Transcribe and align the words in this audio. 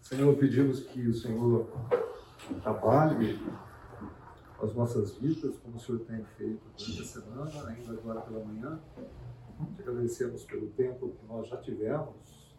Senhor, 0.00 0.36
pedimos 0.36 0.80
que 0.80 1.06
o 1.06 1.14
Senhor 1.14 1.68
trabalhe 2.62 3.38
as 4.60 4.74
nossas 4.74 5.16
vidas, 5.16 5.56
como 5.58 5.76
o 5.76 5.80
Senhor 5.80 6.00
tem 6.00 6.24
feito 6.36 6.60
durante 6.76 7.02
a 7.02 7.04
semana, 7.04 7.68
ainda 7.68 7.92
agora 7.92 8.20
pela 8.22 8.44
manhã. 8.44 8.80
Te 9.76 9.82
agradecemos 9.82 10.44
pelo 10.44 10.68
tempo 10.70 11.10
que 11.10 11.26
nós 11.26 11.48
já 11.48 11.58
tivemos, 11.58 12.50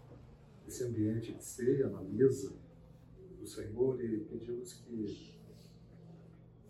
esse 0.68 0.84
ambiente 0.84 1.34
de 1.34 1.44
ceia 1.44 1.88
na 1.90 2.02
mesa 2.02 2.54
do 3.40 3.46
Senhor, 3.46 4.02
e 4.02 4.20
pedimos 4.20 4.74
que 4.74 5.34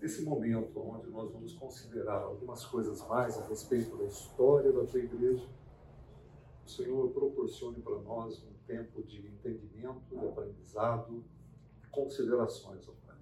nesse 0.01 0.23
momento 0.23 0.79
onde 0.79 1.09
nós 1.09 1.31
vamos 1.31 1.53
considerar 1.53 2.21
algumas 2.23 2.65
coisas 2.65 3.05
mais 3.07 3.38
a 3.38 3.45
respeito 3.47 3.95
da 3.97 4.05
história 4.05 4.71
da 4.71 4.85
tua 4.85 4.99
igreja, 4.99 5.47
o 6.65 6.69
Senhor 6.69 7.09
proporcione 7.11 7.81
para 7.81 7.99
nós 7.99 8.41
tempo 8.71 9.03
de 9.03 9.27
entendimento, 9.27 10.01
de 10.09 10.25
aprendizado, 10.25 11.23
de 11.81 11.88
considerações, 11.89 12.88
ó 12.88 12.93
Pai. 13.05 13.17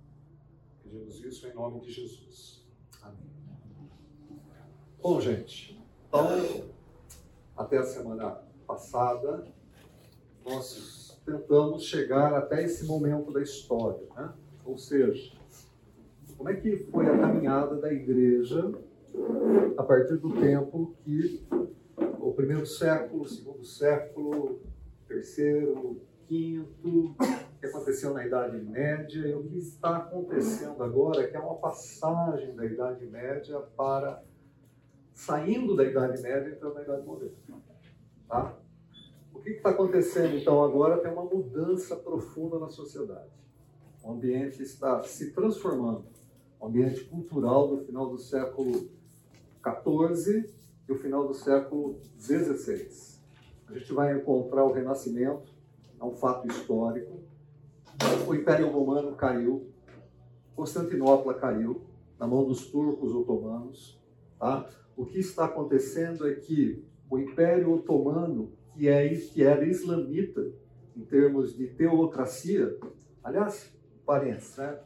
Pedimos 0.84 1.24
isso 1.24 1.48
em 1.48 1.54
nome 1.56 1.80
de 1.80 1.92
Jesus. 1.92 2.64
Amém. 3.02 3.32
Bom, 5.02 5.20
gente, 5.20 5.84
então, 6.08 6.70
até 7.58 7.80
a 7.80 7.84
semana 7.84 8.44
passada, 8.68 9.48
nós 10.46 11.20
tentamos 11.26 11.84
chegar 11.84 12.34
até 12.36 12.64
esse 12.64 12.86
momento 12.86 13.32
da 13.32 13.42
história, 13.42 14.08
né? 14.16 14.32
Ou 14.64 14.78
seja, 14.78 15.36
como 16.38 16.50
é 16.50 16.56
que 16.56 16.78
foi 16.78 17.08
a 17.08 17.18
caminhada 17.18 17.76
da 17.76 17.92
igreja 17.92 18.72
a 19.76 19.84
partir 19.84 20.18
do 20.18 20.32
tempo 20.40 20.96
que 21.04 21.44
o 22.20 22.34
primeiro 22.34 22.68
século, 22.68 23.24
o 23.24 23.28
segundo 23.28 23.66
século, 23.66 24.62
terceiro, 25.10 26.00
quinto, 26.28 27.16
que 27.60 27.66
aconteceu 27.66 28.14
na 28.14 28.26
Idade 28.26 28.58
Média, 28.58 29.28
e 29.28 29.34
o 29.34 29.44
que 29.44 29.58
está 29.58 29.98
acontecendo 29.98 30.82
agora, 30.84 31.28
que 31.28 31.36
é 31.36 31.40
uma 31.40 31.56
passagem 31.56 32.56
da 32.56 32.64
Idade 32.64 33.06
Média 33.08 33.60
para 33.76 34.24
saindo 35.14 35.76
da 35.76 35.84
Idade 35.84 36.22
Média 36.22 36.50
e 36.50 36.54
entrando 36.54 36.76
na 36.76 36.84
Idade 36.84 37.06
Moderna. 37.06 37.36
Tá? 38.30 38.56
O 39.34 39.40
que 39.40 39.50
está 39.50 39.72
acontecendo 39.72 40.38
então 40.38 40.64
agora? 40.64 41.00
Tem 41.00 41.12
uma 41.12 41.26
mudança 41.26 41.96
profunda 41.96 42.60
na 42.60 42.70
sociedade. 42.70 43.30
O 44.04 44.12
ambiente 44.12 44.62
está 44.62 45.04
se 45.04 45.32
transformando. 45.32 46.06
O 46.60 46.68
ambiente 46.68 47.04
cultural 47.06 47.68
do 47.68 47.84
final 47.84 48.10
do 48.10 48.20
século 48.20 48.90
XIV 49.62 50.54
e 50.88 50.92
o 50.92 50.96
final 50.96 51.28
do 51.28 51.34
século 51.34 52.00
XVI 52.18 53.19
a 53.70 53.78
gente 53.78 53.94
vai 53.94 54.16
encontrar 54.18 54.64
o 54.64 54.72
Renascimento, 54.72 55.54
é 56.00 56.04
um 56.04 56.16
fato 56.16 56.48
histórico. 56.48 57.20
O 58.28 58.34
Império 58.34 58.70
Romano 58.70 59.16
caiu, 59.16 59.68
Constantinopla 60.56 61.36
caiu 61.36 61.82
na 62.20 62.26
mão 62.26 62.44
dos 62.46 62.66
turcos 62.68 63.14
otomanos. 63.14 64.00
Tá? 64.40 64.68
O 64.98 65.06
que 65.06 65.20
está 65.20 65.46
acontecendo 65.46 66.28
é 66.28 66.34
que 66.34 66.84
o 67.10 67.20
Império 67.20 67.72
Otomano, 67.74 68.52
que, 68.74 68.88
é, 68.88 69.08
que 69.08 69.44
era 69.44 69.66
islamita 69.66 70.52
em 70.96 71.02
termos 71.02 71.56
de 71.56 71.68
teocracia, 71.68 72.76
aliás, 73.24 73.72
parênteses, 74.06 74.58
né? 74.58 74.80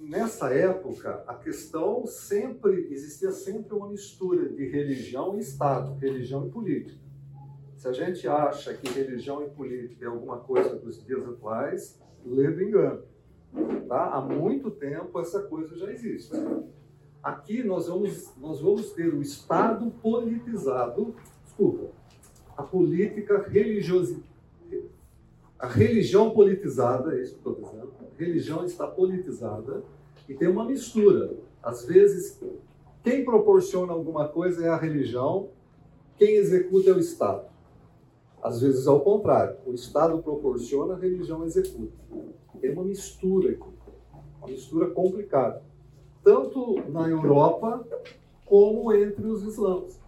nessa 0.00 0.52
época, 0.52 1.22
a 1.26 1.34
questão 1.34 2.06
sempre, 2.06 2.88
existia 2.90 3.30
sempre 3.30 3.74
uma 3.74 3.88
mistura 3.88 4.48
de 4.48 4.68
religião 4.68 5.36
e 5.36 5.40
Estado, 5.40 5.96
religião 5.98 6.46
e 6.46 6.50
política. 6.50 7.09
Se 7.80 7.88
a 7.88 7.92
gente 7.94 8.28
acha 8.28 8.74
que 8.74 8.92
religião 8.92 9.42
e 9.42 9.48
política 9.48 10.04
é 10.04 10.08
alguma 10.08 10.36
coisa 10.36 10.76
dos 10.76 11.02
dias 11.02 11.26
atuais, 11.26 11.98
lê 12.26 12.50
do 12.50 12.62
engano. 12.62 13.02
Tá? 13.88 14.10
Há 14.10 14.20
muito 14.20 14.70
tempo 14.70 15.18
essa 15.18 15.44
coisa 15.44 15.74
já 15.78 15.90
existe. 15.90 16.30
Aqui 17.22 17.62
nós 17.62 17.88
vamos, 17.88 18.36
nós 18.36 18.60
vamos 18.60 18.92
ter 18.92 19.14
o 19.14 19.22
Estado 19.22 19.90
politizado, 19.92 21.16
desculpa, 21.42 21.86
a 22.54 22.62
política 22.62 23.48
religiosa, 23.48 24.20
a 25.58 25.66
religião 25.66 26.32
politizada, 26.32 27.16
é 27.16 27.22
isso 27.22 27.32
que 27.32 27.38
estou 27.38 27.54
dizendo, 27.54 27.94
a 27.98 28.22
religião 28.22 28.62
está 28.62 28.86
politizada 28.86 29.82
e 30.28 30.34
tem 30.34 30.48
uma 30.48 30.66
mistura. 30.66 31.32
Às 31.62 31.86
vezes, 31.86 32.38
quem 33.02 33.24
proporciona 33.24 33.94
alguma 33.94 34.28
coisa 34.28 34.66
é 34.66 34.68
a 34.68 34.76
religião, 34.76 35.48
quem 36.18 36.36
executa 36.36 36.90
é 36.90 36.92
o 36.92 36.98
Estado. 36.98 37.49
Às 38.42 38.60
vezes 38.60 38.86
ao 38.86 39.00
contrário, 39.00 39.56
o 39.66 39.74
Estado 39.74 40.22
proporciona, 40.22 40.94
a 40.94 40.98
religião 40.98 41.44
executa. 41.44 41.92
Tem 42.60 42.72
uma 42.72 42.84
mistura 42.84 43.50
aqui, 43.50 43.68
uma 44.38 44.48
mistura 44.48 44.90
complicada, 44.90 45.62
tanto 46.22 46.80
na 46.90 47.08
Europa 47.08 47.86
como 48.46 48.92
entre 48.92 49.26
os 49.26 49.42
islãos. 49.42 50.00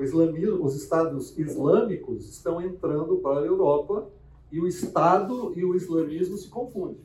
Islamismo, 0.00 0.64
os 0.64 0.76
estados 0.76 1.36
islâmicos 1.36 2.28
estão 2.28 2.60
entrando 2.60 3.16
para 3.16 3.40
a 3.40 3.44
Europa 3.44 4.08
e 4.50 4.60
o 4.60 4.66
Estado 4.66 5.52
e 5.56 5.64
o 5.64 5.74
islamismo 5.74 6.36
se 6.36 6.48
confundem. 6.48 7.00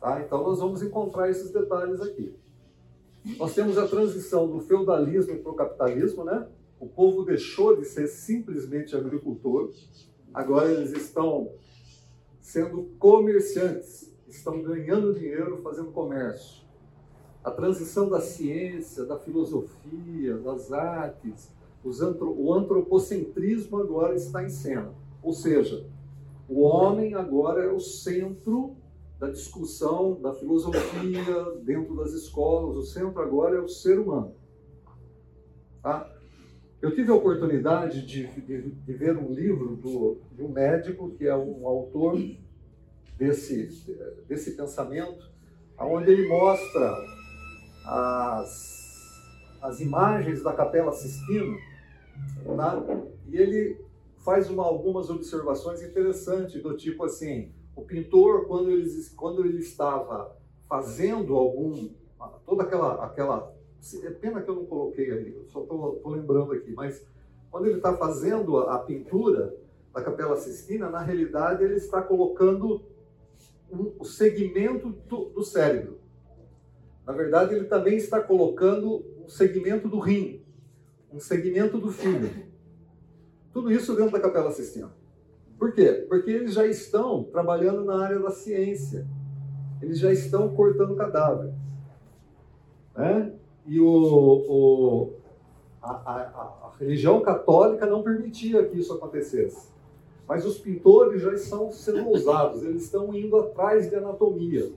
Tá? 0.00 0.22
Então 0.22 0.42
nós 0.42 0.60
vamos 0.60 0.82
encontrar 0.82 1.30
esses 1.30 1.50
detalhes 1.50 2.00
aqui. 2.00 2.34
Nós 3.38 3.54
temos 3.54 3.78
a 3.78 3.88
transição 3.88 4.46
do 4.46 4.60
feudalismo 4.60 5.38
para 5.38 5.50
o 5.50 5.54
capitalismo, 5.54 6.24
né? 6.24 6.46
O 6.78 6.86
povo 6.86 7.24
deixou 7.24 7.76
de 7.76 7.84
ser 7.84 8.06
simplesmente 8.08 8.96
agricultor, 8.96 9.72
agora 10.32 10.70
eles 10.70 10.92
estão 10.92 11.52
sendo 12.40 12.90
comerciantes, 12.98 14.12
estão 14.28 14.62
ganhando 14.62 15.14
dinheiro 15.14 15.62
fazendo 15.62 15.92
comércio. 15.92 16.64
A 17.42 17.50
transição 17.50 18.08
da 18.08 18.20
ciência, 18.20 19.04
da 19.04 19.18
filosofia, 19.18 20.36
das 20.38 20.72
artes, 20.72 21.50
antro, 22.00 22.34
o 22.38 22.52
antropocentrismo 22.52 23.78
agora 23.78 24.14
está 24.14 24.42
em 24.42 24.48
cena. 24.48 24.92
Ou 25.22 25.32
seja, 25.32 25.86
o 26.48 26.62
homem 26.62 27.14
agora 27.14 27.64
é 27.64 27.72
o 27.72 27.80
centro 27.80 28.76
da 29.18 29.30
discussão 29.30 30.20
da 30.20 30.32
filosofia 30.34 31.52
dentro 31.62 31.96
das 31.96 32.12
escolas, 32.12 32.76
o 32.76 32.82
centro 32.82 33.20
agora 33.20 33.56
é 33.56 33.60
o 33.60 33.68
ser 33.68 33.98
humano. 33.98 34.34
Tá? 35.82 36.13
Eu 36.84 36.94
tive 36.94 37.10
a 37.10 37.14
oportunidade 37.14 38.04
de, 38.04 38.26
de, 38.26 38.70
de 38.70 38.92
ver 38.92 39.16
um 39.16 39.32
livro 39.32 39.74
do, 39.74 40.18
de 40.32 40.42
um 40.42 40.50
médico 40.50 41.12
que 41.12 41.26
é 41.26 41.34
um 41.34 41.66
autor 41.66 42.22
desse, 43.16 43.88
desse 44.28 44.50
pensamento, 44.50 45.30
onde 45.78 46.10
ele 46.10 46.28
mostra 46.28 46.94
as, 47.86 49.58
as 49.62 49.80
imagens 49.80 50.42
da 50.42 50.52
Capela 50.52 50.92
Sistina, 50.92 51.56
tá? 52.54 52.84
e 53.28 53.38
ele 53.38 53.82
faz 54.18 54.50
uma, 54.50 54.64
algumas 54.64 55.08
observações 55.08 55.82
interessantes, 55.82 56.62
do 56.62 56.76
tipo 56.76 57.02
assim, 57.02 57.50
o 57.74 57.80
pintor, 57.80 58.44
quando 58.46 58.70
ele, 58.70 58.90
quando 59.16 59.46
ele 59.46 59.60
estava 59.60 60.36
fazendo 60.68 61.34
algum, 61.34 61.88
toda 62.44 62.62
aquela, 62.62 63.06
aquela 63.06 63.53
é 64.02 64.10
pena 64.10 64.40
que 64.40 64.48
eu 64.48 64.54
não 64.54 64.66
coloquei 64.66 65.10
aí, 65.10 65.36
só 65.48 65.62
estou 65.62 66.00
lembrando 66.06 66.52
aqui, 66.52 66.72
mas 66.72 67.04
quando 67.50 67.66
ele 67.66 67.76
está 67.76 67.96
fazendo 67.96 68.58
a, 68.58 68.74
a, 68.74 68.78
pintura 68.78 69.54
da 69.92 70.02
Capela 70.02 70.36
Sistina, 70.36 70.90
na 70.90 71.00
realidade 71.00 71.62
ele 71.62 71.74
está 71.74 72.02
colocando 72.02 72.82
um, 73.70 73.92
o 73.98 74.04
segmento 74.04 74.88
do, 74.88 75.26
do 75.26 75.42
cérebro. 75.42 75.98
Na 77.06 77.12
verdade, 77.12 77.54
ele 77.54 77.66
também 77.66 77.96
está 77.96 78.20
colocando 78.20 79.04
um 79.22 79.28
segmento 79.28 79.88
do 79.88 79.98
rim, 79.98 80.42
um 81.12 81.20
segmento 81.20 81.78
do 81.78 81.92
fígado. 81.92 82.42
Tudo 83.52 83.70
isso 83.70 83.94
dentro 83.94 84.12
da 84.12 84.20
Capela 84.20 84.50
Sistina. 84.50 84.90
Por 85.58 85.72
quê? 85.72 86.06
Porque 86.08 86.30
eles 86.30 86.54
já 86.54 86.66
estão 86.66 87.24
trabalhando 87.24 87.84
na 87.84 88.02
área 88.02 88.18
da 88.18 88.30
ciência. 88.30 89.06
Eles 89.80 89.98
já 89.98 90.12
estão 90.12 90.54
cortando 90.54 90.96
cadáver. 90.96 91.52
Né? 92.96 93.32
E 93.66 93.80
o, 93.80 93.86
o 93.86 95.12
a, 95.82 95.90
a, 95.90 96.20
a, 96.68 96.72
religião 96.78 97.20
católica 97.20 97.86
não 97.86 98.02
permitia 98.02 98.64
que 98.64 98.78
isso 98.78 98.92
acontecesse. 98.92 99.72
Mas 100.26 100.46
os 100.46 100.58
pintores 100.58 101.20
já 101.22 101.32
estão 101.34 101.70
sendo 101.70 102.08
ousados, 102.08 102.62
eles 102.62 102.84
estão 102.84 103.14
indo 103.14 103.36
atrás 103.36 103.88
de 103.88 103.94
anatomia. 103.94 104.72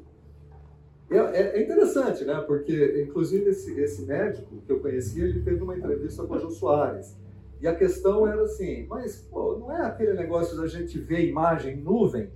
É, 1.10 1.18
é, 1.18 1.58
é, 1.58 1.64
interessante, 1.64 2.26
né? 2.26 2.36
Porque, 2.42 3.06
inclusive, 3.08 3.50
esse, 3.50 3.80
esse 3.80 4.06
médico 4.06 4.58
que 4.66 4.72
eu 4.72 4.80
conheci, 4.80 5.22
ele 5.22 5.42
teve 5.42 5.64
uma 5.64 5.78
entrevista 5.78 6.24
com 6.24 6.34
a 6.34 6.38
Jô 6.38 6.50
Soares. 6.50 7.16
E 7.62 7.68
a 7.68 7.74
questão 7.74 8.28
era 8.28 8.44
assim, 8.44 8.86
mas 8.88 9.16
pô, 9.32 9.58
não 9.58 9.72
é 9.72 9.86
aquele 9.86 10.14
negócio 10.14 10.58
da 10.58 10.68
gente 10.68 11.00
ver 11.00 11.28
imagem 11.28 11.78
nuvem? 11.78 12.30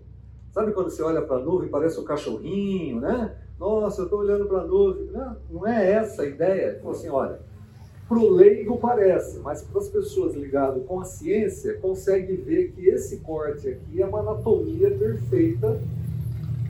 Sabe 0.52 0.72
quando 0.72 0.90
você 0.90 1.04
olha 1.04 1.22
para 1.22 1.38
a 1.38 1.40
nuvem, 1.40 1.70
parece 1.70 2.00
um 2.00 2.04
cachorrinho, 2.04 3.00
né? 3.00 3.38
Nossa, 3.62 4.02
eu 4.02 4.06
estou 4.06 4.22
olhando 4.22 4.48
para 4.48 4.62
a 4.62 4.66
nuvem. 4.66 5.06
Não, 5.12 5.38
não 5.52 5.68
é 5.68 5.92
essa 5.92 6.24
a 6.24 6.26
ideia. 6.26 6.78
Então, 6.80 6.90
assim, 6.90 7.10
olha, 7.10 7.40
para 8.10 8.18
o 8.18 8.28
leigo 8.28 8.80
parece, 8.80 9.38
mas 9.38 9.62
para 9.62 9.80
as 9.80 9.88
pessoas 9.88 10.34
ligadas 10.34 10.84
com 10.88 11.00
a 11.00 11.06
ciência, 11.06 11.78
consegue 11.78 12.36
ver 12.38 12.72
que 12.72 12.88
esse 12.88 13.18
recorte 13.18 13.70
aqui 13.70 14.02
é 14.02 14.06
uma 14.08 14.22
anatomia 14.22 14.90
perfeita 14.90 15.80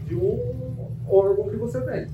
de 0.05 0.15
um 0.15 0.89
órgão 1.07 1.47
que 1.47 1.55
você 1.55 1.79
tem. 1.79 2.09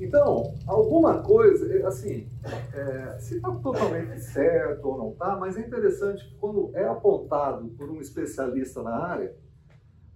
Então, 0.00 0.54
alguma 0.66 1.18
coisa, 1.22 1.86
assim, 1.86 2.26
é, 2.72 3.18
se 3.18 3.36
está 3.36 3.50
totalmente 3.50 4.18
certo 4.20 4.88
ou 4.88 4.96
não 4.96 5.10
está, 5.10 5.36
mas 5.36 5.58
é 5.58 5.60
interessante 5.60 6.24
que 6.24 6.36
quando 6.36 6.70
é 6.72 6.86
apontado 6.86 7.68
por 7.76 7.90
um 7.90 8.00
especialista 8.00 8.82
na 8.82 8.96
área, 8.96 9.34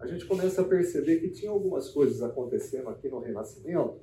a 0.03 0.07
gente 0.09 0.27
começa 0.27 0.63
a 0.63 0.65
perceber 0.65 1.21
que 1.21 1.31
tinha 1.31 1.51
algumas 1.51 1.89
coisas 1.89 2.21
acontecendo 2.23 2.89
aqui 2.89 3.09
no 3.09 3.21
Renascimento 3.21 4.01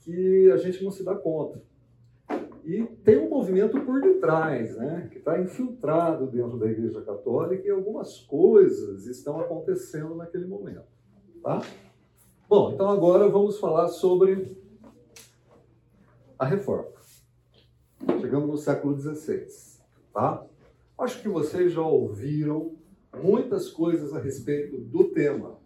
que 0.00 0.48
a 0.52 0.56
gente 0.56 0.82
não 0.84 0.92
se 0.92 1.02
dá 1.02 1.14
conta. 1.14 1.60
E 2.64 2.84
tem 3.02 3.18
um 3.18 3.28
movimento 3.28 3.80
por 3.80 4.00
detrás, 4.00 4.76
né, 4.76 5.08
que 5.10 5.18
está 5.18 5.40
infiltrado 5.40 6.28
dentro 6.28 6.56
da 6.56 6.70
Igreja 6.70 7.02
Católica 7.02 7.66
e 7.66 7.70
algumas 7.70 8.20
coisas 8.20 9.06
estão 9.06 9.40
acontecendo 9.40 10.14
naquele 10.14 10.46
momento. 10.46 10.86
Tá? 11.42 11.62
Bom, 12.48 12.72
então 12.72 12.88
agora 12.88 13.28
vamos 13.28 13.58
falar 13.58 13.88
sobre 13.88 14.56
a 16.38 16.46
reforma. 16.46 16.92
Chegamos 18.20 18.48
no 18.48 18.56
século 18.56 18.96
XVI, 18.96 19.48
tá? 20.14 20.46
Acho 20.96 21.20
que 21.20 21.28
vocês 21.28 21.72
já 21.72 21.82
ouviram 21.82 22.77
muitas 23.22 23.70
coisas 23.70 24.14
a 24.14 24.18
respeito 24.18 24.78
do 24.78 25.04
tema, 25.10 25.58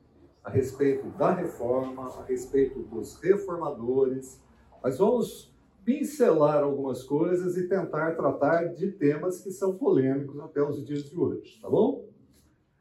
a 0.43 0.51
respeito 0.51 1.07
da 1.17 1.33
reforma, 1.33 2.09
a 2.19 2.25
respeito 2.25 2.81
dos 2.81 3.17
reformadores, 3.17 4.41
mas 4.83 4.99
vamos 4.99 5.53
pincelar 5.85 6.63
algumas 6.63 7.03
coisas 7.03 7.57
e 7.57 7.69
tentar 7.69 8.13
tratar 8.13 8.67
de 8.75 8.91
temas 8.93 9.41
que 9.41 9.51
são 9.51 9.77
polêmicos 9.77 10.39
até 10.41 10.63
os 10.63 10.85
dias 10.85 11.05
de 11.05 11.17
hoje, 11.17 11.61
tá 11.61 11.69
bom? 11.69 12.09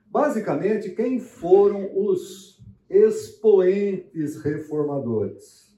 Basicamente, 0.08 0.92
quem 0.92 1.20
foram 1.20 1.90
os 1.96 2.62
expoentes 2.90 4.36
reformadores? 4.42 5.72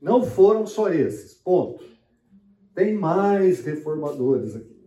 Não 0.00 0.22
foram 0.22 0.66
só 0.66 0.88
esses, 0.88 1.34
ponto. 1.34 1.84
Tem 2.74 2.94
mais 2.94 3.64
reformadores 3.64 4.56
aqui. 4.56 4.80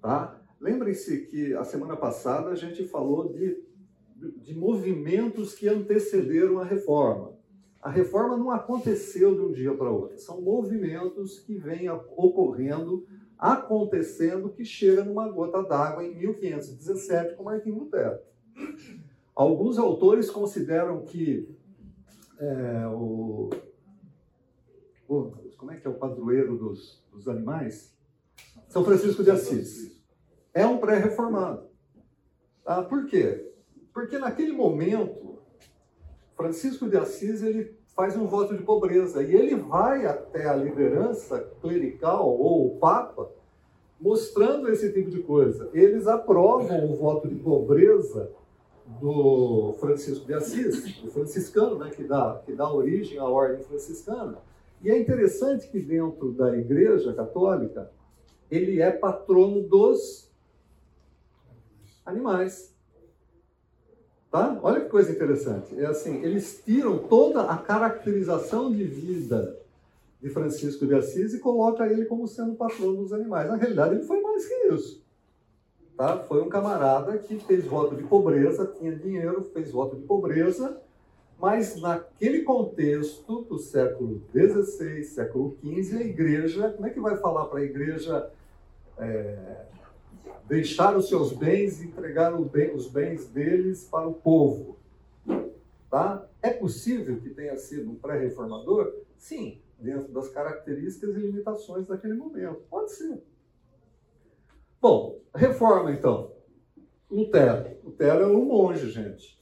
Tá? 0.00 0.37
Lembrem-se 0.60 1.26
que 1.26 1.54
a 1.54 1.64
semana 1.64 1.96
passada 1.96 2.50
a 2.50 2.54
gente 2.54 2.84
falou 2.84 3.32
de, 3.32 3.62
de 4.42 4.54
movimentos 4.54 5.54
que 5.54 5.68
antecederam 5.68 6.58
a 6.58 6.64
reforma. 6.64 7.32
A 7.80 7.90
reforma 7.90 8.36
não 8.36 8.50
aconteceu 8.50 9.34
de 9.34 9.40
um 9.40 9.52
dia 9.52 9.72
para 9.74 9.90
outro. 9.90 10.18
São 10.18 10.40
movimentos 10.40 11.38
que 11.38 11.54
vêm 11.54 11.88
ocorrendo, 11.88 13.06
acontecendo, 13.38 14.50
que 14.50 14.64
chega 14.64 15.04
numa 15.04 15.28
gota 15.28 15.62
d'água 15.62 16.04
em 16.04 16.14
1517 16.16 17.36
com 17.36 17.44
Martinho 17.44 17.78
Lutero. 17.78 18.18
Alguns 19.34 19.78
autores 19.78 20.28
consideram 20.28 21.02
que 21.02 21.48
é, 22.40 22.86
o, 22.88 23.50
como 25.56 25.70
é 25.70 25.76
que 25.76 25.86
é 25.86 25.90
o 25.90 25.94
padroeiro 25.94 26.56
dos, 26.56 27.00
dos 27.12 27.28
animais? 27.28 27.96
São 28.68 28.84
Francisco 28.84 29.22
de 29.22 29.30
Assis. 29.30 29.97
É 30.52 30.66
um 30.66 30.78
pré-reformado. 30.78 31.62
Ah, 32.64 32.82
por 32.82 33.06
quê? 33.06 33.52
Porque 33.92 34.18
naquele 34.18 34.52
momento, 34.52 35.38
Francisco 36.36 36.88
de 36.88 36.96
Assis 36.96 37.42
ele 37.42 37.76
faz 37.94 38.16
um 38.16 38.26
voto 38.26 38.56
de 38.56 38.62
pobreza 38.62 39.22
e 39.22 39.34
ele 39.34 39.56
vai 39.56 40.06
até 40.06 40.48
a 40.48 40.54
liderança 40.54 41.40
clerical 41.60 42.28
ou 42.28 42.66
o 42.66 42.78
Papa 42.78 43.28
mostrando 44.00 44.68
esse 44.68 44.92
tipo 44.92 45.10
de 45.10 45.20
coisa. 45.20 45.68
Eles 45.72 46.06
aprovam 46.06 46.92
o 46.92 46.96
voto 46.96 47.26
de 47.26 47.34
pobreza 47.34 48.30
do 49.00 49.74
Francisco 49.80 50.24
de 50.24 50.34
Assis, 50.34 51.00
do 51.02 51.10
franciscano, 51.10 51.76
né, 51.78 51.90
que, 51.90 52.04
dá, 52.04 52.40
que 52.46 52.52
dá 52.52 52.72
origem 52.72 53.18
à 53.18 53.24
ordem 53.24 53.62
franciscana. 53.64 54.38
E 54.82 54.90
é 54.90 54.98
interessante 54.98 55.68
que 55.68 55.80
dentro 55.80 56.32
da 56.32 56.56
Igreja 56.56 57.12
Católica, 57.12 57.90
ele 58.50 58.80
é 58.80 58.90
patrono 58.90 59.62
dos 59.62 60.27
animais. 62.08 62.74
Tá? 64.30 64.58
Olha 64.62 64.80
que 64.80 64.90
coisa 64.90 65.10
interessante. 65.10 65.78
É 65.78 65.86
assim, 65.86 66.22
eles 66.22 66.62
tiram 66.64 66.98
toda 66.98 67.42
a 67.42 67.56
caracterização 67.56 68.70
de 68.70 68.84
vida 68.84 69.58
de 70.20 70.28
Francisco 70.30 70.86
de 70.86 70.94
Assis 70.94 71.32
e 71.34 71.38
colocam 71.38 71.86
ele 71.86 72.04
como 72.04 72.26
sendo 72.26 72.54
patrono 72.54 73.02
dos 73.02 73.12
animais. 73.12 73.48
Na 73.48 73.56
realidade, 73.56 73.94
ele 73.94 74.04
foi 74.04 74.20
mais 74.20 74.46
que 74.46 74.54
isso. 74.74 75.02
Tá? 75.96 76.18
Foi 76.18 76.42
um 76.42 76.48
camarada 76.48 77.16
que 77.18 77.38
fez 77.40 77.64
voto 77.64 77.94
de 77.94 78.02
pobreza, 78.02 78.66
tinha 78.78 78.94
dinheiro, 78.94 79.42
fez 79.52 79.70
voto 79.70 79.96
de 79.96 80.02
pobreza 80.02 80.80
mas 81.40 81.80
naquele 81.80 82.42
contexto 82.42 83.42
do 83.42 83.58
século 83.58 84.20
XVI, 84.32 85.04
século 85.04 85.56
XV, 85.62 85.96
a 85.96 86.00
igreja, 86.00 86.70
como 86.70 86.86
é 86.86 86.90
que 86.90 86.98
vai 86.98 87.16
falar 87.16 87.44
para 87.44 87.60
a 87.60 87.64
igreja 87.64 88.28
é, 88.98 89.66
deixar 90.46 90.96
os 90.96 91.08
seus 91.08 91.32
bens 91.32 91.80
e 91.80 91.86
entregar 91.86 92.34
os 92.34 92.88
bens 92.88 93.26
deles 93.28 93.84
para 93.84 94.06
o 94.06 94.14
povo? 94.14 94.78
Tá? 95.90 96.26
É 96.42 96.50
possível 96.50 97.20
que 97.20 97.30
tenha 97.30 97.56
sido 97.56 97.90
um 97.90 97.94
pré-reformador? 97.94 98.92
Sim, 99.16 99.60
dentro 99.78 100.12
das 100.12 100.28
características 100.28 101.16
e 101.16 101.20
limitações 101.20 101.86
daquele 101.86 102.14
momento. 102.14 102.62
Pode 102.70 102.92
ser. 102.92 103.22
Bom, 104.80 105.20
reforma 105.34 105.90
então. 105.92 106.32
Lutero. 107.10 107.76
Lutero 107.82 108.24
é 108.24 108.26
um 108.26 108.44
monge, 108.44 108.90
gente 108.90 109.38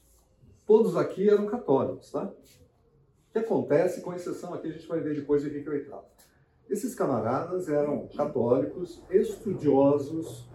todos 0.67 0.96
aqui 0.96 1.31
eram 1.31 1.46
católicos, 1.46 2.11
tá? 2.11 2.25
O 2.25 3.32
que 3.32 3.38
acontece, 3.38 4.00
com 4.00 4.12
exceção 4.12 4.52
aqui, 4.52 4.69
a 4.69 4.73
gente 4.73 4.88
vai 4.88 5.00
ver 5.00 5.14
depois 5.14 5.43
de 5.43 5.49
Henrique 5.49 5.70
VIII. 5.70 5.87
Esses 6.69 6.94
camaradas 6.94 7.69
eram 7.69 8.08
católicos, 8.08 9.02
estudiosos, 9.08 10.49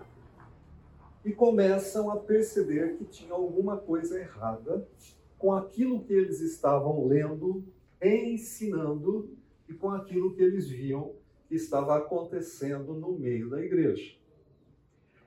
e 1.23 1.31
começam 1.31 2.09
a 2.09 2.17
perceber 2.17 2.97
que 2.97 3.05
tinha 3.05 3.33
alguma 3.33 3.77
coisa 3.77 4.19
errada 4.19 4.87
com 5.37 5.53
aquilo 5.53 6.03
que 6.03 6.13
eles 6.13 6.39
estavam 6.41 7.07
lendo, 7.07 7.63
ensinando 8.01 9.29
e 9.67 9.73
com 9.73 9.89
aquilo 9.89 10.33
que 10.33 10.41
eles 10.41 10.67
viam 10.67 11.13
que 11.47 11.55
estava 11.55 11.97
acontecendo 11.97 12.93
no 12.93 13.11
meio 13.11 13.49
da 13.49 13.61
igreja. 13.61 14.15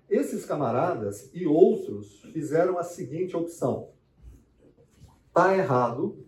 Esses 0.08 0.44
camaradas 0.44 1.31
e 1.35 1.46
outros 1.46 2.23
fizeram 2.32 2.79
a 2.79 2.82
seguinte 2.82 3.36
opção: 3.36 3.91
está 5.29 5.56
errado 5.56 6.24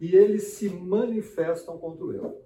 e 0.00 0.14
eles 0.14 0.48
se 0.48 0.68
manifestam 0.68 1.78
contra 1.78 2.04
o 2.04 2.12
erro. 2.12 2.36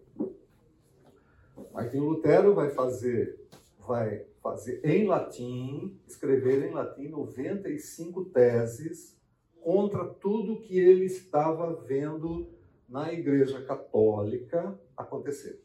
Martinho 1.73 2.05
Lutero 2.05 2.55
vai 2.55 2.71
fazer, 2.71 3.41
vai 3.87 4.25
fazer 4.43 4.81
em 4.85 5.07
latim, 5.07 6.01
escrever 6.07 6.69
em 6.69 6.73
latim 6.73 7.09
95 7.09 8.25
teses 8.27 9.17
contra 9.61 10.05
tudo 10.05 10.61
que 10.61 10.79
ele 10.79 11.05
estava 11.05 11.75
vendo 11.75 12.49
na 12.89 13.13
Igreja 13.13 13.65
Católica 13.65 14.79
acontecer. 14.97 15.63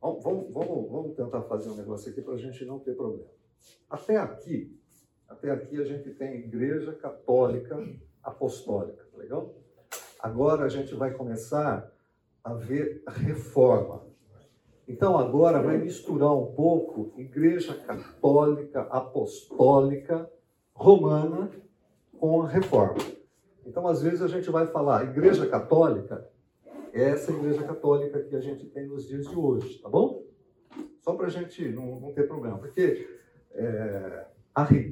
Vamos, 0.00 0.22
vamos, 0.22 0.52
vamos, 0.52 0.90
vamos 0.90 1.16
tentar 1.16 1.42
fazer 1.42 1.70
um 1.70 1.76
negócio 1.76 2.10
aqui 2.10 2.22
para 2.22 2.34
a 2.34 2.38
gente 2.38 2.64
não 2.64 2.78
ter 2.78 2.94
problema. 2.94 3.28
Até 3.90 4.16
aqui, 4.16 4.78
até 5.28 5.50
aqui 5.50 5.80
a 5.80 5.84
gente 5.84 6.10
tem 6.10 6.36
Igreja 6.36 6.92
Católica 6.94 7.76
apostólica, 8.22 9.04
tá 9.10 9.18
legal? 9.18 9.54
Agora 10.20 10.64
a 10.64 10.68
gente 10.68 10.94
vai 10.94 11.12
começar 11.12 11.92
a 12.42 12.54
ver 12.54 13.02
reforma. 13.06 14.06
Então 14.88 15.18
agora 15.18 15.60
vai 15.60 15.78
misturar 15.78 16.32
um 16.32 16.52
pouco 16.52 17.12
igreja 17.16 17.74
católica, 17.74 18.82
apostólica, 18.82 20.30
romana 20.72 21.50
com 22.18 22.42
a 22.42 22.48
reforma. 22.48 23.02
Então 23.66 23.88
às 23.88 24.00
vezes 24.00 24.22
a 24.22 24.28
gente 24.28 24.48
vai 24.48 24.66
falar 24.66 25.04
igreja 25.04 25.46
católica, 25.46 26.28
é 26.92 27.10
essa 27.10 27.32
igreja 27.32 27.64
católica 27.64 28.22
que 28.22 28.36
a 28.36 28.40
gente 28.40 28.66
tem 28.66 28.86
nos 28.86 29.08
dias 29.08 29.26
de 29.26 29.36
hoje, 29.36 29.80
tá 29.80 29.88
bom? 29.88 30.22
Só 31.00 31.14
para 31.14 31.26
a 31.26 31.30
gente 31.30 31.68
não, 31.68 32.00
não, 32.00 32.12
ter 32.12 32.28
problema, 32.28 32.58
porque 32.58 33.08
é, 33.52 34.26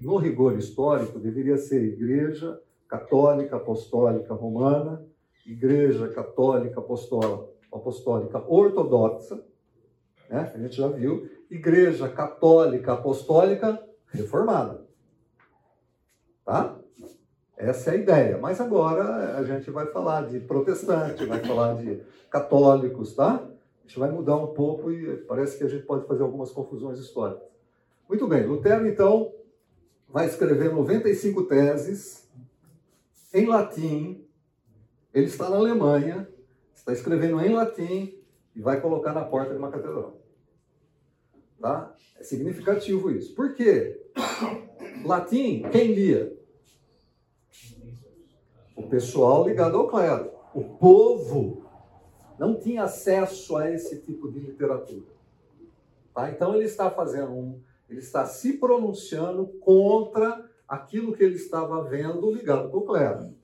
no 0.02 0.16
rigor 0.16 0.58
histórico 0.58 1.18
deveria 1.20 1.56
ser 1.56 1.82
igreja 1.84 2.60
católica 2.88 3.56
apostólica 3.56 4.34
romana, 4.34 5.04
igreja 5.46 6.08
católica 6.08 6.80
apostólica, 6.80 7.48
apostólica 7.72 8.44
ortodoxa, 8.48 9.42
né? 10.28 10.52
a 10.54 10.58
gente 10.58 10.76
já 10.76 10.88
viu, 10.88 11.28
igreja 11.50 12.08
católica 12.08 12.92
apostólica 12.92 13.82
reformada. 14.06 14.84
Tá? 16.44 16.76
Essa 17.56 17.90
é 17.90 17.94
a 17.94 17.96
ideia. 17.96 18.38
Mas 18.38 18.60
agora 18.60 19.36
a 19.36 19.44
gente 19.44 19.70
vai 19.70 19.86
falar 19.86 20.28
de 20.28 20.40
protestante, 20.40 21.24
vai 21.24 21.40
falar 21.40 21.74
de 21.76 22.02
católicos, 22.30 23.14
tá? 23.14 23.34
A 23.36 23.86
gente 23.86 23.98
vai 23.98 24.10
mudar 24.10 24.36
um 24.36 24.48
pouco 24.48 24.90
e 24.90 25.16
parece 25.18 25.56
que 25.56 25.64
a 25.64 25.68
gente 25.68 25.84
pode 25.84 26.06
fazer 26.06 26.22
algumas 26.22 26.50
confusões 26.50 26.98
históricas. 26.98 27.48
Muito 28.08 28.26
bem, 28.26 28.46
Lutero 28.46 28.86
então 28.86 29.32
vai 30.08 30.26
escrever 30.26 30.72
95 30.72 31.44
teses 31.44 32.28
em 33.32 33.46
latim. 33.46 34.24
Ele 35.12 35.26
está 35.26 35.48
na 35.48 35.56
Alemanha, 35.56 36.28
está 36.74 36.92
escrevendo 36.92 37.40
em 37.40 37.52
latim 37.52 38.23
e 38.54 38.60
vai 38.60 38.80
colocar 38.80 39.12
na 39.12 39.24
porta 39.24 39.52
de 39.52 39.58
uma 39.58 39.70
catedral. 39.70 40.16
Tá? 41.60 41.94
É 42.16 42.22
significativo 42.22 43.10
isso. 43.10 43.34
Por 43.34 43.54
quê? 43.54 44.00
Latim, 45.04 45.62
quem 45.70 45.92
lia? 45.92 46.36
O 48.76 48.84
pessoal 48.84 49.48
ligado 49.48 49.76
ao 49.76 49.88
clero. 49.88 50.30
O 50.54 50.62
povo 50.62 51.64
não 52.38 52.58
tinha 52.58 52.84
acesso 52.84 53.56
a 53.56 53.70
esse 53.70 54.00
tipo 54.02 54.30
de 54.30 54.40
literatura. 54.40 55.06
Tá? 56.14 56.30
Então 56.30 56.54
ele 56.54 56.64
está 56.64 56.90
fazendo 56.90 57.32
um, 57.32 57.60
ele 57.88 58.00
está 58.00 58.24
se 58.26 58.54
pronunciando 58.54 59.46
contra 59.60 60.48
aquilo 60.68 61.14
que 61.14 61.22
ele 61.22 61.36
estava 61.36 61.82
vendo 61.82 62.30
ligado 62.30 62.70
com 62.70 62.78
o 62.78 62.86
clero. 62.86 63.34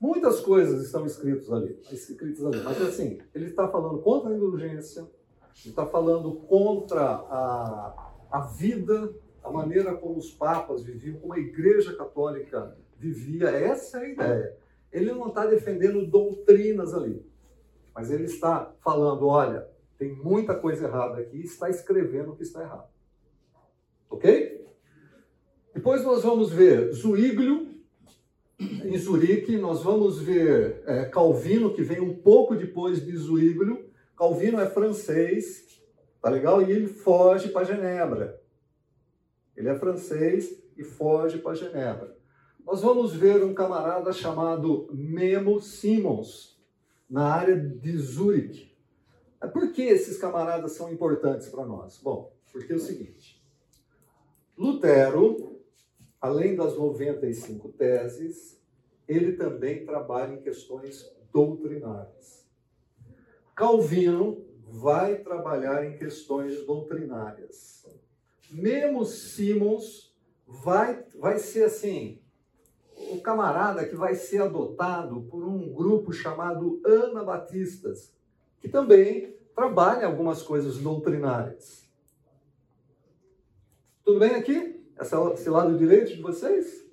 Muitas 0.00 0.40
coisas 0.40 0.84
estão 0.84 1.06
escritas 1.06 1.50
ali, 1.50 1.80
escritas 1.90 2.44
ali, 2.44 2.60
mas 2.62 2.80
assim, 2.82 3.20
ele 3.34 3.46
está 3.46 3.68
falando 3.68 4.02
contra 4.02 4.30
a 4.30 4.36
indulgência, 4.36 5.00
ele 5.00 5.70
está 5.70 5.86
falando 5.86 6.34
contra 6.46 7.00
a, 7.00 8.12
a 8.30 8.40
vida, 8.40 9.14
a 9.42 9.50
maneira 9.50 9.94
como 9.94 10.18
os 10.18 10.30
papas 10.30 10.82
viviam, 10.82 11.18
como 11.20 11.32
a 11.32 11.38
Igreja 11.38 11.96
Católica 11.96 12.76
vivia. 12.98 13.48
Essa 13.48 13.98
é 13.98 14.00
a 14.00 14.08
ideia. 14.08 14.56
Ele 14.92 15.12
não 15.12 15.28
está 15.28 15.46
defendendo 15.46 16.06
doutrinas 16.06 16.94
ali, 16.94 17.24
mas 17.94 18.10
ele 18.10 18.24
está 18.24 18.72
falando: 18.82 19.26
olha, 19.26 19.68
tem 19.98 20.14
muita 20.14 20.54
coisa 20.54 20.86
errada 20.86 21.20
aqui, 21.20 21.40
está 21.40 21.70
escrevendo 21.70 22.32
o 22.32 22.36
que 22.36 22.42
está 22.42 22.62
errado. 22.62 22.88
Ok? 24.10 24.64
Depois 25.72 26.04
nós 26.04 26.22
vamos 26.22 26.52
ver 26.52 26.92
Zuíglio, 26.92 27.73
em 28.84 28.96
Zurique, 28.96 29.56
nós 29.56 29.82
vamos 29.82 30.20
ver 30.20 30.82
é, 30.86 31.04
Calvino, 31.04 31.72
que 31.72 31.82
vem 31.82 32.00
um 32.00 32.14
pouco 32.14 32.54
depois 32.54 33.04
de 33.04 33.16
Zuíglio. 33.16 33.88
Calvino 34.16 34.60
é 34.60 34.66
francês, 34.66 35.80
tá 36.20 36.30
legal? 36.30 36.62
E 36.62 36.70
ele 36.70 36.86
foge 36.86 37.48
para 37.48 37.64
Genebra. 37.64 38.40
Ele 39.56 39.68
é 39.68 39.74
francês 39.74 40.62
e 40.76 40.82
foge 40.82 41.38
para 41.38 41.54
Genebra. 41.54 42.16
Nós 42.64 42.80
vamos 42.80 43.14
ver 43.14 43.44
um 43.44 43.54
camarada 43.54 44.12
chamado 44.12 44.88
Memo 44.92 45.60
Simons, 45.60 46.58
na 47.08 47.34
área 47.34 47.56
de 47.56 47.96
Zurique. 47.98 48.74
Por 49.52 49.72
que 49.72 49.82
esses 49.82 50.16
camaradas 50.16 50.72
são 50.72 50.90
importantes 50.90 51.48
para 51.48 51.66
nós? 51.66 52.00
Bom, 52.02 52.32
porque 52.50 52.72
é 52.72 52.76
o 52.76 52.80
seguinte: 52.80 53.42
Lutero, 54.56 55.53
além 56.24 56.56
das 56.56 56.74
95 56.74 57.68
teses, 57.72 58.58
ele 59.06 59.32
também 59.32 59.84
trabalha 59.84 60.32
em 60.32 60.40
questões 60.40 61.14
doutrinárias. 61.30 62.48
Calvino 63.54 64.42
vai 64.66 65.16
trabalhar 65.16 65.84
em 65.84 65.98
questões 65.98 66.64
doutrinárias. 66.64 67.84
Mesmo 68.50 69.04
Simons 69.04 70.16
vai, 70.46 71.04
vai 71.14 71.38
ser 71.38 71.64
assim, 71.64 72.18
o 72.96 73.20
camarada 73.20 73.86
que 73.86 73.94
vai 73.94 74.14
ser 74.14 74.40
adotado 74.40 75.26
por 75.30 75.44
um 75.44 75.70
grupo 75.74 76.10
chamado 76.10 76.80
Anabatistas, 76.86 78.14
que 78.62 78.68
também 78.70 79.36
trabalha 79.54 80.06
algumas 80.06 80.40
coisas 80.40 80.78
doutrinárias. 80.78 81.86
Tudo 84.02 84.20
bem 84.20 84.36
aqui? 84.36 84.73
Esse 85.00 85.50
lado 85.50 85.76
direito 85.76 86.14
de 86.14 86.22
vocês? 86.22 86.84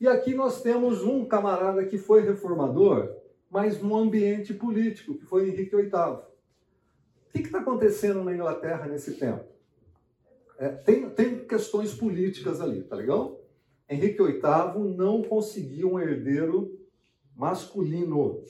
E 0.00 0.08
aqui 0.08 0.34
nós 0.34 0.62
temos 0.62 1.02
um 1.02 1.26
camarada 1.26 1.84
que 1.84 1.98
foi 1.98 2.22
reformador, 2.22 3.14
mas 3.50 3.82
no 3.82 3.94
ambiente 3.96 4.54
político, 4.54 5.14
que 5.14 5.26
foi 5.26 5.50
Henrique 5.50 5.76
VIII. 5.76 5.90
O 5.90 7.32
que 7.32 7.40
está 7.40 7.60
acontecendo 7.60 8.24
na 8.24 8.32
Inglaterra 8.32 8.86
nesse 8.86 9.14
tempo? 9.14 9.44
É, 10.58 10.68
tem, 10.68 11.08
tem 11.10 11.44
questões 11.44 11.94
políticas 11.94 12.60
ali, 12.60 12.82
tá 12.82 12.96
legal? 12.96 13.40
Henrique 13.88 14.22
VIII 14.22 14.96
não 14.96 15.22
conseguiu 15.22 15.92
um 15.92 16.00
herdeiro 16.00 16.78
masculino. 17.36 18.42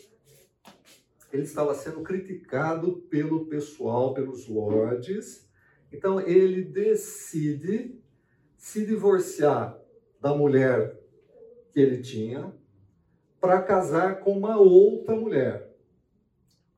Ele 1.33 1.43
estava 1.43 1.75
sendo 1.75 2.02
criticado 2.02 2.97
pelo 3.09 3.47
pessoal, 3.47 4.12
pelos 4.14 4.49
lords. 4.49 5.49
Então 5.93 6.21
ele 6.21 6.62
decide 6.62 8.00
se 8.61 8.85
divorciar 8.85 9.81
da 10.21 10.35
mulher 10.35 11.02
que 11.73 11.81
ele 11.81 12.02
tinha 12.02 12.55
para 13.40 13.62
casar 13.62 14.21
com 14.21 14.37
uma 14.37 14.61
outra 14.61 15.17
mulher. 15.17 15.75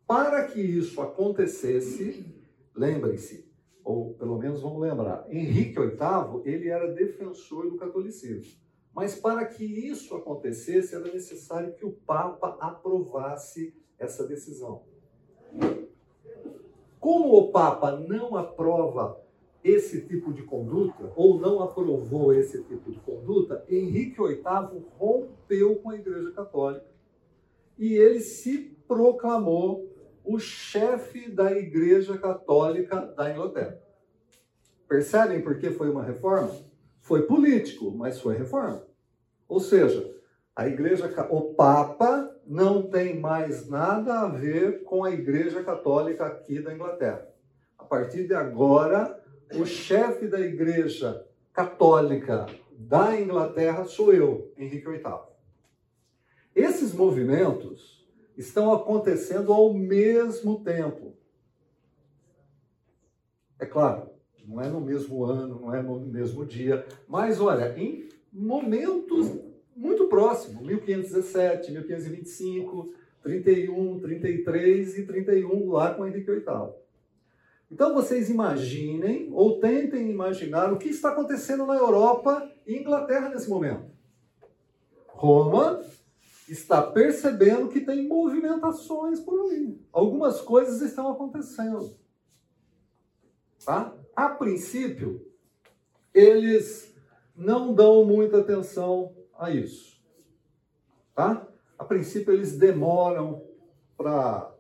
Para 0.07 0.45
que 0.45 0.61
isso 0.61 1.03
acontecesse, 1.03 2.25
lembrem-se, 2.73 3.53
ou 3.83 4.15
pelo 4.15 4.39
menos 4.39 4.63
vamos 4.63 4.81
lembrar, 4.81 5.27
Henrique 5.29 5.81
VIII, 5.81 6.43
ele 6.45 6.69
era 6.69 6.95
defensor 6.95 7.69
do 7.69 7.77
catolicismo. 7.77 8.63
Mas 8.95 9.17
para 9.17 9.45
que 9.45 9.65
isso 9.65 10.15
acontecesse, 10.15 10.95
era 10.95 11.13
necessário 11.13 11.75
que 11.75 11.85
o 11.85 11.91
Papa 11.91 12.57
aprovasse 12.61 13.75
essa 13.99 14.25
decisão. 14.25 14.85
Como 17.01 17.37
o 17.37 17.51
Papa 17.51 17.91
não 17.91 18.37
aprova 18.37 19.21
esse 19.63 20.03
tipo 20.03 20.33
de 20.33 20.43
conduta, 20.43 21.13
ou 21.15 21.39
não 21.39 21.63
aprovou 21.63 22.35
esse 22.35 22.63
tipo 22.65 22.91
de 22.91 22.99
conduta, 23.01 23.65
Henrique 23.69 24.21
VIII 24.21 24.85
rompeu 24.99 25.77
com 25.77 25.91
a 25.91 25.97
Igreja 25.97 26.33
Católica 26.33 26.87
e 27.79 27.95
ele 27.95 28.21
se 28.21 28.77
proclamou 28.87 29.89
o 30.25 30.39
chefe 30.39 31.31
da 31.31 31.53
Igreja 31.53 32.19
Católica 32.19 33.01
da 33.17 33.31
Inglaterra. 33.31 33.81
Percebem 34.89 35.41
por 35.41 35.59
que 35.59 35.71
foi 35.71 35.91
uma 35.91 36.05
reforma? 36.05 36.55
Foi 37.01 37.23
político, 37.23 37.91
mas 37.91 38.21
foi 38.21 38.37
reforma. 38.37 38.87
Ou 39.49 39.59
seja, 39.59 40.15
a 40.55 40.69
Igreja, 40.69 41.11
o 41.31 41.55
Papa 41.55 42.31
não 42.47 42.83
tem 42.83 43.19
mais 43.19 43.69
nada 43.69 44.21
a 44.21 44.29
ver 44.29 44.85
com 44.85 45.03
a 45.03 45.11
Igreja 45.11 45.63
Católica 45.65 46.27
aqui 46.27 46.61
da 46.61 46.75
Inglaterra. 46.75 47.27
A 47.79 47.85
partir 47.85 48.27
de 48.27 48.35
agora, 48.35 49.22
o 49.57 49.67
chefe 49.67 50.27
da 50.27 50.41
igreja 50.41 51.27
católica 51.53 52.47
da 52.77 53.19
Inglaterra 53.19 53.85
sou 53.85 54.13
eu, 54.13 54.53
Henrique 54.57 54.89
VIII. 54.89 55.03
Esses 56.55 56.93
movimentos 56.93 58.07
estão 58.37 58.73
acontecendo 58.73 59.53
ao 59.53 59.73
mesmo 59.73 60.61
tempo. 60.61 61.15
É 63.59 63.67
claro, 63.67 64.11
não 64.47 64.61
é 64.61 64.69
no 64.69 64.81
mesmo 64.81 65.25
ano, 65.25 65.61
não 65.61 65.75
é 65.75 65.83
no 65.83 66.01
mesmo 66.01 66.45
dia, 66.45 66.85
mas 67.07 67.41
olha, 67.41 67.79
em 67.79 68.09
momentos 68.33 69.41
muito 69.75 70.09
próximos, 70.09 70.67
1517, 70.67 71.71
1525, 71.73 72.95
31, 73.23 74.01
33 74.01 74.99
e 74.99 75.07
31 75.07 75.71
lá 75.71 75.95
com 75.95 76.07
Henrique 76.07 76.31
VIII. 76.31 76.83
Então 77.73 77.95
vocês 77.95 78.29
imaginem 78.29 79.31
ou 79.33 79.59
tentem 79.59 80.11
imaginar 80.11 80.71
o 80.71 80.77
que 80.77 80.91
está 80.91 81.09
acontecendo 81.09 81.65
na 81.65 81.75
Europa 81.75 82.47
e 82.67 82.77
Inglaterra 82.77 83.31
nesse 83.31 83.49
momento. 83.49 83.91
Roma 85.09 85.83
está 86.47 86.83
percebendo 86.83 87.71
que 87.71 87.81
tem 87.81 88.07
movimentações 88.07 89.21
por 89.21 89.47
ali. 89.47 89.81
Algumas 89.91 90.43
coisas 90.43 90.83
estão 90.83 91.11
acontecendo. 91.11 91.97
Tá? 93.65 93.97
A 94.15 94.29
princípio, 94.29 95.27
eles 96.13 96.95
não 97.35 97.73
dão 97.73 98.05
muita 98.05 98.41
atenção 98.41 99.17
a 99.39 99.51
isso. 99.51 99.99
Tá? 101.15 101.49
A 101.79 101.87
princípio, 101.87 102.35
eles 102.35 102.59
demoram 102.59 103.43
para 103.97 104.52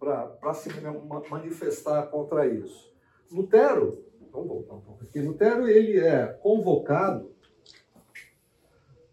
para 0.00 0.54
se 0.54 0.70
manifestar 1.30 2.06
contra 2.06 2.46
isso. 2.46 2.90
Lutero, 3.30 4.02
vamos 4.32 4.48
voltar 4.48 4.74
um 4.74 4.80
pouco 4.80 5.04
aqui, 5.04 5.20
Lutero 5.20 5.68
ele 5.68 6.00
é 6.00 6.26
convocado, 6.26 7.30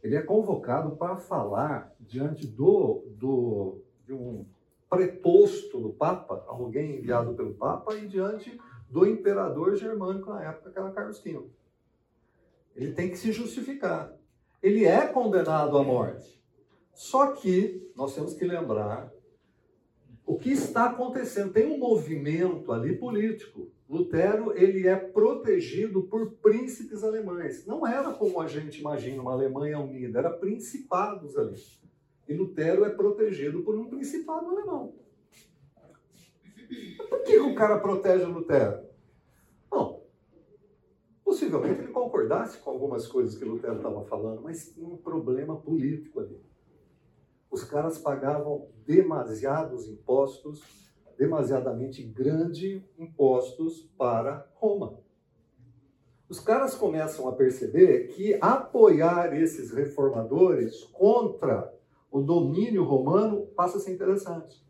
ele 0.01 0.15
é 0.15 0.21
convocado 0.21 0.95
para 0.95 1.17
falar 1.17 1.93
diante 1.99 2.47
do, 2.47 3.03
do, 3.17 3.81
de 4.05 4.13
um 4.13 4.45
preposto 4.89 5.79
do 5.79 5.89
Papa, 5.89 6.45
alguém 6.47 6.95
enviado 6.95 7.33
pelo 7.33 7.53
Papa, 7.53 7.93
e 7.95 8.07
diante 8.07 8.57
do 8.89 9.05
imperador 9.05 9.75
germânico 9.75 10.29
na 10.29 10.45
época, 10.45 10.71
que 10.71 10.79
era 10.79 10.91
Carlos 10.91 11.19
V. 11.21 11.41
Ele 12.73 12.93
tem 12.93 13.09
que 13.09 13.17
se 13.17 13.33
justificar. 13.33 14.13
Ele 14.63 14.85
é 14.85 15.05
condenado 15.05 15.77
à 15.77 15.83
morte. 15.83 16.41
Só 16.93 17.33
que 17.33 17.91
nós 17.95 18.15
temos 18.15 18.33
que 18.33 18.45
lembrar 18.45 19.11
o 20.27 20.37
que 20.37 20.51
está 20.51 20.89
acontecendo? 20.89 21.53
Tem 21.53 21.65
um 21.65 21.79
movimento 21.79 22.73
ali 22.73 22.97
político. 22.97 23.71
Lutero 23.89 24.51
ele 24.57 24.85
é 24.85 24.97
protegido 24.97 26.03
por 26.03 26.33
príncipes 26.33 27.01
alemães. 27.01 27.65
Não 27.65 27.87
era 27.87 28.11
como 28.11 28.41
a 28.41 28.45
gente 28.45 28.81
imagina 28.81 29.21
uma 29.21 29.31
Alemanha 29.31 29.79
unida, 29.79 30.19
era 30.19 30.29
principados 30.29 31.37
ali. 31.37 31.55
E 32.27 32.33
Lutero 32.33 32.83
é 32.83 32.89
protegido 32.89 33.63
por 33.63 33.77
um 33.77 33.87
principado 33.89 34.49
alemão. 34.49 34.93
Por 37.09 37.23
que 37.23 37.39
o 37.39 37.55
cara 37.55 37.79
protege 37.79 38.25
Lutero? 38.25 38.85
Bom, 39.71 40.05
possivelmente 41.23 41.79
ele 41.79 41.93
concordasse 41.93 42.57
com 42.57 42.71
algumas 42.71 43.07
coisas 43.07 43.37
que 43.37 43.45
Lutero 43.45 43.77
estava 43.77 44.03
falando, 44.03 44.41
mas 44.41 44.73
tinha 44.73 44.85
um 44.85 44.97
problema 44.97 45.55
político 45.55 46.19
ali. 46.19 46.37
Os 47.57 47.63
caras 47.63 47.97
pagavam 47.97 48.67
demasiados 48.85 49.87
impostos, 49.87 50.61
demasiadamente 51.17 52.03
grandes 52.03 52.83
impostos 52.99 53.89
para 53.97 54.47
Roma. 54.53 54.99
Os 56.29 56.39
caras 56.39 56.75
começam 56.75 57.27
a 57.27 57.31
perceber 57.31 58.09
que 58.09 58.37
apoiar 58.39 59.35
esses 59.35 59.71
reformadores 59.71 60.83
contra 60.83 61.73
o 62.11 62.21
domínio 62.21 62.83
romano 62.83 63.47
passa 63.55 63.79
a 63.79 63.81
ser 63.81 63.93
interessante. 63.93 64.63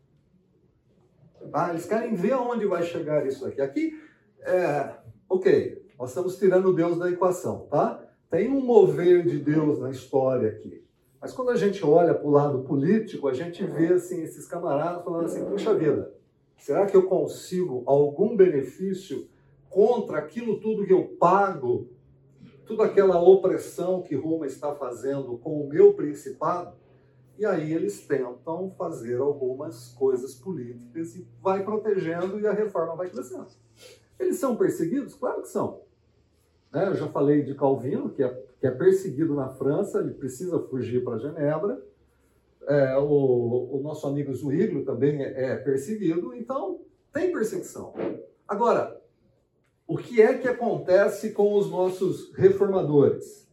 Tá? 1.52 1.68
Eles 1.68 1.84
querem 1.84 2.14
ver 2.14 2.32
aonde 2.32 2.64
vai 2.64 2.84
chegar 2.84 3.26
isso 3.26 3.44
aqui. 3.44 3.60
Aqui, 3.60 4.02
é, 4.40 4.94
ok, 5.28 5.92
nós 5.98 6.08
estamos 6.08 6.38
tirando 6.38 6.72
Deus 6.72 6.98
da 6.98 7.10
equação, 7.10 7.66
tá? 7.66 8.02
Tem 8.30 8.48
um 8.48 8.64
mover 8.64 9.26
de 9.26 9.38
Deus 9.38 9.78
na 9.78 9.90
história 9.90 10.48
aqui. 10.48 10.87
Mas 11.20 11.32
quando 11.32 11.50
a 11.50 11.56
gente 11.56 11.84
olha 11.84 12.14
para 12.14 12.26
o 12.26 12.30
lado 12.30 12.60
político, 12.60 13.28
a 13.28 13.34
gente 13.34 13.64
vê 13.64 13.88
assim, 13.94 14.22
esses 14.22 14.46
camaradas 14.46 15.02
falando 15.02 15.24
assim, 15.24 15.44
puxa 15.44 15.74
vida, 15.74 16.12
será 16.56 16.86
que 16.86 16.96
eu 16.96 17.04
consigo 17.04 17.82
algum 17.86 18.36
benefício 18.36 19.28
contra 19.68 20.18
aquilo 20.18 20.60
tudo 20.60 20.86
que 20.86 20.92
eu 20.92 21.04
pago, 21.18 21.88
toda 22.66 22.84
aquela 22.84 23.20
opressão 23.20 24.02
que 24.02 24.14
Roma 24.14 24.46
está 24.46 24.74
fazendo 24.74 25.36
com 25.38 25.60
o 25.60 25.68
meu 25.68 25.94
principado? 25.94 26.76
E 27.36 27.46
aí 27.46 27.72
eles 27.72 28.04
tentam 28.06 28.70
fazer 28.76 29.18
algumas 29.18 29.88
coisas 29.88 30.34
políticas 30.34 31.14
e 31.14 31.26
vai 31.40 31.64
protegendo 31.64 32.40
e 32.40 32.46
a 32.46 32.52
reforma 32.52 32.96
vai 32.96 33.08
crescendo. 33.08 33.46
Eles 34.18 34.38
são 34.38 34.56
perseguidos? 34.56 35.14
Claro 35.14 35.42
que 35.42 35.48
são. 35.48 35.80
Né? 36.72 36.88
Eu 36.88 36.96
já 36.96 37.06
falei 37.08 37.42
de 37.42 37.54
Calvino, 37.54 38.10
que 38.10 38.24
é, 38.24 38.44
que 38.60 38.66
é 38.66 38.70
perseguido 38.70 39.34
na 39.34 39.48
França, 39.48 40.00
ele 40.00 40.14
precisa 40.14 40.58
fugir 40.58 41.04
para 41.04 41.18
Genebra. 41.18 41.82
É, 42.66 42.96
o, 42.98 43.78
o, 43.78 43.80
nosso 43.82 44.06
amigo 44.06 44.34
Zwinglio 44.34 44.84
também 44.84 45.22
é, 45.22 45.52
é 45.52 45.56
perseguido, 45.56 46.34
então 46.34 46.82
tem 47.12 47.32
perseguição. 47.32 47.94
Agora, 48.46 49.00
o 49.86 49.96
que 49.96 50.20
é 50.20 50.36
que 50.36 50.46
acontece 50.46 51.30
com 51.30 51.54
os 51.54 51.70
nossos 51.70 52.34
reformadores? 52.34 53.48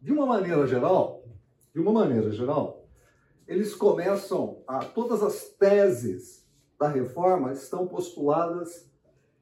De 0.00 0.12
uma 0.12 0.26
maneira 0.26 0.66
geral, 0.66 1.24
de 1.72 1.80
uma 1.80 1.92
maneira 1.92 2.30
geral, 2.30 2.84
eles 3.46 3.74
começam 3.74 4.62
a 4.66 4.84
todas 4.84 5.22
as 5.22 5.50
teses 5.50 6.46
da 6.78 6.88
reforma 6.88 7.52
estão 7.52 7.86
postuladas 7.86 8.88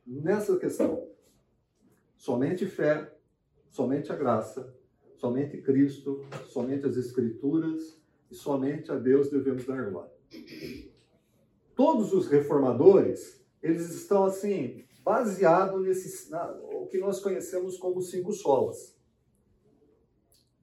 nessa 0.06 0.56
questão. 0.56 1.06
Somente 2.16 2.66
fé, 2.66 3.15
somente 3.76 4.11
a 4.11 4.16
graça, 4.16 4.75
somente 5.16 5.61
Cristo, 5.61 6.25
somente 6.49 6.87
as 6.87 6.97
escrituras 6.97 8.00
e 8.30 8.35
somente 8.35 8.90
a 8.90 8.97
Deus 8.97 9.28
devemos 9.28 9.66
dar 9.66 9.90
glória. 9.90 10.11
Todos 11.75 12.14
os 12.14 12.26
reformadores, 12.26 13.45
eles 13.62 13.90
estão 13.90 14.25
assim 14.25 14.87
baseados 15.04 15.83
nesse 15.83 16.30
na, 16.30 16.50
o 16.52 16.87
que 16.87 16.99
nós 16.99 17.21
conhecemos 17.21 17.76
como 17.76 18.00
cinco 18.00 18.33
solas. 18.33 18.97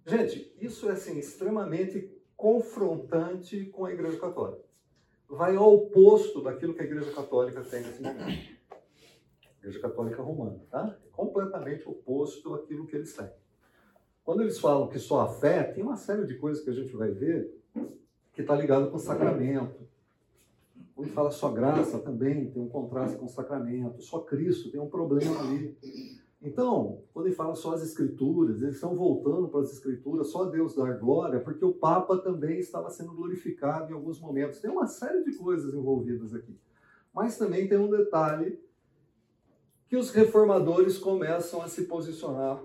Gente, 0.06 0.52
isso 0.60 0.90
é 0.90 0.94
assim 0.94 1.20
extremamente 1.20 2.12
confrontante 2.36 3.68
com 3.68 3.86
a 3.86 3.94
Igreja 3.94 4.18
Católica. 4.18 4.64
Vai 5.30 5.56
ao 5.56 5.72
oposto 5.72 6.42
daquilo 6.42 6.74
que 6.74 6.82
a 6.82 6.86
Igreja 6.86 7.12
Católica 7.12 7.62
tem 7.62 7.84
nesse 7.84 8.02
momento. 8.02 8.54
Igreja 9.64 9.80
Católica 9.80 10.22
Romana, 10.22 10.60
tá? 10.70 10.98
É 11.06 11.10
completamente 11.10 11.88
oposto 11.88 12.52
daquilo 12.52 12.86
que 12.86 12.98
eles 12.98 13.16
têm. 13.16 13.30
Quando 14.26 14.42
eles 14.42 14.60
falam 14.60 14.90
que 14.90 15.00
só 15.00 15.22
a 15.22 15.28
fé, 15.28 15.64
tem 15.64 15.82
uma 15.82 15.96
série 15.96 16.26
de 16.26 16.36
coisas 16.36 16.62
que 16.62 16.70
a 16.70 16.74
gente 16.74 16.94
vai 16.94 17.12
ver 17.12 17.50
que 18.34 18.42
está 18.42 18.56
ligado 18.56 18.90
com 18.92 18.98
o 18.98 19.00
sacramento. 19.00 19.88
Quando 20.94 21.10
fala 21.10 21.32
só 21.32 21.50
graça 21.50 21.98
também 22.00 22.52
tem 22.52 22.62
um 22.62 22.68
contraste 22.68 23.18
com 23.18 23.26
o 23.26 23.30
sacramento. 23.30 24.02
Só 24.02 24.20
Cristo 24.20 24.70
tem 24.70 24.82
um 24.82 24.90
problema 24.90 25.40
ali. 25.40 25.78
Então, 26.42 27.02
quando 27.14 27.28
ele 27.28 27.36
fala 27.36 27.56
só 27.56 27.74
as 27.74 27.82
escrituras, 27.84 28.62
eles 28.62 28.76
estão 28.76 28.94
voltando 28.96 29.48
para 29.48 29.62
as 29.62 29.72
escrituras, 29.72 30.28
só 30.28 30.44
Deus 30.44 30.76
dar 30.76 30.98
glória, 31.00 31.40
porque 31.40 31.64
o 31.64 31.74
Papa 31.74 32.18
também 32.18 32.60
estava 32.60 32.90
sendo 32.90 33.14
glorificado 33.14 33.92
em 33.92 33.96
alguns 33.96 34.20
momentos. 34.20 34.60
Tem 34.60 34.70
uma 34.70 34.88
série 34.88 35.24
de 35.24 35.34
coisas 35.38 35.74
envolvidas 35.74 36.34
aqui. 36.34 36.60
Mas 37.14 37.38
também 37.38 37.68
tem 37.68 37.78
um 37.78 37.90
detalhe 37.90 38.60
que 39.94 39.98
os 39.98 40.10
reformadores 40.10 40.98
começam 40.98 41.62
a 41.62 41.68
se 41.68 41.84
posicionar 41.86 42.60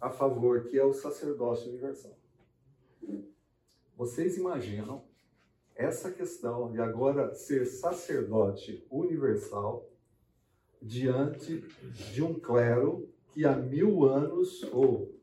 a 0.00 0.10
favor, 0.10 0.64
que 0.64 0.76
é 0.76 0.84
o 0.84 0.92
sacerdócio 0.92 1.70
universal. 1.70 2.18
Vocês 3.96 4.36
imaginam 4.36 5.04
essa 5.76 6.10
questão 6.10 6.72
de 6.72 6.80
agora 6.80 7.32
ser 7.32 7.64
sacerdote 7.64 8.84
universal 8.90 9.88
diante 10.82 11.60
de 12.12 12.24
um 12.24 12.40
clero 12.40 13.08
que 13.30 13.44
há 13.46 13.54
mil 13.54 14.04
anos, 14.04 14.64
ou 14.72 15.14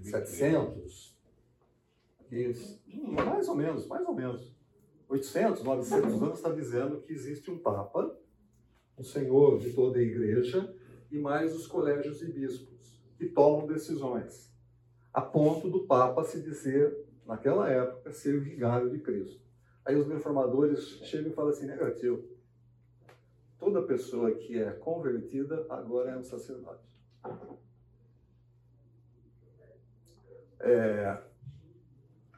700, 0.00 1.18
isso, 2.30 2.80
mais 2.86 3.48
ou 3.48 3.56
menos, 3.56 3.84
mais 3.88 4.06
ou 4.06 4.14
menos, 4.14 4.54
800, 5.08 5.64
900 5.64 6.22
anos 6.22 6.38
está 6.38 6.52
dizendo 6.52 7.00
que 7.00 7.12
existe 7.12 7.50
um 7.50 7.58
Papa, 7.58 8.16
um 8.98 9.04
Senhor 9.04 9.58
de 9.58 9.72
toda 9.72 9.98
a 9.98 10.02
igreja, 10.02 10.74
e 11.10 11.18
mais 11.18 11.54
os 11.54 11.66
colégios 11.66 12.22
e 12.22 12.32
bispos, 12.32 13.00
que 13.16 13.26
tomam 13.26 13.66
decisões, 13.66 14.52
a 15.12 15.20
ponto 15.20 15.70
do 15.70 15.86
Papa 15.86 16.24
se 16.24 16.42
dizer, 16.42 17.06
naquela 17.24 17.70
época, 17.70 18.12
ser 18.12 18.40
vigário 18.40 18.90
de 18.90 18.98
Cristo. 18.98 19.40
Aí 19.84 19.96
os 19.96 20.08
reformadores 20.08 20.80
chegam 21.04 21.30
e 21.30 21.34
falam 21.34 21.50
assim, 21.50 21.66
negativo, 21.66 22.24
toda 23.58 23.82
pessoa 23.82 24.32
que 24.32 24.58
é 24.58 24.70
convertida 24.72 25.66
agora 25.68 26.10
é 26.10 26.16
um 26.16 26.24
sacerdote. 26.24 26.82
É, 30.60 31.22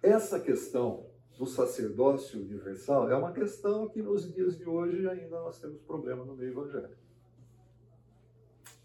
essa 0.02 0.40
questão 0.40 1.05
do 1.38 1.46
sacerdócio 1.46 2.40
universal 2.40 3.10
é 3.10 3.16
uma 3.16 3.32
questão 3.32 3.88
que 3.88 4.00
nos 4.00 4.32
dias 4.32 4.56
de 4.56 4.66
hoje 4.66 5.06
ainda 5.08 5.40
nós 5.40 5.58
temos 5.58 5.80
problema 5.82 6.24
no 6.24 6.34
meio 6.34 6.52
evangélico. 6.52 6.96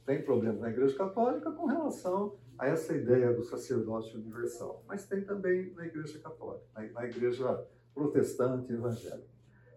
Tem 0.05 0.21
problema 0.21 0.59
na 0.59 0.69
Igreja 0.69 0.97
Católica 0.97 1.51
com 1.51 1.65
relação 1.65 2.35
a 2.57 2.67
essa 2.67 2.93
ideia 2.93 3.33
do 3.33 3.43
sacerdócio 3.43 4.19
universal, 4.19 4.83
mas 4.87 5.07
tem 5.07 5.23
também 5.23 5.73
na 5.73 5.85
Igreja 5.85 6.19
Católica, 6.19 6.65
na 6.75 7.05
Igreja 7.05 7.65
protestante 7.93 8.73
evangélica. 8.73 9.29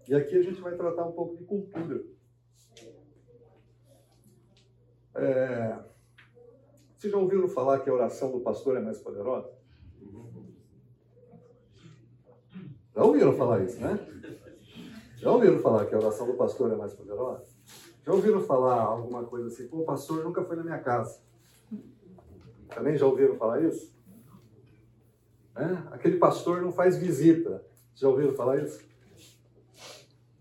E 0.09 0.15
aqui 0.15 0.37
a 0.37 0.43
gente 0.43 0.61
vai 0.61 0.77
tratar 0.77 1.05
um 1.07 1.13
pouco 1.13 1.37
de 1.37 1.45
cultura. 1.45 2.05
É... 5.15 5.79
Vocês 6.99 7.13
já 7.13 7.19
ouviram 7.19 7.49
falar 7.49 7.81
que 7.81 7.89
a 7.89 7.95
oração 7.95 8.33
do 8.33 8.41
pastor 8.41 8.77
é 8.77 8.81
mais 8.81 8.99
poderosa? 8.99 9.51
Já 12.95 13.03
ouviram 13.03 13.33
falar 13.33 13.65
isso, 13.65 13.81
né? 13.81 13.99
Já 15.17 15.33
ouviram 15.33 15.59
falar 15.59 15.87
que 15.87 15.95
a 15.95 15.99
oração 15.99 16.27
do 16.27 16.35
pastor 16.35 16.71
é 16.73 16.77
mais 16.77 16.93
poderosa? 16.93 17.45
Já 18.05 18.13
ouviram 18.13 18.41
falar 18.41 18.83
alguma 18.83 19.25
coisa 19.25 19.49
assim? 19.49 19.67
Pô, 19.67 19.79
o 19.79 19.85
pastor 19.85 20.23
nunca 20.23 20.45
foi 20.45 20.57
na 20.57 20.63
minha 20.63 20.79
casa. 20.79 21.19
Também 22.69 22.97
já 22.97 23.07
ouviram 23.07 23.35
falar 23.37 23.63
isso? 23.63 23.93
É? 25.57 25.95
Aquele 25.95 26.19
pastor 26.19 26.63
não 26.63 26.73
faz 26.73 26.97
visita. 26.97 27.65
Já 27.95 28.09
ouviram 28.09 28.35
falar 28.35 28.63
isso? 28.63 28.81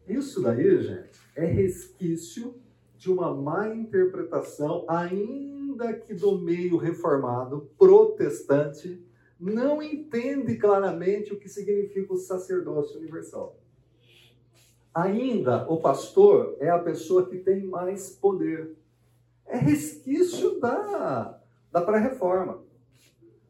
Isso 0.07 0.41
daí, 0.41 0.81
gente, 0.81 1.19
é 1.35 1.45
resquício 1.45 2.55
de 2.97 3.11
uma 3.11 3.33
má 3.33 3.69
interpretação, 3.69 4.85
ainda 4.87 5.93
que 5.93 6.13
do 6.13 6.39
meio 6.39 6.77
reformado, 6.77 7.69
protestante, 7.77 9.01
não 9.51 9.81
entende 9.81 10.55
claramente 10.55 11.33
o 11.33 11.39
que 11.39 11.49
significa 11.49 12.13
o 12.13 12.17
sacerdócio 12.17 12.97
universal. 12.97 13.57
Ainda 14.93 15.67
o 15.69 15.81
pastor 15.81 16.55
é 16.59 16.69
a 16.69 16.79
pessoa 16.79 17.27
que 17.27 17.39
tem 17.39 17.65
mais 17.65 18.11
poder. 18.11 18.75
É 19.45 19.57
resquício 19.57 20.59
da, 20.59 21.39
da 21.71 21.81
pré-reforma. 21.81 22.61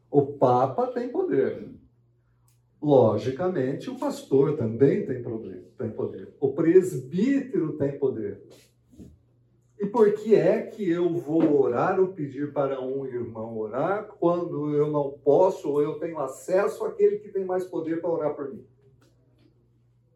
O 0.10 0.26
Papa 0.26 0.88
tem 0.88 1.10
poder. 1.10 1.70
Logicamente, 2.82 3.90
o 3.90 3.98
pastor 3.98 4.58
também 4.58 5.06
tem, 5.06 5.22
problema, 5.22 5.62
tem 5.78 5.92
poder. 5.92 6.34
O 6.40 6.54
presbítero 6.54 7.74
tem 7.74 7.98
poder. 8.00 8.42
E 9.80 9.86
por 9.86 10.14
que 10.14 10.36
é 10.36 10.62
que 10.62 10.90
eu 10.90 11.14
vou 11.14 11.62
orar 11.62 12.00
ou 12.00 12.10
pedir 12.10 12.54
para 12.54 12.80
um 12.80 13.06
irmão 13.06 13.58
orar 13.58 14.08
quando 14.20 14.74
eu 14.74 14.92
não 14.92 15.12
posso 15.12 15.70
ou 15.70 15.82
eu 15.82 16.00
tenho 16.00 16.20
acesso 16.20 16.86
àquele 16.86 17.20
que 17.20 17.30
tem 17.30 17.44
mais 17.44 17.66
poder 17.66 18.00
para 18.00 18.10
orar 18.10 18.36
por 18.36 18.54
mim? 18.54 18.66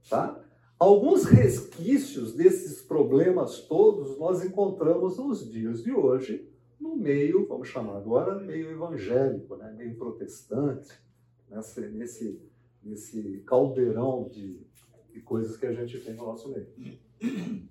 Tá? 0.10 0.42
Alguns 0.80 1.26
resquícios 1.26 2.34
desses 2.34 2.82
problemas 2.82 3.62
todos 3.62 4.18
nós 4.18 4.46
encontramos 4.46 5.18
nos 5.18 5.52
dias 5.52 5.84
de 5.84 5.92
hoje, 5.92 6.48
no 6.80 6.96
meio, 6.96 7.48
vamos 7.48 7.68
chamar 7.68 7.98
agora, 7.98 8.40
meio 8.40 8.70
evangélico, 8.70 9.56
né? 9.56 9.74
meio 9.76 9.96
protestante, 9.96 10.94
nesse, 11.50 11.82
nesse, 11.90 12.42
nesse 12.84 13.44
caldeirão 13.46 14.30
de, 14.32 14.62
de 15.12 15.20
coisas 15.22 15.58
que 15.58 15.66
a 15.66 15.74
gente 15.74 16.00
tem 16.00 16.14
no 16.14 16.28
nosso 16.28 16.50
meio. 16.50 16.68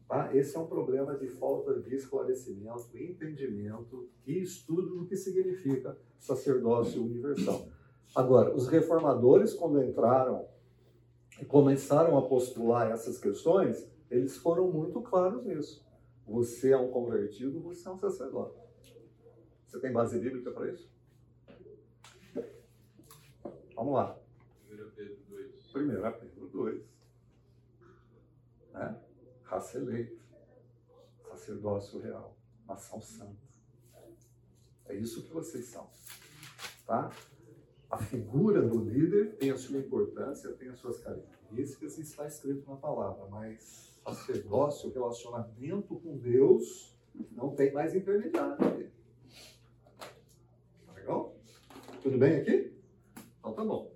Tá? 0.09 0.35
Esse 0.35 0.57
é 0.57 0.61
um 0.61 0.67
problema 0.67 1.17
de 1.17 1.29
falta 1.29 1.75
de 1.81 1.95
esclarecimento, 1.95 2.97
entendimento 2.97 4.09
e 4.27 4.41
estudo 4.41 4.97
do 4.97 5.07
que 5.07 5.17
significa 5.17 5.97
sacerdócio 6.19 7.03
universal. 7.03 7.69
Agora, 8.15 8.55
os 8.55 8.67
reformadores, 8.69 9.53
quando 9.53 9.83
entraram 9.83 10.47
e 11.41 11.45
começaram 11.45 12.17
a 12.17 12.23
postular 12.23 12.91
essas 12.91 13.19
questões, 13.19 13.87
eles 14.11 14.37
foram 14.37 14.71
muito 14.71 15.01
claros 15.03 15.45
nisso. 15.45 15.85
Você 16.27 16.71
é 16.73 16.77
um 16.77 16.91
convertido, 16.91 17.61
você 17.61 17.87
é 17.89 17.91
um 17.91 17.99
sacerdote. 17.99 18.59
Você 19.67 19.81
tem 19.81 19.93
base 19.93 20.19
bíblica 20.19 20.51
para 20.51 20.73
isso? 20.73 20.91
Vamos 23.75 23.93
lá. 23.93 24.19
1 24.71 24.91
Pedro 24.97 25.17
2. 25.29 25.77
1 25.77 26.21
Pedro 26.21 26.49
2. 26.49 26.96
Raça 29.47 29.79
eleita, 29.79 30.17
sacerdócio 31.29 32.01
real, 32.01 32.37
nação 32.67 33.01
santa. 33.01 33.47
É 34.87 34.95
isso 34.95 35.23
que 35.23 35.33
vocês 35.33 35.67
são. 35.67 35.89
Tá? 36.85 37.11
A 37.89 37.97
figura 37.97 38.61
do 38.63 38.85
líder 38.85 39.37
tem 39.37 39.51
a 39.51 39.57
sua 39.57 39.79
importância, 39.79 40.53
tem 40.55 40.69
as 40.69 40.79
suas 40.79 40.99
características 40.99 41.97
e 41.99 42.03
está 42.03 42.27
escrito 42.27 42.69
na 42.69 42.77
palavra, 42.77 43.27
mas 43.27 43.97
sacerdócio, 44.05 44.93
relacionamento 44.93 45.97
com 45.97 46.17
Deus, 46.19 46.97
não 47.33 47.55
tem 47.55 47.73
mais 47.73 47.95
intermediário. 47.95 48.91
Tá 50.87 50.93
legal? 50.93 51.37
Tudo 52.03 52.19
bem 52.19 52.41
aqui? 52.41 52.73
Então 53.39 53.53
tá 53.53 53.65
bom. 53.65 53.93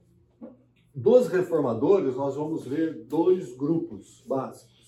Dos 0.94 1.28
reformadores, 1.28 2.14
nós 2.14 2.36
vamos 2.36 2.66
ver 2.66 3.04
dois 3.04 3.54
grupos 3.56 4.22
básicos. 4.26 4.79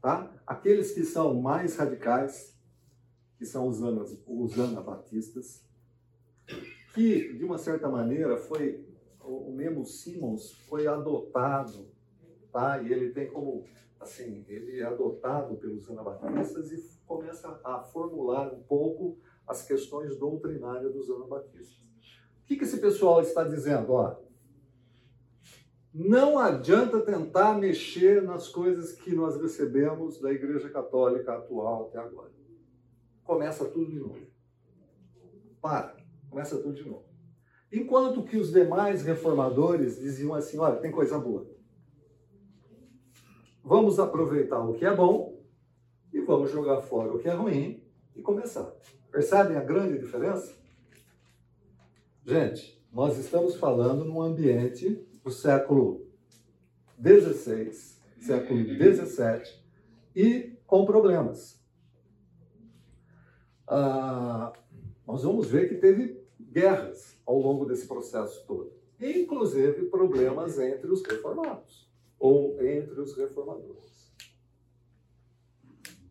Tá? 0.00 0.32
Aqueles 0.46 0.92
que 0.92 1.04
são 1.04 1.34
mais 1.40 1.76
radicais, 1.76 2.56
que 3.38 3.44
são 3.44 3.68
os, 3.68 4.58
anabatistas, 4.58 5.62
que, 6.94 7.34
de 7.34 7.44
uma 7.44 7.58
certa 7.58 7.88
maneira, 7.88 8.36
foi 8.36 8.84
o 9.22 9.52
mesmo 9.52 9.84
Simmons 9.84 10.52
foi 10.68 10.86
adotado, 10.86 11.86
tá? 12.50 12.82
E 12.82 12.92
ele 12.92 13.10
tem 13.12 13.30
como, 13.30 13.64
assim, 14.00 14.44
ele 14.48 14.80
é 14.80 14.84
adotado 14.84 15.56
pelos 15.56 15.88
anabatistas 15.88 16.72
e 16.72 16.98
começa 17.06 17.60
a 17.62 17.80
formular 17.80 18.52
um 18.52 18.62
pouco 18.62 19.18
as 19.46 19.62
questões 19.62 20.16
doutrinárias 20.16 20.92
dos 20.92 21.10
anabatistas. 21.10 21.78
O 22.42 22.46
que, 22.46 22.56
que 22.56 22.64
esse 22.64 22.78
pessoal 22.78 23.20
está 23.20 23.44
dizendo? 23.44 23.92
Ó, 23.92 24.16
não 25.92 26.38
adianta 26.38 27.00
tentar 27.00 27.58
mexer 27.58 28.22
nas 28.22 28.48
coisas 28.48 28.92
que 28.92 29.14
nós 29.14 29.40
recebemos 29.40 30.20
da 30.20 30.32
Igreja 30.32 30.70
Católica 30.70 31.34
atual 31.34 31.88
até 31.88 31.98
agora. 31.98 32.30
Começa 33.24 33.64
tudo 33.64 33.90
de 33.90 33.98
novo. 33.98 34.26
Para, 35.60 35.96
começa 36.28 36.56
tudo 36.58 36.74
de 36.74 36.88
novo. 36.88 37.04
Enquanto 37.72 38.24
que 38.24 38.36
os 38.36 38.52
demais 38.52 39.02
reformadores 39.02 39.98
diziam 39.98 40.34
assim: 40.34 40.58
olha, 40.58 40.80
tem 40.80 40.90
coisa 40.90 41.18
boa. 41.18 41.46
Vamos 43.62 43.98
aproveitar 43.98 44.60
o 44.60 44.74
que 44.74 44.84
é 44.84 44.94
bom 44.94 45.40
e 46.12 46.20
vamos 46.20 46.50
jogar 46.50 46.80
fora 46.82 47.12
o 47.12 47.18
que 47.18 47.28
é 47.28 47.34
ruim 47.34 47.84
e 48.16 48.22
começar. 48.22 48.72
Percebem 49.10 49.56
a 49.56 49.62
grande 49.62 49.98
diferença? 49.98 50.56
Gente, 52.24 52.80
nós 52.92 53.18
estamos 53.18 53.56
falando 53.56 54.04
num 54.04 54.22
ambiente 54.22 55.06
do 55.22 55.30
século 55.30 56.06
XVI, 57.00 57.72
século 58.18 58.60
XVII, 58.64 59.60
e 60.14 60.56
com 60.66 60.84
problemas. 60.84 61.60
Ah, 63.66 64.52
nós 65.06 65.22
vamos 65.22 65.48
ver 65.48 65.68
que 65.68 65.76
teve 65.76 66.20
guerras 66.38 67.16
ao 67.24 67.38
longo 67.38 67.64
desse 67.64 67.86
processo 67.86 68.44
todo, 68.46 68.72
inclusive 69.00 69.86
problemas 69.86 70.58
entre 70.58 70.90
os 70.90 71.02
reformados 71.02 71.88
ou 72.18 72.60
entre 72.62 73.00
os 73.00 73.16
reformadores. 73.16 74.12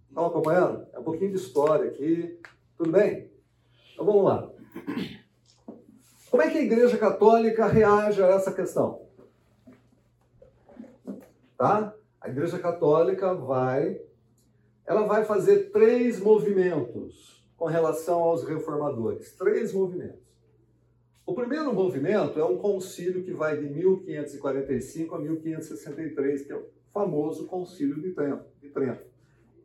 Estão 0.08 0.26
acompanhando? 0.26 0.88
É 0.92 1.00
um 1.00 1.04
pouquinho 1.04 1.32
de 1.32 1.38
história 1.38 1.90
aqui. 1.90 2.40
Tudo 2.78 2.92
bem? 2.92 3.32
Então 3.94 4.06
vamos 4.06 4.24
lá. 4.24 4.52
Como 6.30 6.44
é 6.44 6.50
que 6.50 6.60
a 6.60 6.62
Igreja 6.62 6.98
Católica 6.98 7.66
reage 7.66 8.22
a 8.22 8.28
essa 8.28 8.52
questão? 8.52 9.02
Tá? 11.58 11.94
A 12.22 12.30
Igreja 12.30 12.60
Católica 12.60 13.34
vai, 13.34 14.00
ela 14.86 15.08
vai 15.08 15.26
fazer 15.26 15.72
três 15.72 16.20
movimentos 16.20 17.44
com 17.58 17.66
relação 17.66 18.20
aos 18.20 18.44
reformadores. 18.44 19.34
Três 19.36 19.74
movimentos. 19.74 20.30
O 21.26 21.34
primeiro 21.34 21.74
movimento 21.74 22.40
é 22.40 22.46
um 22.46 22.58
concílio 22.58 23.24
que 23.24 23.34
vai 23.34 23.58
de 23.58 23.68
1545 23.68 25.16
a 25.16 25.20
1563, 25.20 26.44
que 26.44 26.52
é 26.52 26.56
o 26.56 26.66
famoso 26.94 27.48
Concílio 27.48 28.02
de 28.02 28.12
Trento. 28.12 29.06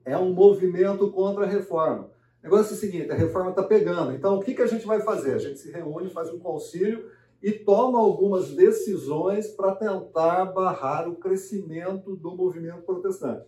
É 0.04 0.16
um 0.16 0.32
movimento 0.32 1.10
contra 1.10 1.44
a 1.44 1.48
reforma. 1.48 2.10
Negócio 2.44 2.74
é 2.74 2.76
o 2.76 2.78
seguinte, 2.78 3.10
a 3.10 3.14
reforma 3.14 3.48
está 3.48 3.62
pegando. 3.62 4.12
Então, 4.12 4.36
o 4.36 4.40
que, 4.42 4.52
que 4.52 4.60
a 4.60 4.66
gente 4.66 4.84
vai 4.84 5.00
fazer? 5.00 5.32
A 5.32 5.38
gente 5.38 5.58
se 5.58 5.72
reúne, 5.72 6.10
faz 6.10 6.30
um 6.30 6.38
concílio 6.38 7.10
e 7.42 7.50
toma 7.50 7.98
algumas 7.98 8.50
decisões 8.50 9.48
para 9.48 9.74
tentar 9.74 10.44
barrar 10.52 11.08
o 11.08 11.16
crescimento 11.16 12.14
do 12.14 12.36
movimento 12.36 12.82
protestante. 12.82 13.46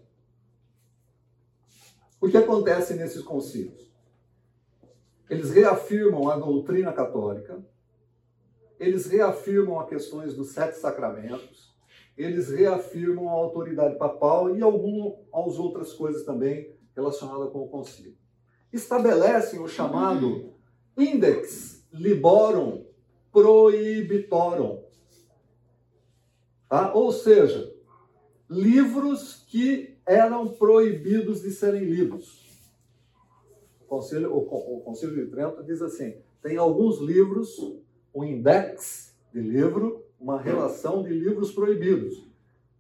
O 2.19 2.27
que 2.27 2.39
acontece 2.39 2.95
nesses 2.95 3.21
concílios? 3.21 3.93
Eles 5.29 5.51
reafirmam 5.51 6.31
a 6.31 6.39
doutrina 6.39 6.91
católica, 6.91 7.63
eles 8.81 9.05
reafirmam 9.05 9.79
as 9.79 9.91
questões 9.91 10.35
dos 10.35 10.53
sete 10.53 10.79
sacramentos, 10.79 11.77
eles 12.17 12.49
reafirmam 12.49 13.29
a 13.29 13.33
autoridade 13.33 13.99
papal 13.99 14.57
e 14.57 14.63
algumas 14.63 15.59
outras 15.59 15.93
coisas 15.93 16.25
também 16.25 16.75
relacionadas 16.95 17.53
com 17.53 17.59
o 17.59 17.69
concílio 17.69 18.17
estabelecem 18.77 19.61
o 19.61 19.69
chamado 19.69 20.53
Index 20.97 21.85
Liborum 21.93 22.85
Prohibitorum. 23.33 24.83
Tá? 26.69 26.93
Ou 26.95 27.13
seja, 27.13 27.73
livros 28.49 29.45
que 29.49 29.97
eram 30.07 30.49
proibidos 30.49 31.43
de 31.43 31.51
serem 31.51 31.85
lidos. 31.85 32.45
O 33.81 33.85
Conselho, 33.85 34.33
o, 34.33 34.39
o 34.39 34.81
Conselho 34.81 35.15
de 35.15 35.31
Trento 35.31 35.63
diz 35.63 35.83
assim: 35.83 36.17
tem 36.43 36.57
alguns 36.57 36.99
livros, 37.01 37.59
um 38.15 38.25
index 38.25 39.17
de 39.33 39.41
livro, 39.41 40.05
uma 40.19 40.41
relação 40.41 41.03
de 41.03 41.11
livros 41.11 41.53
proibidos. 41.53 42.27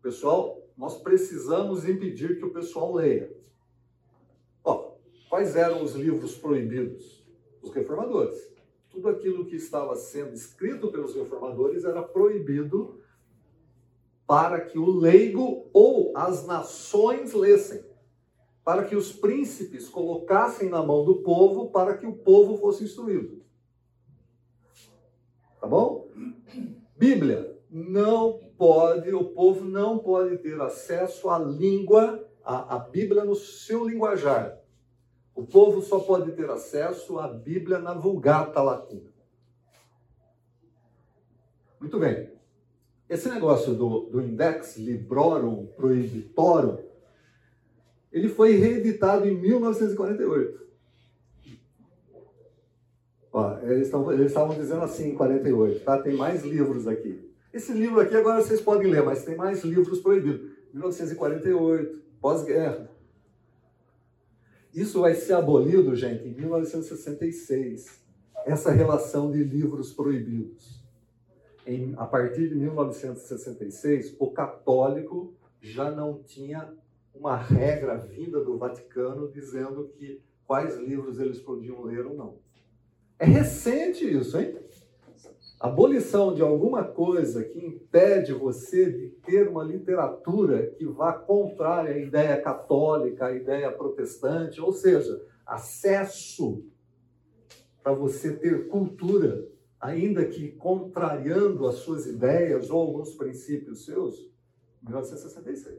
Pessoal, 0.03 0.63
nós 0.77 1.01
precisamos 1.01 1.89
impedir 1.89 2.39
que 2.39 2.45
o 2.45 2.53
pessoal 2.53 2.95
leia. 2.95 3.31
Quais 5.37 5.55
eram 5.55 5.83
os 5.83 5.95
livros 5.95 6.35
proibidos? 6.35 7.23
Os 7.61 7.71
reformadores. 7.71 8.39
Tudo 8.89 9.11
aquilo 9.11 9.45
que 9.45 9.55
estava 9.55 9.95
sendo 9.95 10.33
escrito 10.33 10.91
pelos 10.91 11.15
reformadores 11.15 11.85
era 11.85 12.03
proibido 12.03 13.03
para 14.27 14.63
que 14.63 14.79
o 14.79 14.91
leigo 14.91 15.69
ou 15.75 16.17
as 16.17 16.47
nações 16.47 17.35
lessem, 17.35 17.85
para 18.65 18.85
que 18.85 18.97
os 18.97 19.13
príncipes 19.13 19.91
colocassem 19.91 20.71
na 20.71 20.83
mão 20.83 21.05
do 21.05 21.17
povo 21.17 21.71
para 21.71 21.99
que 21.99 22.07
o 22.07 22.17
povo 22.17 22.57
fosse 22.57 22.85
instruído. 22.85 23.45
Tá 25.61 25.67
bom? 25.67 26.11
Bíblia 26.97 27.61
não 27.69 28.41
pode, 28.57 29.13
o 29.13 29.25
povo 29.27 29.67
não 29.67 29.99
pode 29.99 30.39
ter 30.39 30.59
acesso 30.63 31.29
à 31.29 31.39
língua, 31.39 32.27
à, 32.43 32.77
à 32.77 32.79
Bíblia 32.79 33.23
no 33.23 33.35
seu 33.35 33.87
linguajar. 33.87 34.65
O 35.37 35.45
povo 35.45 35.83
só 35.83 36.01
pode 36.01 36.33
ter 36.33 36.49
acesso 36.49 37.19
à 37.19 37.29
Bíblia 37.29 37.79
na 37.79 37.93
Vulgata 37.93 38.63
Latina. 38.63 39.15
Muito 41.79 41.99
bem. 41.99 42.33
esse 43.07 43.29
negócio 43.29 43.75
do, 43.75 44.09
do 44.11 44.23
Index 44.23 44.79
Librorum 44.79 45.67
Prohibitorum, 45.77 46.79
ele 48.11 48.31
foi 48.31 48.53
reeditado 48.57 49.29
em 49.29 49.37
1948. 49.39 50.67
Ó, 53.31 53.59
eles, 53.59 53.89
estavam 54.27 54.55
dizendo 54.55 54.81
assim 54.81 55.11
em 55.11 55.15
48, 55.15 55.85
tá? 55.85 56.01
Tem 56.01 56.17
mais 56.17 56.43
livros 56.43 56.89
aqui. 56.89 57.31
Esse 57.53 57.75
livro 57.75 58.01
aqui 58.01 58.17
agora 58.17 58.41
vocês 58.41 58.63
podem 58.63 58.91
ler, 58.91 59.05
mas 59.05 59.23
tem 59.23 59.37
mais 59.37 59.63
livros 59.63 60.01
proibidos. 60.01 60.51
1948, 60.73 62.03
pós-guerra. 62.23 62.96
Isso 64.77 65.01
vai 65.01 65.15
ser 65.15 65.33
abolido, 65.33 65.97
gente, 65.97 66.29
em 66.29 66.35
1966. 66.35 68.05
Essa 68.45 68.71
relação 68.71 69.33
de 69.33 69.43
livros 69.43 69.91
proibidos. 69.91 70.85
Em, 71.67 71.95
a 71.97 72.05
partir 72.05 72.51
de 72.51 72.55
1966, 72.55 74.15
o 74.19 74.31
católico 74.31 75.35
já 75.63 75.91
não 75.91 76.23
tinha 76.23 76.73
uma 77.15 77.39
regra 77.39 77.97
vinda 77.97 78.45
do 78.45 78.59
Vaticano 78.59 79.33
dizendo 79.33 79.89
que 79.97 80.21
quais 80.47 80.77
livros 80.77 81.19
eles 81.19 81.41
podiam 81.41 81.83
ler 81.83 82.05
ou 82.05 82.15
não. 82.15 82.39
É 83.19 83.25
recente 83.25 84.05
isso, 84.05 84.39
hein? 84.39 84.59
Abolição 85.59 86.35
de 86.35 86.43
alguma 86.43 86.85
coisa 86.85 87.43
que 87.43 87.59
impede 87.59 88.35
você 88.35 88.93
de 88.93 89.09
ter 89.25 89.49
uma 89.49 89.65
literatura 89.65 90.67
que 90.73 90.85
vá 90.85 91.15
contrária 91.15 91.95
à 91.95 91.99
ideia 91.99 92.41
católica, 92.41 93.27
à 93.27 93.33
ideia 93.33 93.73
protestante, 93.73 94.61
ou 94.61 94.71
seja, 94.71 95.25
acesso 95.47 96.63
para 97.83 97.93
você 97.93 98.37
ter 98.37 98.69
cultura, 98.69 99.49
ainda 99.81 100.27
que 100.27 100.53
contrariando 100.53 101.67
as 101.67 101.77
suas 101.77 102.05
ideias 102.05 102.69
ou 102.69 102.81
alguns 102.81 103.15
princípios 103.15 103.87
seus, 103.87 104.31
1966. 104.83 105.79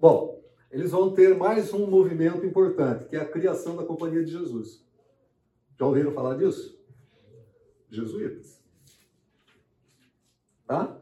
Bom, 0.00 0.42
eles 0.70 0.90
vão 0.90 1.12
ter 1.12 1.36
mais 1.36 1.72
um 1.72 1.86
movimento 1.86 2.46
importante, 2.46 3.04
que 3.04 3.16
é 3.16 3.20
a 3.20 3.28
criação 3.28 3.76
da 3.76 3.84
Companhia 3.84 4.24
de 4.24 4.30
Jesus. 4.30 4.84
Já 5.78 5.86
ouviram 5.86 6.12
falar 6.12 6.36
disso? 6.36 6.73
Jesuítas. 7.94 8.60
Tá? 10.66 11.00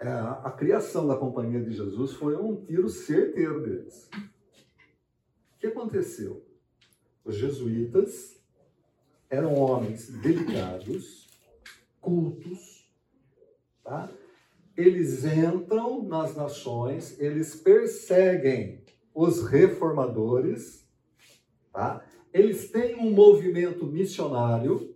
É, 0.00 0.08
a 0.08 0.50
criação 0.50 1.06
da 1.06 1.16
Companhia 1.16 1.62
de 1.62 1.72
Jesus 1.72 2.12
foi 2.12 2.36
um 2.36 2.64
tiro 2.64 2.88
certeiro 2.88 3.62
deles. 3.62 4.08
O 4.14 5.58
que 5.58 5.66
aconteceu? 5.66 6.44
Os 7.24 7.36
jesuítas 7.36 8.38
eram 9.30 9.54
homens 9.54 10.08
delicados, 10.20 11.28
cultos, 12.00 12.86
tá? 13.82 14.10
eles 14.76 15.24
entram 15.24 16.02
nas 16.02 16.34
nações, 16.34 17.18
eles 17.20 17.54
perseguem 17.54 18.82
os 19.14 19.46
reformadores, 19.46 20.86
tá? 21.72 22.04
Eles 22.32 22.70
têm 22.70 22.96
um 22.96 23.12
movimento 23.12 23.86
missionário. 23.86 24.93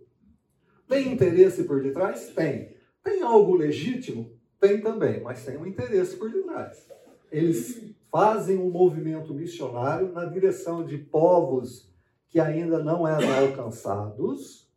Tem 0.89 1.13
interesse 1.13 1.63
por 1.65 1.83
detrás? 1.83 2.33
Tem. 2.33 2.75
Tem 3.03 3.21
algo 3.21 3.55
legítimo? 3.55 4.31
Tem 4.59 4.81
também, 4.81 5.21
mas 5.21 5.45
tem 5.45 5.55
um 5.55 5.67
interesse 5.67 6.17
por 6.17 6.31
detrás. 6.31 6.89
Eles 7.31 7.93
fazem 8.11 8.57
um 8.57 8.71
movimento 8.71 9.31
missionário 9.31 10.11
na 10.11 10.25
direção 10.25 10.83
de 10.83 10.97
povos 10.97 11.87
que 12.27 12.39
ainda 12.39 12.83
não 12.83 13.07
eram 13.07 13.31
alcançados 13.37 14.67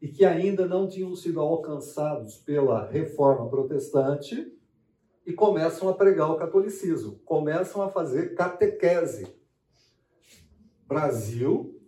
e 0.00 0.06
que 0.06 0.24
ainda 0.24 0.64
não 0.64 0.88
tinham 0.88 1.14
sido 1.16 1.40
alcançados 1.40 2.36
pela 2.36 2.88
reforma 2.88 3.50
protestante 3.50 4.56
e 5.26 5.32
começam 5.32 5.88
a 5.88 5.94
pregar 5.94 6.30
o 6.30 6.36
catolicismo, 6.36 7.18
começam 7.24 7.82
a 7.82 7.90
fazer 7.90 8.34
catequese. 8.34 9.26
Brasil, 10.86 11.78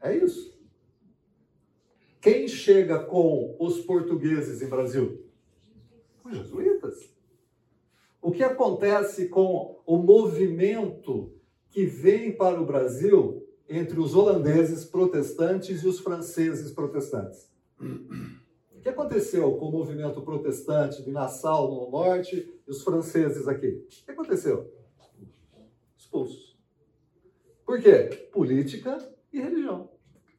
é 0.00 0.16
isso. 0.16 0.51
Quem 2.22 2.46
chega 2.46 3.00
com 3.00 3.56
os 3.58 3.80
portugueses 3.80 4.62
em 4.62 4.68
Brasil? 4.68 5.26
Os 6.24 6.36
jesuítas. 6.36 7.12
O 8.22 8.30
que 8.30 8.44
acontece 8.44 9.28
com 9.28 9.82
o 9.84 9.96
movimento 9.96 11.32
que 11.68 11.84
vem 11.84 12.30
para 12.30 12.62
o 12.62 12.64
Brasil 12.64 13.44
entre 13.68 13.98
os 13.98 14.14
holandeses 14.14 14.84
protestantes 14.84 15.82
e 15.82 15.88
os 15.88 15.98
franceses 15.98 16.70
protestantes? 16.70 17.50
O 17.80 18.80
que 18.80 18.88
aconteceu 18.88 19.56
com 19.56 19.66
o 19.66 19.72
movimento 19.72 20.22
protestante 20.22 21.02
de 21.02 21.10
Nassau 21.10 21.74
no 21.74 21.90
norte 21.90 22.48
e 22.64 22.70
os 22.70 22.84
franceses 22.84 23.48
aqui? 23.48 23.66
O 23.66 24.04
que 24.04 24.10
aconteceu? 24.12 24.72
Expulsos. 25.98 26.56
Por 27.66 27.80
quê? 27.80 28.28
Política 28.30 28.96
e 29.32 29.40
religião 29.40 29.90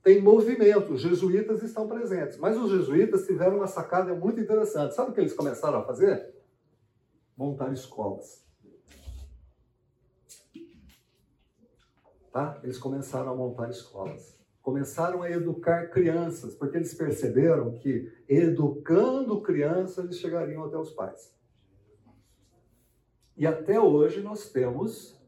tem 0.03 0.21
movimento, 0.21 0.93
os 0.93 1.01
jesuítas 1.01 1.63
estão 1.63 1.87
presentes. 1.87 2.37
Mas 2.37 2.57
os 2.57 2.69
jesuítas 2.69 3.25
tiveram 3.25 3.55
uma 3.55 3.67
sacada 3.67 4.13
muito 4.13 4.39
interessante. 4.39 4.93
Sabe 4.93 5.11
o 5.11 5.13
que 5.13 5.21
eles 5.21 5.33
começaram 5.33 5.79
a 5.79 5.85
fazer? 5.85 6.35
Montar 7.37 7.71
escolas. 7.71 8.43
Tá? 12.33 12.59
Eles 12.63 12.77
começaram 12.77 13.31
a 13.31 13.35
montar 13.35 13.69
escolas. 13.69 14.37
Começaram 14.61 15.21
a 15.21 15.31
educar 15.31 15.89
crianças, 15.89 16.53
porque 16.53 16.77
eles 16.77 16.93
perceberam 16.93 17.77
que 17.77 18.11
educando 18.27 19.41
crianças 19.41 20.03
eles 20.05 20.19
chegariam 20.19 20.65
até 20.65 20.77
os 20.77 20.91
pais. 20.91 21.33
E 23.37 23.47
até 23.47 23.79
hoje 23.79 24.21
nós 24.21 24.49
temos 24.49 25.19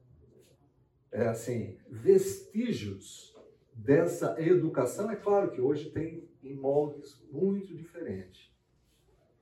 é, 1.12 1.28
assim 1.28 1.78
vestígios 1.90 3.35
dessa 3.76 4.40
educação, 4.42 5.12
é 5.12 5.16
claro 5.16 5.52
que 5.52 5.60
hoje 5.60 5.92
tem 5.92 6.28
em 6.42 6.56
moldes 6.56 7.22
muito 7.30 7.76
diferentes 7.76 8.50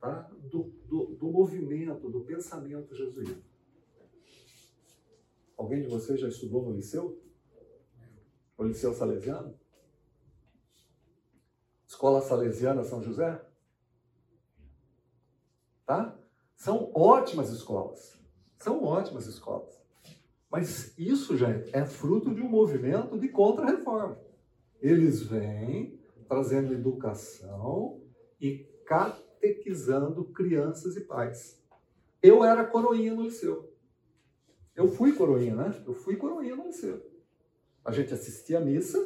tá? 0.00 0.28
do, 0.50 0.64
do, 0.86 1.06
do 1.14 1.30
movimento, 1.30 2.10
do 2.10 2.20
pensamento 2.20 2.94
jesuíta. 2.94 3.42
Alguém 5.56 5.82
de 5.82 5.88
vocês 5.88 6.18
já 6.20 6.28
estudou 6.28 6.62
no 6.62 6.74
liceu? 6.74 7.22
O 8.58 8.64
Liceu 8.64 8.92
Salesiano? 8.92 9.58
Escola 11.86 12.20
Salesiana 12.20 12.84
São 12.84 13.02
José? 13.02 13.40
Tá? 15.86 16.18
São 16.56 16.90
ótimas 16.94 17.50
escolas. 17.50 18.18
São 18.58 18.82
ótimas 18.82 19.26
escolas. 19.26 19.83
Mas 20.54 20.96
isso, 20.96 21.36
gente, 21.36 21.74
é 21.74 21.84
fruto 21.84 22.32
de 22.32 22.40
um 22.40 22.48
movimento 22.48 23.18
de 23.18 23.28
contra-reforma. 23.28 24.16
Eles 24.80 25.20
vêm 25.20 25.98
trazendo 26.28 26.72
educação 26.72 28.00
e 28.40 28.58
catequizando 28.86 30.24
crianças 30.26 30.96
e 30.96 31.00
pais. 31.00 31.60
Eu 32.22 32.44
era 32.44 32.64
coroinha 32.64 33.12
no 33.12 33.24
liceu. 33.24 33.68
Eu 34.76 34.86
fui 34.86 35.12
coroinha, 35.14 35.56
né? 35.56 35.82
Eu 35.84 35.92
fui 35.92 36.14
coroinha 36.14 36.54
no 36.54 36.66
liceu. 36.66 37.04
A 37.84 37.90
gente 37.90 38.14
assistia 38.14 38.58
a 38.58 38.64
missa, 38.64 39.04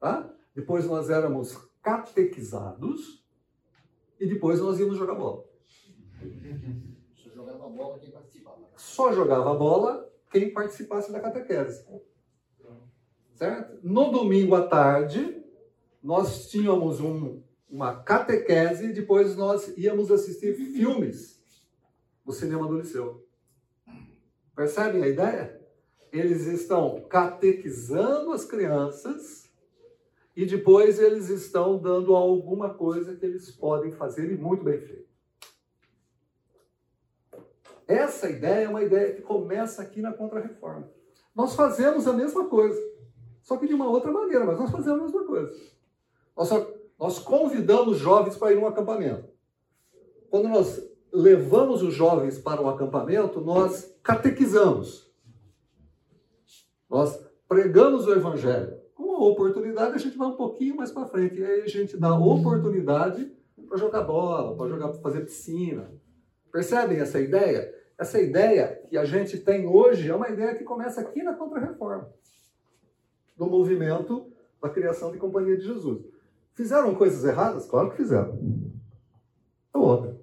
tá? 0.00 0.34
Depois 0.52 0.84
nós 0.84 1.10
éramos 1.10 1.54
catequizados 1.80 3.24
e 4.18 4.26
depois 4.26 4.58
nós 4.58 4.80
íamos 4.80 4.98
jogar 4.98 5.14
bola. 5.14 5.44
Só 7.68 7.72
jogava 7.72 7.74
bola 7.74 7.98
quem 7.98 8.10
participava. 8.10 8.58
Só 8.76 9.12
jogava 9.12 9.54
bola 9.54 10.12
quem 10.30 10.52
participasse 10.52 11.12
da 11.12 11.20
catequese. 11.20 11.84
Certo? 13.34 13.78
No 13.82 14.10
domingo 14.10 14.54
à 14.54 14.66
tarde, 14.66 15.42
nós 16.02 16.48
tínhamos 16.48 17.00
um, 17.00 17.40
uma 17.70 18.02
catequese 18.02 18.86
e 18.86 18.92
depois 18.92 19.36
nós 19.36 19.72
íamos 19.76 20.10
assistir 20.10 20.54
filmes 20.54 21.40
no 22.24 22.32
cinema 22.32 22.66
do 22.66 22.78
liceu. 22.78 23.26
Percebem 24.54 25.02
a 25.02 25.08
ideia? 25.08 25.60
Eles 26.12 26.46
estão 26.46 27.00
catequizando 27.08 28.32
as 28.32 28.44
crianças 28.44 29.48
e 30.34 30.46
depois 30.46 30.98
eles 30.98 31.28
estão 31.28 31.78
dando 31.78 32.14
alguma 32.14 32.74
coisa 32.74 33.16
que 33.16 33.26
eles 33.26 33.50
podem 33.50 33.92
fazer 33.92 34.30
e 34.30 34.36
muito 34.36 34.64
bem 34.64 34.80
feito. 34.80 35.07
Essa 37.88 38.28
ideia 38.28 38.66
é 38.66 38.68
uma 38.68 38.82
ideia 38.82 39.14
que 39.14 39.22
começa 39.22 39.80
aqui 39.80 40.02
na 40.02 40.12
Contra-Reforma. 40.12 40.90
Nós 41.34 41.54
fazemos 41.54 42.06
a 42.06 42.12
mesma 42.12 42.46
coisa, 42.46 42.78
só 43.40 43.56
que 43.56 43.66
de 43.66 43.72
uma 43.72 43.88
outra 43.88 44.12
maneira, 44.12 44.44
mas 44.44 44.58
nós 44.58 44.70
fazemos 44.70 45.00
a 45.00 45.04
mesma 45.04 45.24
coisa. 45.24 45.50
Nós, 46.36 46.50
nós 46.98 47.18
convidamos 47.18 47.96
jovens 47.96 48.36
para 48.36 48.52
ir 48.52 48.58
um 48.58 48.66
acampamento. 48.66 49.26
Quando 50.28 50.48
nós 50.48 50.86
levamos 51.10 51.82
os 51.82 51.94
jovens 51.94 52.38
para 52.38 52.60
um 52.60 52.68
acampamento, 52.68 53.40
nós 53.40 53.96
catequizamos. 54.02 55.10
Nós 56.90 57.18
pregamos 57.48 58.06
o 58.06 58.12
evangelho. 58.12 58.76
Com 58.94 59.16
a 59.16 59.28
oportunidade, 59.28 59.94
a 59.94 59.98
gente 59.98 60.18
vai 60.18 60.28
um 60.28 60.36
pouquinho 60.36 60.76
mais 60.76 60.90
para 60.90 61.06
frente. 61.06 61.40
E 61.40 61.44
aí 61.44 61.62
a 61.62 61.68
gente 61.68 61.96
dá 61.96 62.14
oportunidade 62.14 63.32
para 63.66 63.78
jogar 63.78 64.02
bola, 64.02 64.54
para 64.54 64.68
jogar, 64.68 64.88
para 64.88 65.00
fazer 65.00 65.22
piscina. 65.22 65.90
Percebem 66.52 66.98
essa 66.98 67.18
ideia? 67.18 67.77
Essa 67.98 68.20
ideia 68.20 68.80
que 68.88 68.96
a 68.96 69.04
gente 69.04 69.38
tem 69.38 69.66
hoje 69.66 70.08
é 70.08 70.14
uma 70.14 70.28
ideia 70.28 70.54
que 70.54 70.62
começa 70.62 71.00
aqui 71.00 71.20
na 71.22 71.34
Contra-Reforma, 71.34 72.08
do 73.36 73.46
movimento 73.46 74.30
da 74.62 74.68
criação 74.70 75.10
de 75.10 75.18
Companhia 75.18 75.56
de 75.56 75.64
Jesus. 75.64 76.04
Fizeram 76.54 76.94
coisas 76.94 77.24
erradas? 77.24 77.66
Claro 77.66 77.90
que 77.90 77.96
fizeram. 77.96 78.38
É. 79.74 80.14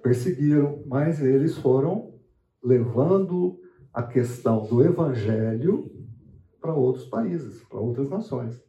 Perseguiram, 0.00 0.82
mas 0.86 1.20
eles 1.20 1.56
foram 1.58 2.14
levando 2.62 3.60
a 3.92 4.02
questão 4.02 4.64
do 4.66 4.82
evangelho 4.82 5.90
para 6.60 6.72
outros 6.74 7.06
países, 7.06 7.62
para 7.64 7.80
outras 7.80 8.08
nações. 8.08 8.62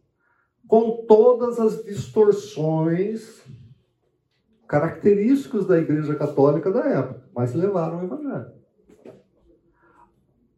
Com 0.67 1.05
todas 1.07 1.59
as 1.59 1.83
distorções 1.83 3.43
características 4.67 5.65
da 5.65 5.79
Igreja 5.79 6.15
Católica 6.15 6.71
da 6.71 6.87
época, 6.87 7.28
mas 7.39 7.53
levaram 7.53 8.01
o 8.01 8.03
evangelho. 8.03 8.51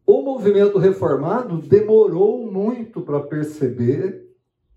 O 0.04 0.20
movimento 0.20 0.78
reformado 0.78 1.58
demorou 1.58 2.50
muito 2.50 3.00
para 3.02 3.20
perceber 3.20 4.28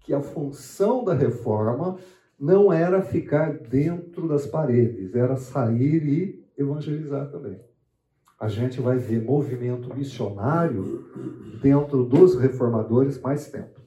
que 0.01 0.13
a 0.13 0.21
função 0.21 1.03
da 1.03 1.15
reforma 1.15 1.97
não 2.39 2.71
era 2.71 3.01
ficar 3.01 3.57
dentro 3.57 4.27
das 4.27 4.45
paredes, 4.45 5.15
era 5.15 5.35
sair 5.35 6.07
e 6.07 6.45
evangelizar 6.55 7.31
também. 7.31 7.59
A 8.39 8.49
gente 8.49 8.79
vai 8.79 8.99
ver 8.99 9.23
movimento 9.23 9.91
missionário 9.95 11.07
dentro 11.59 12.03
dos 12.03 12.35
reformadores 12.35 13.19
mais 13.19 13.49
tempo, 13.49 13.81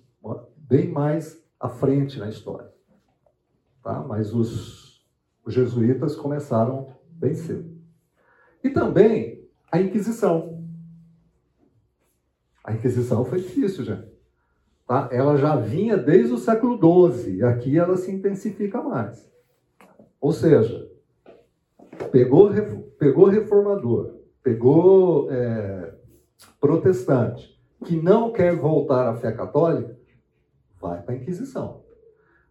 bem 0.57 0.91
mais 0.91 1.41
à 1.61 1.69
frente 1.69 2.19
na 2.19 2.29
história. 2.29 2.69
Tá? 3.81 4.05
Mas 4.09 4.35
os, 4.35 5.07
os 5.45 5.55
jesuítas 5.55 6.17
começaram 6.17 6.89
bem 7.13 7.37
cedo. 7.37 7.78
E 8.69 8.71
também 8.71 9.49
a 9.73 9.81
Inquisição. 9.81 10.63
A 12.63 12.75
Inquisição 12.75 13.25
foi 13.25 13.41
difícil, 13.41 13.83
gente. 13.83 14.13
Tá? 14.87 15.09
Ela 15.11 15.39
já 15.39 15.57
vinha 15.57 15.97
desde 15.97 16.35
o 16.35 16.39
século 16.39 16.77
XII, 16.77 17.45
aqui 17.45 17.79
ela 17.79 17.97
se 17.97 18.13
intensifica 18.13 18.83
mais. 18.83 19.27
Ou 20.21 20.33
seja, 20.33 20.87
pegou, 22.13 22.51
pegou 22.99 23.27
reformador, 23.27 24.17
pegou 24.43 25.33
é, 25.33 25.95
protestante, 26.61 27.59
que 27.87 27.97
não 27.97 28.33
quer 28.33 28.55
voltar 28.55 29.09
à 29.09 29.17
fé 29.17 29.33
católica, 29.33 29.97
vai 30.79 31.01
para 31.01 31.15
a 31.15 31.17
Inquisição. 31.17 31.85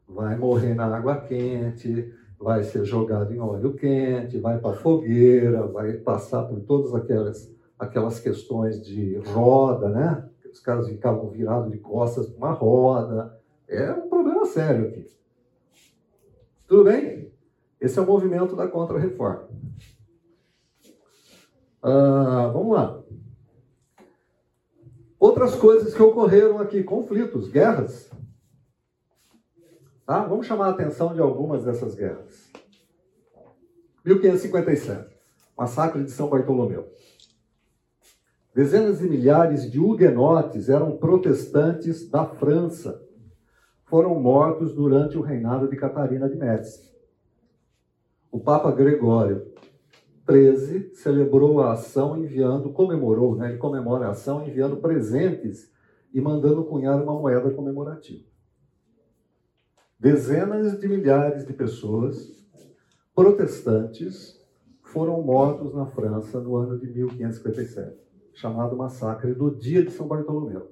Vai 0.08 0.36
morrer 0.36 0.74
na 0.74 0.86
água 0.86 1.18
quente, 1.18 2.12
vai 2.40 2.64
ser 2.64 2.86
jogado 2.86 3.34
em 3.34 3.40
óleo 3.40 3.74
quente, 3.74 4.38
vai 4.38 4.60
para 4.60 4.72
a 4.72 4.78
fogueira, 4.78 5.66
vai 5.68 5.94
passar 5.94 6.44
por 6.44 6.60
todas 6.62 6.94
aquelas, 6.94 7.52
aquelas 7.78 8.20
questões 8.20 8.82
de 8.82 9.18
roda, 9.18 9.90
né? 9.90 10.30
Os 10.52 10.60
caras 10.60 10.88
ficavam 10.88 11.30
virados 11.30 11.72
de 11.72 11.78
costas 11.78 12.30
uma 12.30 12.52
roda. 12.52 13.38
É 13.68 13.92
um 13.92 14.08
problema 14.08 14.46
sério 14.46 14.88
aqui. 14.88 15.08
Tudo 16.68 16.86
bem? 16.86 17.32
Esse 17.80 18.00
é 18.00 18.02
o 18.02 18.06
movimento 18.06 18.56
da 18.56 18.68
contra-reforma. 18.68 19.48
Ah, 21.82 22.50
vamos 22.54 22.76
lá. 22.76 23.04
Outras 25.20 25.56
coisas 25.56 25.94
que 25.94 26.02
ocorreram 26.02 26.60
aqui, 26.60 26.84
conflitos, 26.84 27.50
guerras. 27.50 28.12
Tá? 30.08 30.24
Vamos 30.24 30.48
chamar 30.48 30.68
a 30.68 30.70
atenção 30.70 31.14
de 31.14 31.20
algumas 31.20 31.66
dessas 31.66 31.94
guerras. 31.94 32.50
1557, 34.06 35.20
massacre 35.58 36.02
de 36.02 36.12
São 36.12 36.30
Bartolomeu. 36.30 36.88
Dezenas 38.56 39.00
de 39.00 39.10
milhares 39.10 39.70
de 39.70 39.82
huguenotes 39.82 40.70
eram 40.70 40.96
protestantes 40.96 42.10
da 42.10 42.26
França. 42.26 43.06
Foram 43.84 44.18
mortos 44.18 44.74
durante 44.74 45.18
o 45.18 45.22
reinado 45.22 45.68
de 45.68 45.76
Catarina 45.76 46.30
de 46.30 46.38
Médici. 46.38 46.90
O 48.32 48.40
Papa 48.40 48.72
Gregório 48.72 49.52
XIII 50.26 50.96
celebrou 50.96 51.62
a 51.62 51.74
ação 51.74 52.18
enviando, 52.18 52.72
comemorou, 52.72 53.36
né? 53.36 53.50
ele 53.50 53.58
comemora 53.58 54.08
a 54.08 54.12
ação 54.12 54.48
enviando 54.48 54.78
presentes 54.78 55.70
e 56.14 56.22
mandando 56.22 56.64
cunhar 56.64 57.02
uma 57.02 57.14
moeda 57.14 57.52
comemorativa. 57.52 58.37
Dezenas 60.00 60.80
de 60.80 60.88
milhares 60.88 61.46
de 61.46 61.54
pessoas 61.54 62.46
protestantes 63.16 64.38
foram 64.84 65.22
mortos 65.22 65.74
na 65.74 65.86
França 65.86 66.40
no 66.40 66.56
ano 66.56 66.78
de 66.80 66.88
1557 66.88 68.08
chamado 68.38 68.78
Massacre 68.78 69.34
do 69.34 69.50
Dia 69.50 69.84
de 69.84 69.90
São 69.90 70.08
Bartolomeu. 70.08 70.72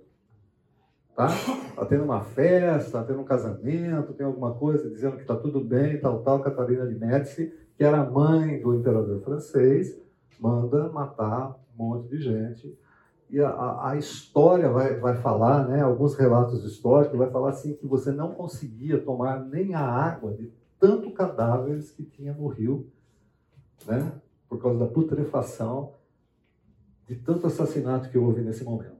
Tá? 1.15 1.29
Tá 1.75 1.85
tendo 1.85 2.03
uma 2.03 2.21
festa, 2.21 2.99
tá 2.99 3.03
tendo 3.03 3.21
um 3.21 3.25
casamento, 3.25 4.13
tem 4.13 4.25
alguma 4.25 4.53
coisa 4.53 4.89
dizendo 4.89 5.15
que 5.15 5.23
está 5.23 5.35
tudo 5.35 5.59
bem, 5.59 5.99
tal, 5.99 6.21
tal. 6.21 6.41
Catarina 6.41 6.85
de 6.85 6.93
Médici, 6.93 7.51
que 7.75 7.83
era 7.83 8.09
mãe 8.09 8.61
do 8.61 8.75
imperador 8.75 9.21
francês, 9.21 9.99
manda 10.39 10.89
matar 10.89 11.59
um 11.73 11.83
monte 11.83 12.09
de 12.09 12.21
gente. 12.21 12.77
E 13.35 13.41
a, 13.41 13.89
a 13.89 13.97
história 13.97 14.69
vai, 14.69 14.97
vai 14.97 15.17
falar, 15.17 15.67
né, 15.67 15.81
alguns 15.81 16.15
relatos 16.15 16.63
históricos, 16.63 17.19
vai 17.19 17.29
falar 17.29 17.49
assim 17.49 17.73
que 17.73 17.85
você 17.85 18.09
não 18.09 18.33
conseguia 18.33 18.97
tomar 18.97 19.43
nem 19.43 19.75
a 19.75 19.81
água 19.81 20.31
de 20.31 20.53
tanto 20.79 21.11
cadáveres 21.11 21.91
que 21.91 22.05
tinha 22.05 22.31
no 22.31 22.47
rio, 22.47 22.89
né, 23.85 24.09
por 24.47 24.61
causa 24.61 24.79
da 24.79 24.87
putrefação 24.87 25.95
de 27.05 27.17
tanto 27.17 27.45
assassinato 27.47 28.09
que 28.09 28.17
houve 28.17 28.39
nesse 28.39 28.63
momento. 28.63 28.95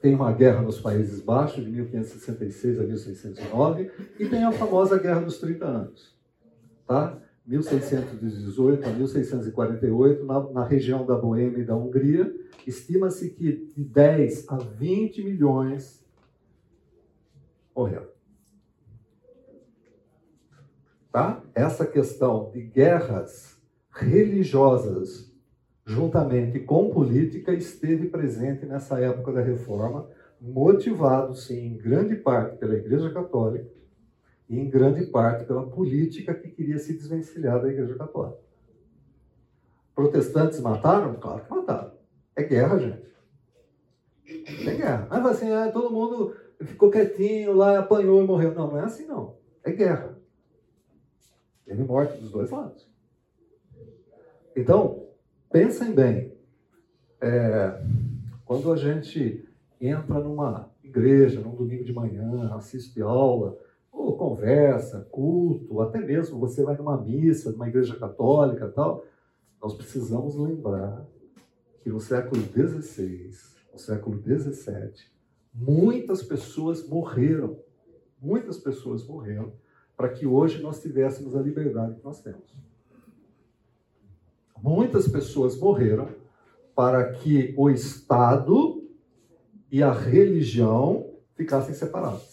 Tem 0.00 0.14
uma 0.14 0.30
guerra 0.30 0.62
nos 0.62 0.78
Países 0.78 1.20
Baixos, 1.20 1.64
de 1.64 1.70
1566 1.72 2.78
a 2.78 2.84
1609, 2.84 3.90
e 4.16 4.28
tem 4.28 4.44
a 4.44 4.52
famosa 4.52 4.96
Guerra 4.96 5.22
dos 5.22 5.38
30 5.38 5.64
Anos. 5.64 6.16
Tá? 6.86 7.18
1618 7.46 8.84
a 8.84 8.92
1648, 8.92 10.24
na, 10.24 10.50
na 10.50 10.64
região 10.64 11.04
da 11.04 11.16
Boêmia 11.16 11.58
e 11.58 11.64
da 11.64 11.76
Hungria, 11.76 12.34
estima-se 12.66 13.30
que 13.30 13.66
de 13.74 13.84
10 13.84 14.48
a 14.48 14.56
20 14.56 15.24
milhões 15.24 16.04
morreram. 17.74 18.08
Tá? 21.10 21.42
Essa 21.54 21.84
questão 21.84 22.50
de 22.52 22.62
guerras 22.62 23.60
religiosas 23.90 25.32
juntamente 25.84 26.60
com 26.60 26.90
política, 26.90 27.52
esteve 27.52 28.08
presente 28.08 28.64
nessa 28.64 29.00
época 29.00 29.32
da 29.32 29.42
reforma, 29.42 30.08
motivado, 30.40 31.34
sim, 31.34 31.66
em 31.66 31.76
grande 31.76 32.16
parte 32.16 32.56
pela 32.56 32.76
Igreja 32.76 33.10
Católica 33.10 33.66
em 34.58 34.68
grande 34.68 35.06
parte 35.06 35.44
pela 35.44 35.68
política 35.68 36.34
que 36.34 36.48
queria 36.48 36.78
se 36.78 36.92
desvencilhar 36.94 37.60
da 37.60 37.68
Igreja 37.68 37.94
Católica. 37.94 38.38
Protestantes 39.94 40.60
mataram? 40.60 41.14
Claro 41.14 41.44
que 41.44 41.50
mataram. 41.50 41.92
É 42.34 42.42
guerra, 42.42 42.78
gente. 42.78 43.02
É 44.66 44.74
guerra. 44.74 45.06
Mas 45.10 45.26
assim, 45.26 45.50
ah, 45.50 45.70
todo 45.70 45.92
mundo 45.92 46.34
ficou 46.60 46.90
quietinho 46.90 47.54
lá, 47.54 47.78
apanhou 47.78 48.22
e 48.22 48.26
morreu. 48.26 48.54
Não, 48.54 48.68
não 48.68 48.78
é 48.78 48.84
assim 48.84 49.06
não. 49.06 49.36
É 49.62 49.70
guerra. 49.70 50.18
Teve 51.64 51.84
morte 51.84 52.18
dos 52.18 52.30
dois 52.30 52.50
lados. 52.50 52.90
Então, 54.56 55.02
Pensem 55.52 55.92
bem, 55.92 56.32
é, 57.20 57.78
quando 58.46 58.72
a 58.72 58.76
gente 58.76 59.46
entra 59.78 60.18
numa 60.18 60.70
igreja, 60.82 61.42
num 61.42 61.54
domingo 61.54 61.84
de 61.84 61.92
manhã, 61.92 62.54
assiste 62.54 63.02
aula, 63.02 63.58
ou 63.92 64.16
conversa, 64.16 65.06
culto, 65.10 65.80
até 65.82 66.00
mesmo 66.00 66.40
você 66.40 66.62
vai 66.62 66.76
numa 66.76 67.00
missa, 67.00 67.52
numa 67.52 67.68
igreja 67.68 67.94
católica 67.96 68.68
tal, 68.68 69.04
nós 69.62 69.74
precisamos 69.74 70.34
lembrar 70.34 71.06
que 71.80 71.90
no 71.90 72.00
século 72.00 72.40
XVI, 72.42 73.30
no 73.72 73.78
século 73.78 74.20
XVII, 74.20 75.12
muitas 75.54 76.22
pessoas 76.22 76.88
morreram, 76.88 77.58
muitas 78.20 78.58
pessoas 78.58 79.06
morreram 79.06 79.52
para 79.96 80.08
que 80.08 80.26
hoje 80.26 80.62
nós 80.62 80.80
tivéssemos 80.80 81.36
a 81.36 81.42
liberdade 81.42 81.96
que 81.96 82.04
nós 82.04 82.20
temos. 82.22 82.56
Muitas 84.60 85.06
pessoas 85.06 85.58
morreram 85.58 86.08
para 86.74 87.12
que 87.12 87.52
o 87.56 87.68
Estado 87.68 88.82
e 89.70 89.82
a 89.82 89.92
religião 89.92 91.10
ficassem 91.34 91.74
separados. 91.74 92.31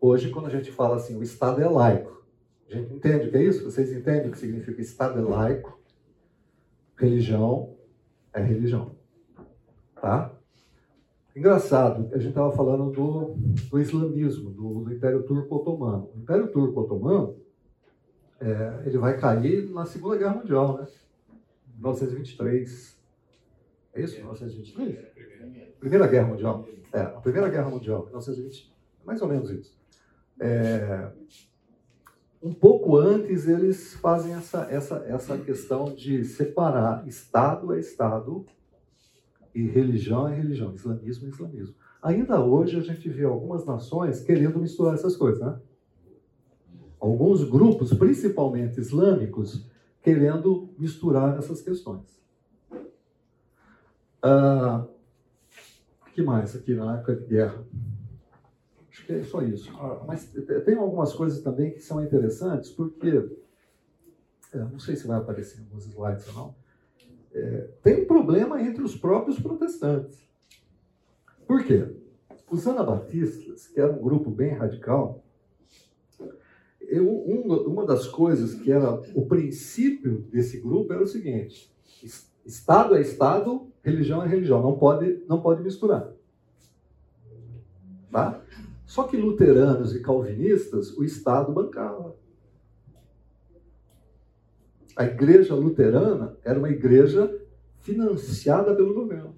Hoje, 0.00 0.30
quando 0.30 0.46
a 0.46 0.50
gente 0.50 0.72
fala 0.72 0.96
assim, 0.96 1.16
o 1.16 1.22
Estado 1.22 1.60
é 1.60 1.68
laico, 1.68 2.24
a 2.70 2.74
gente 2.74 2.94
entende 2.94 3.28
o 3.28 3.30
que 3.30 3.36
é 3.36 3.44
isso? 3.44 3.64
Vocês 3.64 3.92
entendem 3.92 4.28
o 4.28 4.32
que 4.32 4.38
significa 4.38 4.80
Estado 4.80 5.18
é 5.18 5.22
laico? 5.22 5.78
Religião 6.96 7.76
é 8.32 8.40
religião. 8.40 8.92
Tá? 10.00 10.32
Engraçado, 11.36 12.08
a 12.14 12.18
gente 12.18 12.30
estava 12.30 12.52
falando 12.52 12.90
do, 12.90 13.34
do 13.68 13.78
islamismo, 13.78 14.50
do, 14.50 14.84
do 14.84 14.92
Império 14.92 15.22
Turco 15.24 15.56
Otomano. 15.56 16.10
O 16.14 16.18
Império 16.20 16.48
Turco 16.48 16.80
Otomano 16.80 17.36
é, 18.40 18.82
ele 18.86 18.98
vai 18.98 19.18
cair 19.18 19.68
na 19.70 19.84
Segunda 19.84 20.16
Guerra 20.16 20.36
Mundial, 20.36 20.78
né? 20.78 20.86
1923. 21.74 22.98
É 23.94 24.02
isso? 24.02 24.16
1923? 24.16 24.98
Primeira 25.78 26.06
Guerra 26.06 26.28
Mundial. 26.28 26.66
É, 26.92 27.00
a 27.00 27.20
Primeira 27.20 27.48
Guerra 27.48 27.68
Mundial, 27.68 28.04
1920. 28.06 28.72
Mais 29.04 29.20
ou 29.20 29.28
menos 29.28 29.50
isso. 29.50 29.79
É, 30.40 31.12
um 32.42 32.54
pouco 32.54 32.96
antes, 32.96 33.46
eles 33.46 33.94
fazem 33.94 34.32
essa, 34.32 34.62
essa, 34.70 34.96
essa 35.06 35.36
questão 35.36 35.94
de 35.94 36.24
separar 36.24 37.06
Estado 37.06 37.74
é 37.74 37.80
Estado 37.80 38.46
e 39.54 39.66
religião 39.66 40.26
é 40.26 40.34
religião, 40.34 40.72
islamismo 40.72 41.26
é 41.26 41.30
islamismo. 41.30 41.74
Ainda 42.02 42.40
hoje 42.42 42.78
a 42.78 42.80
gente 42.80 43.08
vê 43.10 43.24
algumas 43.24 43.66
nações 43.66 44.22
querendo 44.22 44.58
misturar 44.58 44.94
essas 44.94 45.16
coisas, 45.16 45.40
né? 45.40 45.60
Alguns 46.98 47.44
grupos, 47.44 47.92
principalmente 47.92 48.80
islâmicos, 48.80 49.66
querendo 50.02 50.70
misturar 50.78 51.38
essas 51.38 51.60
questões. 51.60 52.20
Ah, 54.22 54.86
que 56.14 56.22
mais 56.22 56.56
aqui 56.56 56.74
na 56.74 56.96
época 56.96 57.16
de 57.16 57.26
guerra? 57.26 57.64
Que 59.10 59.16
é 59.16 59.24
só 59.24 59.42
isso. 59.42 59.68
Ah, 59.76 60.04
mas 60.06 60.32
tem 60.64 60.76
algumas 60.76 61.12
coisas 61.12 61.42
também 61.42 61.72
que 61.72 61.80
são 61.80 62.00
interessantes, 62.00 62.70
porque, 62.70 63.28
é, 64.54 64.58
não 64.58 64.78
sei 64.78 64.94
se 64.94 65.04
vai 65.04 65.18
aparecer 65.18 65.58
em 65.58 65.64
alguns 65.64 65.86
slides 65.86 66.28
ou 66.28 66.34
não, 66.34 66.54
é, 67.34 67.70
tem 67.82 68.02
um 68.02 68.06
problema 68.06 68.62
entre 68.62 68.84
os 68.84 68.96
próprios 68.96 69.40
protestantes. 69.40 70.16
Por 71.44 71.64
quê? 71.64 71.88
Os 72.48 72.64
anabatistas, 72.68 73.66
que 73.66 73.80
era 73.80 73.90
um 73.90 74.00
grupo 74.00 74.30
bem 74.30 74.52
radical, 74.52 75.24
eu, 76.82 77.08
uma 77.08 77.84
das 77.84 78.06
coisas 78.06 78.54
que 78.54 78.70
era 78.70 78.92
o 79.14 79.26
princípio 79.26 80.20
desse 80.30 80.60
grupo 80.60 80.92
era 80.92 81.02
o 81.02 81.06
seguinte: 81.06 81.68
Estado 82.46 82.94
é 82.94 83.00
Estado, 83.00 83.68
religião 83.82 84.22
é 84.22 84.28
religião, 84.28 84.62
não 84.62 84.78
pode, 84.78 85.24
não 85.26 85.40
pode 85.40 85.64
misturar. 85.64 86.12
Tá? 88.12 88.40
Só 88.90 89.04
que 89.04 89.16
luteranos 89.16 89.94
e 89.94 90.02
calvinistas, 90.02 90.90
o 90.98 91.04
Estado 91.04 91.52
bancava. 91.52 92.16
A 94.96 95.04
igreja 95.04 95.54
luterana 95.54 96.36
era 96.42 96.58
uma 96.58 96.70
igreja 96.70 97.32
financiada 97.78 98.74
pelo 98.74 98.92
governo. 98.92 99.36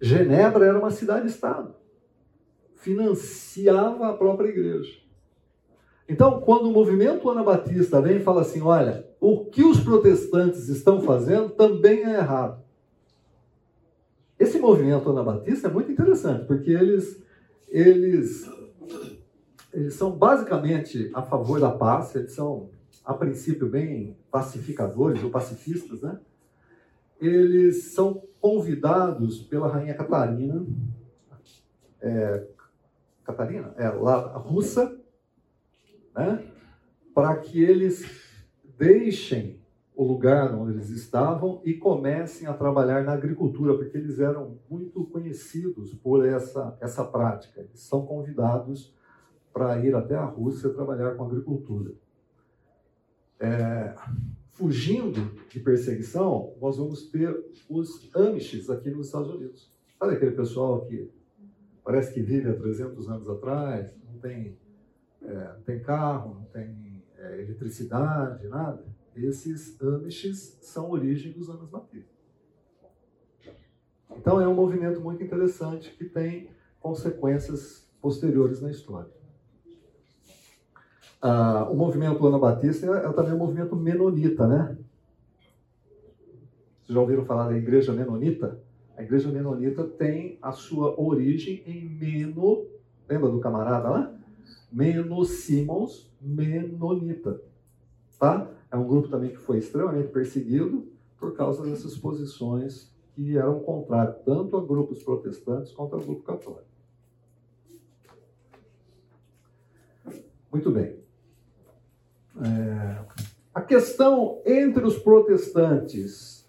Genebra 0.00 0.64
era 0.64 0.78
uma 0.78 0.90
cidade-estado. 0.90 1.74
Financiava 2.74 4.08
a 4.08 4.14
própria 4.14 4.48
igreja. 4.48 4.98
Então, 6.08 6.40
quando 6.40 6.70
o 6.70 6.72
movimento 6.72 7.28
anabatista 7.28 8.00
vem 8.00 8.16
e 8.16 8.20
fala 8.20 8.40
assim: 8.40 8.62
olha, 8.62 9.06
o 9.20 9.44
que 9.44 9.62
os 9.62 9.78
protestantes 9.78 10.70
estão 10.70 11.02
fazendo 11.02 11.50
também 11.50 12.02
é 12.02 12.14
errado. 12.14 12.64
Esse 14.38 14.58
movimento 14.58 15.10
anabatista 15.10 15.68
é 15.68 15.70
muito 15.70 15.92
interessante, 15.92 16.46
porque 16.46 16.70
eles 16.70 17.25
eles, 17.68 18.48
eles 19.72 19.94
são 19.94 20.10
basicamente 20.10 21.10
a 21.14 21.22
favor 21.22 21.60
da 21.60 21.70
paz, 21.70 22.14
eles 22.14 22.32
são, 22.32 22.70
a 23.04 23.14
princípio, 23.14 23.68
bem 23.68 24.16
pacificadores 24.30 25.22
ou 25.22 25.30
pacifistas, 25.30 26.02
né? 26.02 26.18
Eles 27.20 27.92
são 27.92 28.22
convidados 28.40 29.40
pela 29.40 29.68
rainha 29.68 29.94
Catarina, 29.94 30.66
é, 32.00 32.46
Catarina? 33.24 33.74
É, 33.76 33.88
lá, 33.88 34.36
russa, 34.36 34.96
né? 36.14 36.44
Para 37.14 37.36
que 37.36 37.62
eles 37.62 38.04
deixem 38.78 39.60
o 39.96 40.04
lugar 40.04 40.54
onde 40.54 40.72
eles 40.72 40.90
estavam 40.90 41.62
e 41.64 41.72
comecem 41.72 42.46
a 42.46 42.52
trabalhar 42.52 43.02
na 43.02 43.14
agricultura, 43.14 43.74
porque 43.74 43.96
eles 43.96 44.20
eram 44.20 44.58
muito 44.68 45.02
conhecidos 45.06 45.94
por 45.94 46.26
essa, 46.26 46.76
essa 46.82 47.02
prática. 47.02 47.62
Eles 47.62 47.80
são 47.80 48.04
convidados 48.04 48.94
para 49.54 49.78
ir 49.82 49.94
até 49.94 50.14
a 50.14 50.26
Rússia 50.26 50.68
trabalhar 50.68 51.14
com 51.14 51.24
agricultura. 51.24 51.94
É, 53.40 53.94
fugindo 54.50 55.32
de 55.48 55.60
perseguição, 55.60 56.52
nós 56.60 56.76
vamos 56.76 57.08
ter 57.08 57.34
os 57.66 58.14
Amishes 58.14 58.68
aqui 58.68 58.90
nos 58.90 59.06
Estados 59.06 59.30
Unidos. 59.30 59.72
Sabe 59.98 60.14
aquele 60.14 60.32
pessoal 60.32 60.84
que 60.84 61.10
parece 61.82 62.12
que 62.12 62.20
vive 62.20 62.50
há 62.50 62.54
300 62.54 63.08
anos 63.08 63.30
atrás, 63.30 63.96
não 64.04 64.18
tem, 64.18 64.58
é, 65.22 65.52
não 65.54 65.62
tem 65.62 65.80
carro, 65.80 66.34
não 66.34 66.44
tem 66.44 67.02
é, 67.16 67.40
eletricidade, 67.40 68.46
nada? 68.48 68.84
Esses 69.16 69.80
Amishes 69.80 70.58
são 70.60 70.90
origem 70.90 71.32
dos 71.32 71.48
anos 71.48 71.68
batistas. 71.68 72.16
Então 74.16 74.40
é 74.40 74.46
um 74.46 74.54
movimento 74.54 75.00
muito 75.00 75.22
interessante 75.22 75.90
que 75.90 76.04
tem 76.04 76.50
consequências 76.80 77.88
posteriores 78.00 78.60
na 78.60 78.70
história. 78.70 79.10
Ah, 81.20 81.68
o 81.70 81.74
movimento 81.74 82.26
anabatista 82.26 82.86
é 82.86 83.12
também 83.12 83.32
um 83.32 83.38
movimento 83.38 83.74
menonita, 83.74 84.46
né? 84.46 84.76
Vocês 86.82 86.94
já 86.94 87.00
ouviram 87.00 87.24
falar 87.24 87.48
da 87.48 87.56
igreja 87.56 87.92
menonita? 87.92 88.60
A 88.96 89.02
igreja 89.02 89.28
menonita 89.28 89.84
tem 89.84 90.38
a 90.40 90.52
sua 90.52 90.98
origem 91.00 91.62
em 91.66 91.84
Meno, 91.84 92.66
lembra 93.08 93.28
do 93.28 93.40
camarada 93.40 93.90
lá? 93.90 94.14
Meno 94.72 95.24
Simons 95.24 96.10
Menonita, 96.20 97.40
tá? 98.18 98.50
É 98.76 98.78
um 98.78 98.86
grupo 98.86 99.08
também 99.08 99.30
que 99.30 99.38
foi 99.38 99.56
extremamente 99.56 100.08
perseguido 100.08 100.86
por 101.18 101.34
causa 101.34 101.64
dessas 101.64 101.96
posições 101.96 102.94
que 103.14 103.38
eram 103.38 103.60
contrárias 103.60 104.18
tanto 104.22 104.54
a 104.54 104.62
grupos 104.62 105.02
protestantes 105.02 105.72
quanto 105.72 105.96
ao 105.96 106.02
grupo 106.02 106.22
católico. 106.22 106.66
Muito 110.52 110.70
bem. 110.70 110.98
É, 112.38 113.04
a 113.54 113.62
questão 113.62 114.42
entre 114.44 114.84
os 114.84 114.98
protestantes 114.98 116.46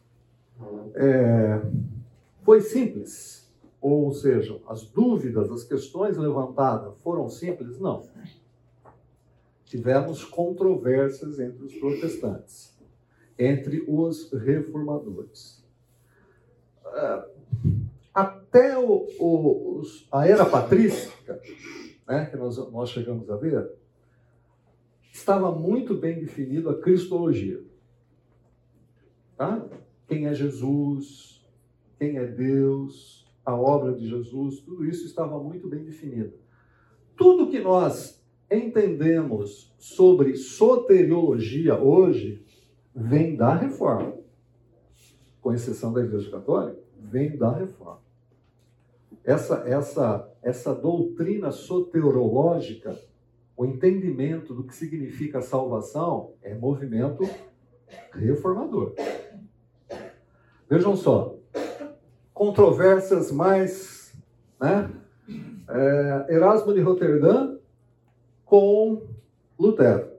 é, 0.95 1.61
foi 2.43 2.59
simples, 2.59 3.49
ou 3.80 4.11
seja, 4.11 4.59
as 4.67 4.84
dúvidas, 4.84 5.49
as 5.49 5.63
questões 5.63 6.17
levantadas 6.17 6.93
foram 6.97 7.30
simples? 7.30 7.80
Não 7.80 8.03
tivemos 9.68 10.24
controvérsias 10.24 11.39
entre 11.39 11.63
os 11.63 11.76
protestantes, 11.76 12.76
entre 13.38 13.84
os 13.88 14.32
reformadores. 14.32 15.63
Ah, 16.86 17.28
até 18.13 18.78
o, 18.78 19.07
o, 19.20 19.82
a 20.11 20.26
era 20.26 20.45
patrística, 20.45 21.39
né, 22.07 22.26
que 22.26 22.38
nós, 22.38 22.57
nós 22.72 22.89
chegamos 22.89 23.30
a 23.30 23.36
ver, 23.36 23.70
estava 25.11 25.51
muito 25.51 25.93
bem 25.93 26.20
definido 26.20 26.70
a 26.70 26.82
cristologia. 26.82 27.61
Tá? 29.36 29.68
Quem 30.07 30.28
é 30.28 30.34
Jesus, 30.34 31.45
quem 31.99 32.18
é 32.18 32.26
Deus, 32.26 33.28
a 33.45 33.53
obra 33.53 33.93
de 33.93 34.07
Jesus, 34.07 34.61
tudo 34.61 34.86
isso 34.86 35.05
estava 35.05 35.38
muito 35.38 35.68
bem 35.68 35.84
definido. 35.84 36.34
Tudo 37.15 37.51
que 37.51 37.59
nós 37.59 38.16
entendemos 38.50 39.74
sobre 39.78 40.36
soteriologia 40.36 41.78
hoje 41.78 42.43
vem 42.95 43.36
da 43.36 43.54
reforma. 43.54 44.14
Com 45.41 45.54
exceção 45.54 45.93
da 45.93 46.02
Igreja 46.02 46.32
Católica, 46.32 46.80
vem 47.00 47.38
da 47.38 47.52
reforma. 47.52 48.02
Essa, 49.24 49.64
essa, 49.68 50.34
essa 50.41 50.74
doutrina 50.74 51.52
soterológica, 51.52 52.98
o 53.56 53.66
entendimento 53.66 54.54
do 54.54 54.64
que 54.64 54.76
significa 54.76 55.41
salvação, 55.41 56.34
é 56.41 56.54
movimento 56.54 57.24
reformador. 58.14 58.93
Vejam 60.70 60.95
só, 60.95 61.38
controvérsias 62.34 63.32
mais. 63.32 64.16
Né? 64.60 64.89
É, 65.70 66.36
Erasmo 66.36 66.74
de 66.74 66.80
Roterdã 66.82 67.57
com 68.48 69.06
Lutero. 69.60 70.10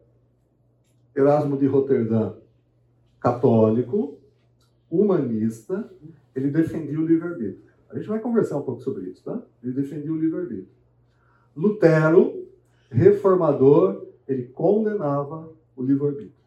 Erasmo 1.17 1.57
de 1.59 1.67
Roterdã, 1.67 2.35
católico, 3.19 4.19
humanista, 4.89 5.91
ele 6.35 6.51
defendia 6.51 6.99
o 6.99 7.05
livre-arbítrio. 7.05 7.69
A 7.91 7.97
gente 7.97 8.09
vai 8.09 8.21
conversar 8.21 8.59
um 8.59 8.63
pouco 8.63 8.83
sobre 8.83 9.07
isso, 9.07 9.25
tá? 9.25 9.43
Ele 9.63 9.73
defendia 9.73 10.13
o 10.13 10.17
livre-arbítrio. 10.17 10.69
Lutero, 11.57 12.47
reformador, 12.89 14.07
ele 14.29 14.45
condenava 14.45 15.51
o 15.75 15.83
livre-arbítrio. 15.83 16.39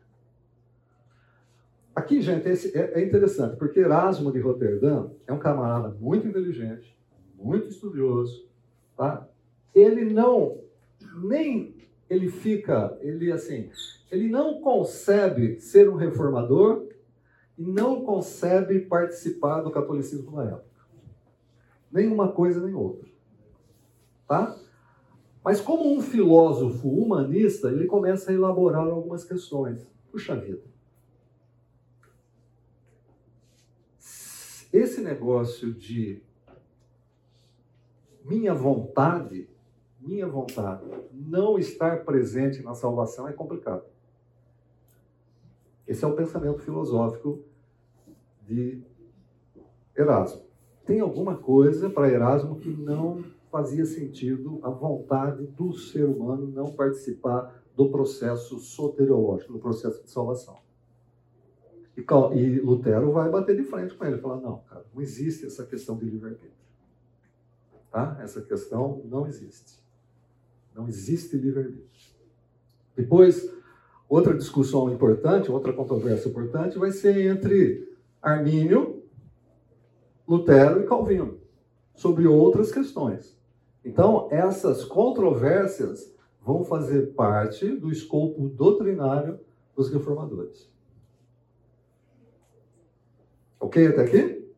Aqui, 1.94 2.22
gente, 2.22 2.48
é, 2.48 3.02
é 3.02 3.04
interessante, 3.04 3.58
porque 3.58 3.82
Erasmo 3.82 4.32
de 4.32 4.40
Roterdã 4.40 5.10
é 5.28 5.34
um 5.34 5.40
camarada 5.40 5.90
muito 6.00 6.26
inteligente, 6.26 6.96
muito 7.36 7.68
estudioso, 7.68 8.48
tá? 8.96 9.28
Ele 9.76 10.14
não 10.14 10.62
nem 11.24 11.71
ele 12.12 12.30
fica, 12.30 12.98
ele 13.00 13.32
assim, 13.32 13.70
ele 14.12 14.28
não 14.28 14.60
concebe 14.60 15.62
ser 15.62 15.90
um 15.90 15.96
reformador 15.96 16.90
e 17.58 17.64
não 17.64 18.04
concebe 18.04 18.82
participar 18.82 19.62
do 19.62 19.72
catolicismo 19.72 20.30
na 20.36 20.44
época. 20.44 20.86
Nem 21.90 22.12
uma 22.12 22.30
coisa 22.30 22.62
nem 22.66 22.74
outra. 22.74 23.10
Tá? 24.28 24.58
Mas 25.42 25.62
como 25.62 25.90
um 25.90 26.02
filósofo 26.02 26.90
humanista, 26.90 27.70
ele 27.70 27.86
começa 27.86 28.30
a 28.30 28.34
elaborar 28.34 28.86
algumas 28.86 29.24
questões. 29.24 29.88
Puxa 30.12 30.36
vida. 30.36 30.64
Esse 34.74 35.00
negócio 35.00 35.74
de 35.74 36.22
minha 38.26 38.54
vontade, 38.54 39.50
minha 40.02 40.28
vontade 40.28 40.84
não 41.14 41.60
estar 41.60 42.04
presente 42.04 42.62
na 42.64 42.74
salvação 42.74 43.28
é 43.28 43.34
complicado. 43.34 43.84
Esse 45.88 46.04
é 46.04 46.08
o 46.08 46.16
pensamento 46.16 46.60
filosófico 46.60 47.44
de 48.44 48.82
Erasmo. 49.96 50.44
Tem 50.86 51.00
alguma 51.00 51.38
coisa 51.38 51.90
para 51.90 52.10
Erasmo 52.10 52.60
que 52.60 52.70
não 52.70 53.24
fazia 53.52 53.86
sentido 53.86 54.60
a 54.64 54.70
vontade 54.70 55.46
do 55.46 55.74
ser 55.74 56.06
humano 56.06 56.48
não 56.48 56.72
participar 56.72 57.62
do 57.76 57.90
processo 57.90 58.60
soteriológico, 58.60 59.54
do 59.54 59.60
processo 59.60 60.04
de 60.04 60.10
salvação. 60.10 60.58
E, 61.96 62.02
e 62.38 62.60
Lutero 62.60 63.12
vai 63.12 63.30
bater 63.30 63.56
de 63.56 63.64
frente 63.64 63.94
com 63.94 64.06
ele, 64.06 64.18
falar, 64.18 64.38
não, 64.38 64.60
cara, 64.60 64.86
não 64.94 65.02
existe 65.02 65.46
essa 65.46 65.66
questão 65.66 65.98
de 65.98 66.06
livre-arbítrio. 66.06 66.52
Tá? 67.92 68.18
Essa 68.22 68.42
questão 68.42 69.02
não 69.06 69.28
existe. 69.28 69.81
Não 70.76 70.88
existe 70.88 71.36
livre-arbítrio. 71.36 71.90
Depois, 72.96 73.52
outra 74.08 74.36
discussão 74.36 74.92
importante, 74.92 75.52
outra 75.52 75.74
controvérsia 75.74 76.30
importante, 76.30 76.78
vai 76.78 76.92
ser 76.92 77.26
entre 77.26 77.90
Armínio, 78.22 79.04
Lutero 80.28 80.82
e 80.82 80.86
Calvino, 80.86 81.40
sobre 81.96 82.28
outras 82.28 82.72
questões. 82.72 83.38
Então, 83.84 84.28
essas 84.32 84.84
controvérsias 84.84 86.14
vão 86.42 86.64
fazer 86.64 87.14
parte 87.14 87.68
do 87.68 87.92
escopo 87.92 88.50
doutrinário 88.50 89.40
dos 89.76 89.90
reformadores. 89.90 90.70
Ok 93.60 93.88
até 93.88 94.02
aqui? 94.02 94.54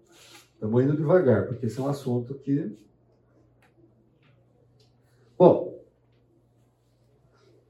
Estamos 0.54 0.84
indo 0.84 0.96
devagar, 0.96 1.46
porque 1.46 1.66
esse 1.66 1.78
é 1.78 1.84
um 1.84 1.90
assunto 1.90 2.36
que. 2.36 2.74
Bom, 5.38 5.83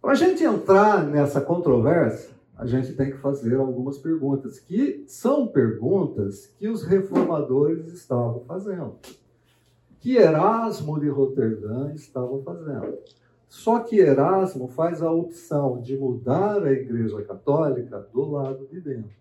para 0.04 0.12
a 0.12 0.16
gente 0.16 0.44
entrar 0.44 1.08
nessa 1.08 1.40
controvérsia, 1.40 2.30
a 2.58 2.66
gente 2.66 2.92
tem 2.94 3.10
que 3.10 3.18
fazer 3.18 3.56
algumas 3.56 3.98
perguntas, 3.98 4.60
que 4.60 5.06
são 5.08 5.48
perguntas 5.48 6.54
que 6.60 6.68
os 6.68 6.84
reformadores 6.84 7.92
estavam 7.94 8.42
fazendo 8.42 8.98
que 10.04 10.18
Erasmo 10.18 11.00
de 11.00 11.08
Roterdã 11.08 11.94
estava 11.94 12.38
fazendo. 12.42 12.98
Só 13.48 13.80
que 13.80 14.02
Erasmo 14.02 14.68
faz 14.68 15.02
a 15.02 15.10
opção 15.10 15.80
de 15.82 15.96
mudar 15.96 16.62
a 16.62 16.74
Igreja 16.74 17.24
Católica 17.24 18.06
do 18.12 18.30
lado 18.30 18.68
de 18.68 18.82
dentro. 18.82 19.16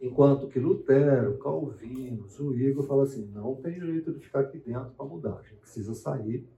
Enquanto 0.00 0.48
que 0.48 0.58
Lutero, 0.58 1.36
Calvino, 1.36 2.26
Zuigo 2.26 2.82
fala 2.84 3.02
assim: 3.02 3.30
não 3.34 3.54
tem 3.56 3.78
jeito 3.78 4.14
de 4.14 4.20
ficar 4.20 4.40
aqui 4.40 4.56
dentro 4.56 4.92
para 4.96 5.04
mudar, 5.04 5.38
a 5.38 5.42
gente 5.42 5.60
precisa 5.60 5.92
sair 5.92 6.48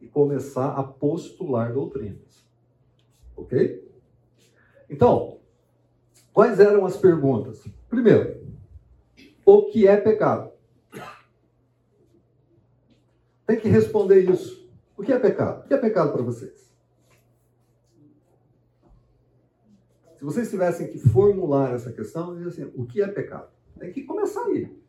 e 0.00 0.06
começar 0.06 0.72
a 0.74 0.82
postular 0.82 1.72
doutrinas. 1.72 2.44
Ok? 3.36 3.82
Então, 4.88 5.38
quais 6.32 6.60
eram 6.60 6.84
as 6.84 6.96
perguntas? 6.96 7.64
Primeiro, 7.88 8.46
o 9.44 9.62
que 9.70 9.86
é 9.86 9.96
pecado? 9.96 10.54
tem 13.46 13.60
que 13.60 13.68
responder 13.68 14.28
isso. 14.30 14.68
O 14.96 15.02
que 15.02 15.12
é 15.12 15.18
pecado? 15.18 15.64
O 15.64 15.68
que 15.68 15.74
é 15.74 15.78
pecado 15.78 16.12
para 16.12 16.22
vocês? 16.22 16.72
Se 20.16 20.24
vocês 20.24 20.48
tivessem 20.48 20.88
que 20.88 20.98
formular 20.98 21.74
essa 21.74 21.92
questão, 21.92 22.34
dizer 22.34 22.48
assim, 22.48 22.72
o 22.74 22.86
que 22.86 23.02
é 23.02 23.08
pecado? 23.08 23.50
Tem 23.78 23.92
que 23.92 24.04
começar 24.04 24.44
aí. 24.46 24.83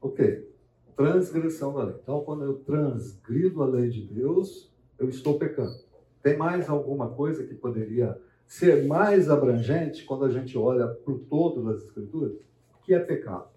Ok. 0.00 0.48
Transgressão 0.96 1.74
da 1.74 1.84
lei. 1.84 1.96
Então, 2.02 2.22
quando 2.22 2.44
eu 2.44 2.54
transgrido 2.58 3.62
a 3.62 3.66
lei 3.66 3.88
de 3.88 4.02
Deus, 4.02 4.70
eu 4.98 5.08
estou 5.08 5.38
pecando. 5.38 5.76
Tem 6.22 6.36
mais 6.36 6.68
alguma 6.68 7.08
coisa 7.10 7.46
que 7.46 7.54
poderia 7.54 8.20
ser 8.46 8.86
mais 8.86 9.28
abrangente 9.30 10.04
quando 10.04 10.24
a 10.24 10.30
gente 10.30 10.56
olha 10.58 10.88
para 10.88 11.12
o 11.12 11.18
todo 11.18 11.64
das 11.64 11.84
Escrituras? 11.84 12.48
que 12.88 12.94
é 12.94 13.00
pecado? 13.00 13.50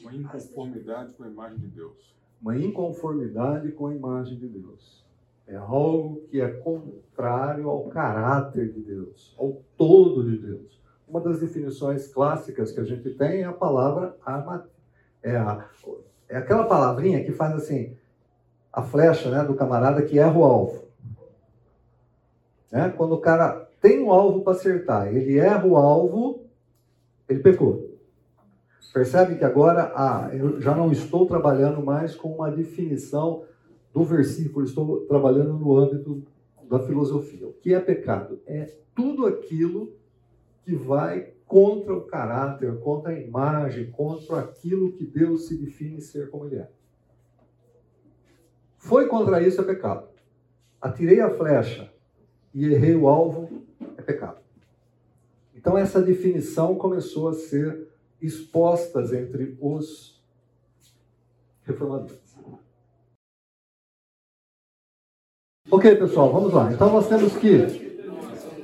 Uma 0.00 0.14
inconformidade 0.14 1.12
com 1.12 1.24
a 1.24 1.28
imagem 1.28 1.58
de 1.58 1.66
Deus. 1.66 2.14
Uma 2.40 2.56
inconformidade 2.56 3.70
com 3.72 3.88
a 3.88 3.94
imagem 3.94 4.38
de 4.38 4.48
Deus. 4.48 5.04
É 5.46 5.56
algo 5.56 6.22
que 6.30 6.40
é 6.40 6.48
contrário 6.48 7.68
ao 7.68 7.84
caráter 7.90 8.72
de 8.72 8.80
Deus, 8.80 9.34
ao 9.36 9.62
todo 9.76 10.24
de 10.24 10.38
Deus. 10.38 10.80
Uma 11.08 11.20
das 11.20 11.40
definições 11.40 12.08
clássicas 12.08 12.72
que 12.72 12.80
a 12.80 12.84
gente 12.84 13.10
tem 13.10 13.42
é 13.42 13.44
a 13.44 13.52
palavra 13.52 14.16
arma, 14.24 14.66
é, 15.22 15.36
a, 15.36 15.68
é 16.28 16.36
aquela 16.36 16.64
palavrinha 16.64 17.24
que 17.24 17.32
faz 17.32 17.54
assim, 17.54 17.96
a 18.72 18.82
flecha 18.82 19.30
né, 19.30 19.44
do 19.44 19.54
camarada 19.54 20.02
que 20.02 20.18
erra 20.18 20.38
o 20.38 20.44
alvo. 20.44 20.84
Né? 22.70 22.92
Quando 22.96 23.14
o 23.14 23.20
cara 23.20 23.68
tem 23.80 24.02
um 24.02 24.10
alvo 24.10 24.42
para 24.42 24.54
acertar, 24.54 25.08
ele 25.08 25.38
erra 25.38 25.66
o 25.66 25.76
alvo, 25.76 26.46
ele 27.28 27.40
pecou. 27.40 27.90
Percebe 28.92 29.36
que 29.36 29.44
agora 29.44 29.92
ah, 29.94 30.30
eu 30.32 30.60
já 30.60 30.74
não 30.74 30.92
estou 30.92 31.26
trabalhando 31.26 31.82
mais 31.82 32.14
com 32.14 32.28
uma 32.34 32.50
definição 32.50 33.44
do 33.92 34.04
versículo, 34.04 34.64
estou 34.64 35.00
trabalhando 35.06 35.54
no 35.54 35.76
âmbito 35.76 36.22
da 36.68 36.78
filosofia. 36.78 37.46
O 37.46 37.52
que 37.52 37.74
é 37.74 37.80
pecado? 37.80 38.40
É 38.46 38.70
tudo 38.94 39.26
aquilo 39.26 39.92
que 40.64 40.74
vai 40.74 41.32
contra 41.46 41.92
o 41.94 42.02
caráter, 42.02 42.80
contra 42.80 43.12
a 43.12 43.20
imagem, 43.20 43.90
contra 43.90 44.40
aquilo 44.40 44.92
que 44.92 45.04
Deus 45.04 45.48
se 45.48 45.56
define 45.56 46.00
ser 46.00 46.30
como 46.30 46.46
Ele 46.46 46.56
é. 46.56 46.70
Foi 48.78 49.06
contra 49.06 49.46
isso 49.46 49.60
é 49.60 49.64
pecado. 49.64 50.08
Atirei 50.80 51.20
a 51.20 51.30
flecha 51.30 51.92
e 52.54 52.64
errei 52.66 52.96
o 52.96 53.06
alvo, 53.06 53.62
é 53.96 54.02
pecado. 54.02 54.40
Então 55.54 55.78
essa 55.78 56.00
definição 56.00 56.74
começou 56.74 57.28
a 57.28 57.34
ser 57.34 57.88
exposta 58.20 59.00
entre 59.16 59.56
os 59.60 60.20
reformadores. 61.64 62.22
Ok, 65.70 65.96
pessoal, 65.96 66.32
vamos 66.32 66.52
lá. 66.52 66.72
Então 66.72 66.92
nós 66.92 67.08
temos 67.08 67.36
que 67.36 67.81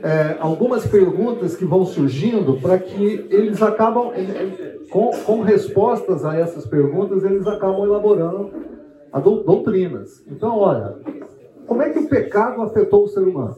é, 0.02 0.36
algumas 0.38 0.86
perguntas 0.86 1.56
que 1.56 1.64
vão 1.64 1.84
surgindo 1.84 2.60
para 2.60 2.78
que 2.78 3.26
eles 3.30 3.60
acabam 3.62 4.12
com, 4.90 5.10
com, 5.24 5.40
respostas 5.40 6.24
a 6.24 6.36
essas 6.36 6.66
perguntas 6.66 7.24
eles 7.24 7.46
acabam 7.46 7.84
elaborando 7.84 8.50
a 9.12 9.18
doutrinas. 9.18 10.24
Então, 10.26 10.58
olha, 10.58 10.96
como 11.66 11.82
é 11.82 11.90
que 11.90 11.98
o 11.98 12.08
pecado 12.08 12.62
afetou 12.62 13.04
o 13.04 13.08
ser 13.08 13.20
humano? 13.20 13.56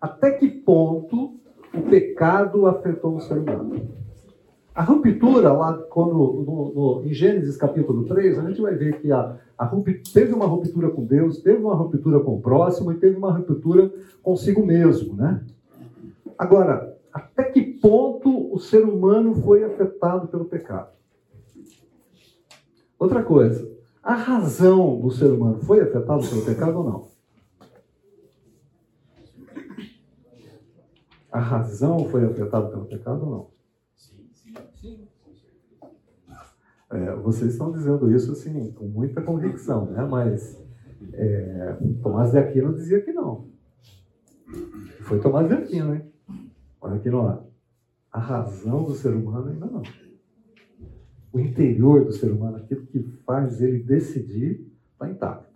Até 0.00 0.32
que 0.32 0.48
ponto 0.48 1.34
o 1.74 1.82
pecado 1.88 2.66
afetou 2.66 3.16
o 3.16 3.20
ser 3.20 3.38
humano? 3.38 4.03
A 4.74 4.82
ruptura, 4.82 5.52
lá 5.52 5.72
quando, 5.88 6.14
no, 6.14 6.74
no, 6.74 7.02
em 7.04 7.14
Gênesis 7.14 7.56
capítulo 7.56 8.04
3, 8.06 8.38
a 8.38 8.48
gente 8.48 8.60
vai 8.60 8.74
ver 8.74 9.00
que 9.00 9.12
a, 9.12 9.38
a 9.56 9.70
teve 10.12 10.32
uma 10.32 10.46
ruptura 10.46 10.90
com 10.90 11.04
Deus, 11.04 11.40
teve 11.40 11.62
uma 11.62 11.76
ruptura 11.76 12.18
com 12.18 12.34
o 12.34 12.40
próximo 12.40 12.90
e 12.90 12.96
teve 12.96 13.16
uma 13.16 13.32
ruptura 13.32 13.92
consigo 14.20 14.66
mesmo, 14.66 15.14
né? 15.14 15.44
Agora, 16.36 16.98
até 17.12 17.44
que 17.44 17.62
ponto 17.62 18.52
o 18.52 18.58
ser 18.58 18.82
humano 18.82 19.36
foi 19.36 19.62
afetado 19.62 20.26
pelo 20.26 20.46
pecado? 20.46 20.88
Outra 22.98 23.22
coisa, 23.22 23.70
a 24.02 24.14
razão 24.14 25.00
do 25.00 25.10
ser 25.12 25.30
humano 25.30 25.60
foi 25.60 25.82
afetada 25.82 26.20
pelo 26.26 26.44
pecado 26.44 26.78
ou 26.78 26.84
não? 26.84 27.14
a 31.34 31.40
razão 31.40 32.08
foi 32.10 32.24
afetada 32.24 32.68
pelo 32.68 32.84
pecado 32.84 33.24
ou 33.24 33.30
não? 33.30 33.53
É, 36.90 37.14
vocês 37.16 37.52
estão 37.52 37.72
dizendo 37.72 38.14
isso 38.14 38.32
assim, 38.32 38.70
com 38.72 38.84
muita 38.84 39.20
convicção, 39.20 39.86
né? 39.86 40.04
Mas 40.04 40.62
é, 41.12 41.76
Tomás 42.02 42.30
de 42.30 42.38
Aquino 42.38 42.74
dizia 42.74 43.00
que 43.00 43.12
não. 43.12 43.48
Foi 45.00 45.20
Tomás 45.20 45.48
de 45.48 45.54
Aquino, 45.54 45.94
hein? 45.94 46.02
Olha 46.80 46.96
aqui 46.96 47.08
ar. 47.08 47.42
A 48.12 48.18
razão 48.18 48.84
do 48.84 48.94
ser 48.94 49.12
humano 49.14 49.50
ainda 49.50 49.66
não. 49.66 49.82
O 51.32 51.40
interior 51.40 52.04
do 52.04 52.12
ser 52.12 52.30
humano, 52.30 52.58
aquilo 52.58 52.86
que 52.86 53.02
faz 53.26 53.60
ele 53.60 53.82
decidir, 53.82 54.70
está 54.92 55.10
intacto. 55.10 55.52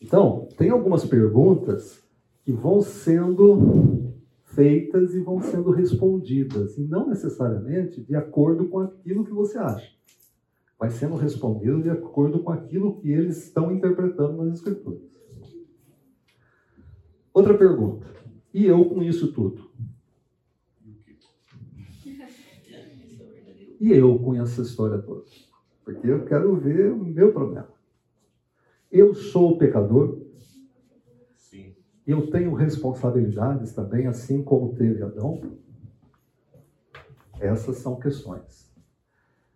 Então, 0.00 0.46
tem 0.58 0.70
algumas 0.70 1.06
perguntas 1.06 2.02
que 2.44 2.52
vão 2.52 2.82
sendo 2.82 4.12
feitas 4.58 5.14
e 5.14 5.20
vão 5.20 5.40
sendo 5.40 5.70
respondidas, 5.70 6.76
e 6.76 6.82
não 6.82 7.08
necessariamente 7.08 8.02
de 8.02 8.16
acordo 8.16 8.66
com 8.66 8.80
aquilo 8.80 9.24
que 9.24 9.30
você 9.30 9.56
acha. 9.56 9.96
Vai 10.76 10.90
sendo 10.90 11.14
respondido 11.14 11.80
de 11.80 11.90
acordo 11.90 12.40
com 12.40 12.50
aquilo 12.50 12.98
que 12.98 13.08
eles 13.08 13.44
estão 13.44 13.70
interpretando 13.70 14.42
nas 14.42 14.54
escrituras. 14.54 15.00
Outra 17.32 17.56
pergunta. 17.56 18.04
E 18.52 18.66
eu 18.66 18.84
com 18.86 19.00
isso 19.00 19.32
tudo? 19.32 19.70
E 23.80 23.92
eu 23.92 24.18
com 24.18 24.34
essa 24.34 24.62
história 24.62 24.98
toda? 24.98 25.24
Porque 25.84 26.04
eu 26.04 26.24
quero 26.24 26.56
ver 26.56 26.90
o 26.90 27.04
meu 27.04 27.32
problema. 27.32 27.72
Eu 28.90 29.14
sou 29.14 29.56
pecador? 29.56 30.20
Eu 32.08 32.30
tenho 32.30 32.54
responsabilidades 32.54 33.74
também, 33.74 34.06
assim 34.06 34.42
como 34.42 34.74
teve 34.74 35.02
Adão? 35.02 35.42
Essas 37.38 37.76
são 37.76 38.00
questões. 38.00 38.74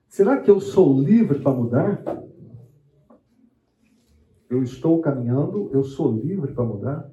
Será 0.07 0.39
que 0.39 0.51
eu 0.51 0.61
sou 0.61 1.01
livre 1.01 1.39
para 1.41 1.51
mudar? 1.51 2.05
Eu 4.51 4.63
estou 4.63 5.01
caminhando, 5.01 5.71
eu 5.73 5.83
sou 5.83 6.15
livre 6.15 6.53
para 6.53 6.63
mudar? 6.63 7.11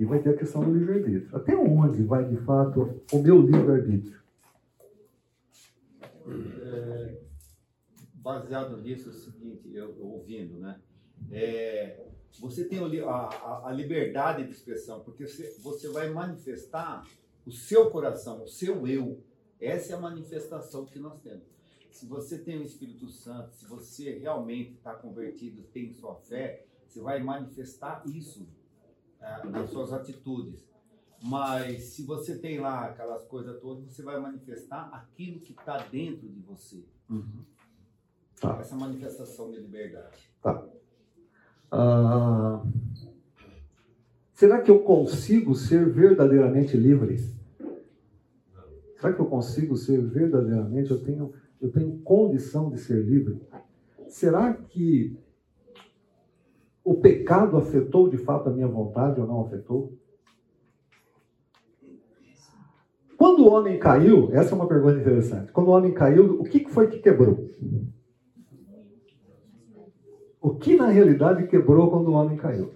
E 0.00 0.04
vai 0.04 0.20
ter 0.20 0.30
a 0.30 0.36
questão 0.36 0.64
do 0.64 0.76
livre-arbítrio. 0.76 1.36
Até 1.36 1.56
onde 1.56 2.02
vai, 2.02 2.28
de 2.28 2.36
fato, 2.38 3.00
o 3.12 3.18
meu 3.22 3.40
livre-arbítrio? 3.40 4.20
É, 6.60 7.20
baseado 8.14 8.78
nisso, 8.78 9.10
é 9.10 9.12
o 9.12 9.14
seguinte, 9.14 9.72
eu 9.72 9.96
ouvindo, 10.00 10.58
né? 10.58 10.80
É, 11.30 12.04
você 12.38 12.64
tem 12.64 12.78
a, 12.78 13.10
a, 13.10 13.68
a, 13.68 13.72
liberdade 13.72 14.44
de 14.44 14.50
expressão, 14.50 15.00
porque 15.00 15.26
você, 15.26 15.56
você 15.60 15.88
vai 15.88 16.10
manifestar 16.10 17.06
o 17.46 17.50
seu 17.50 17.90
coração, 17.90 18.42
o 18.42 18.48
seu 18.48 18.86
eu. 18.86 19.22
Essa 19.60 19.94
é 19.94 19.96
a 19.96 20.00
manifestação 20.00 20.84
que 20.84 20.98
nós 20.98 21.18
temos. 21.20 21.44
Se 21.90 22.04
você 22.06 22.38
tem 22.38 22.58
o 22.58 22.62
Espírito 22.62 23.08
Santo, 23.08 23.54
se 23.54 23.64
você 23.64 24.18
realmente 24.18 24.72
está 24.72 24.94
convertido, 24.94 25.62
tem 25.72 25.90
sua 25.92 26.14
fé, 26.16 26.66
você 26.86 27.00
vai 27.00 27.22
manifestar 27.22 28.02
isso 28.06 28.46
é, 29.20 29.46
nas 29.46 29.70
suas 29.70 29.92
atitudes. 29.92 30.68
Mas 31.22 31.84
se 31.84 32.02
você 32.02 32.38
tem 32.38 32.60
lá 32.60 32.86
aquelas 32.86 33.24
coisas 33.26 33.58
todas, 33.60 33.84
você 33.86 34.02
vai 34.02 34.20
manifestar 34.20 34.90
aquilo 34.92 35.40
que 35.40 35.52
está 35.52 35.78
dentro 35.78 36.28
de 36.28 36.40
você. 36.40 36.84
Uhum. 37.08 37.44
Tá. 38.38 38.58
Essa 38.60 38.76
manifestação 38.76 39.50
de 39.50 39.58
liberdade. 39.58 40.30
Tá. 40.42 40.68
Ah, 41.70 42.64
será 44.32 44.60
que 44.60 44.70
eu 44.70 44.80
consigo 44.80 45.54
ser 45.54 45.88
verdadeiramente 45.88 46.76
livre? 46.76 47.18
Será 48.96 49.12
que 49.12 49.20
eu 49.20 49.26
consigo 49.26 49.76
ser 49.76 50.00
verdadeiramente? 50.00 50.90
Eu 50.90 51.02
tenho, 51.02 51.32
eu 51.60 51.70
tenho 51.70 51.98
condição 51.98 52.70
de 52.70 52.78
ser 52.78 53.04
livre? 53.04 53.40
Será 54.08 54.52
que 54.54 55.18
o 56.84 56.94
pecado 56.94 57.56
afetou 57.56 58.08
de 58.08 58.16
fato 58.16 58.48
a 58.48 58.52
minha 58.52 58.68
vontade 58.68 59.20
ou 59.20 59.26
não 59.26 59.40
afetou? 59.40 59.92
Quando 63.16 63.40
o 63.40 63.50
homem 63.50 63.78
caiu, 63.78 64.30
essa 64.32 64.52
é 64.52 64.54
uma 64.54 64.68
pergunta 64.68 64.98
interessante. 64.98 65.50
Quando 65.50 65.68
o 65.68 65.72
homem 65.72 65.92
caiu, 65.92 66.40
o 66.40 66.44
que 66.44 66.68
foi 66.68 66.86
que 66.88 66.98
quebrou? 66.98 67.48
O 70.46 70.54
que 70.54 70.76
na 70.76 70.86
realidade 70.86 71.48
quebrou 71.48 71.90
quando 71.90 72.06
o 72.06 72.12
homem 72.12 72.36
caiu? 72.36 72.72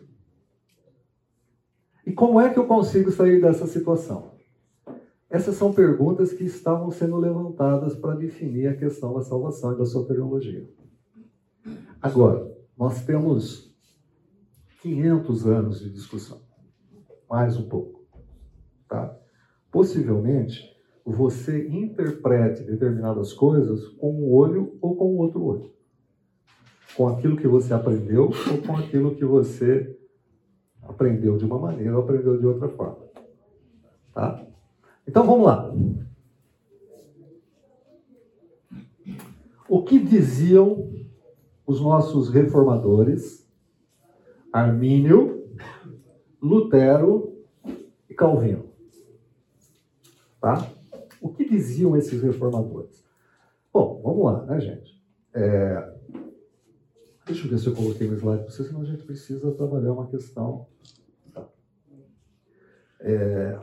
E 2.05 2.12
como 2.12 2.41
é 2.41 2.53
que 2.53 2.59
eu 2.59 2.66
consigo 2.66 3.12
sair 3.12 3.41
dessa 3.41 3.64
situação? 3.64 4.33
Essas 5.31 5.55
são 5.55 5.73
perguntas 5.73 6.33
que 6.33 6.43
estavam 6.43 6.91
sendo 6.91 7.16
levantadas 7.16 7.95
para 7.95 8.16
definir 8.16 8.66
a 8.66 8.77
questão 8.77 9.14
da 9.14 9.23
salvação 9.23 9.73
e 9.73 9.79
da 9.79 9.87
soteriologia. 9.87 10.68
Agora, 12.03 12.53
nós 12.77 13.05
temos 13.05 13.73
500 14.83 15.47
anos 15.47 15.79
de 15.79 15.91
discussão, 15.91 16.41
mais 17.31 17.57
um 17.57 17.68
pouco, 17.68 18.05
tá? 18.89 19.16
Possivelmente, 19.71 20.77
você 21.07 21.68
interprete 21.68 22.64
determinadas 22.64 23.33
coisas 23.33 23.87
com 23.91 24.12
um 24.12 24.33
olho 24.33 24.77
ou 24.81 24.97
com 24.97 25.16
outro 25.18 25.45
olho 25.45 25.80
com 26.97 27.09
aquilo 27.09 27.36
que 27.36 27.47
você 27.47 27.72
aprendeu 27.72 28.24
ou 28.51 28.62
com 28.66 28.76
aquilo 28.76 29.14
que 29.14 29.24
você 29.24 29.97
aprendeu 30.82 31.36
de 31.36 31.45
uma 31.45 31.59
maneira 31.59 31.97
ou 31.97 32.03
aprendeu 32.03 32.38
de 32.38 32.47
outra 32.47 32.68
forma. 32.68 32.99
Tá? 34.12 34.45
Então 35.07 35.24
vamos 35.24 35.47
lá. 35.47 35.72
O 39.68 39.82
que 39.84 39.99
diziam 40.01 40.91
os 41.66 41.80
nossos 41.80 42.28
reformadores, 42.28 43.49
Armínio, 44.53 45.49
Lutero 46.43 47.36
e 48.09 48.14
Calvino? 48.14 48.64
Tá? 50.41 50.66
O 51.20 51.28
que 51.28 51.49
diziam 51.49 51.97
esses 51.97 52.20
reformadores? 52.22 53.05
Bom, 53.72 54.01
vamos 54.03 54.24
lá, 54.24 54.45
né, 54.47 54.61
gente? 54.61 55.01
É, 55.32 56.00
Deixa 57.31 57.47
eu 57.47 57.51
ver 57.53 57.59
se 57.61 57.66
eu 57.68 57.76
coloquei 57.76 58.09
no 58.09 58.16
slide 58.16 58.43
para 58.43 58.51
você, 58.51 58.64
senão 58.64 58.81
a 58.81 58.85
gente 58.85 59.05
precisa 59.05 59.53
trabalhar 59.53 59.93
uma 59.93 60.09
questão. 60.09 60.66
É, 62.99 63.57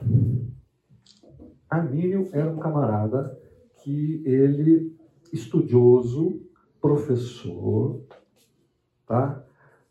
Armínio 1.69 2.29
era 2.31 2.49
um 2.49 2.59
camarada 2.59 3.37
que 3.83 4.23
ele, 4.25 4.97
estudioso, 5.33 6.41
professor, 6.79 8.01
tá? 9.05 9.45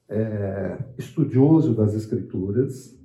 É, 0.09 0.79
estudioso 0.97 1.75
das 1.75 1.93
escrituras, 1.93 2.99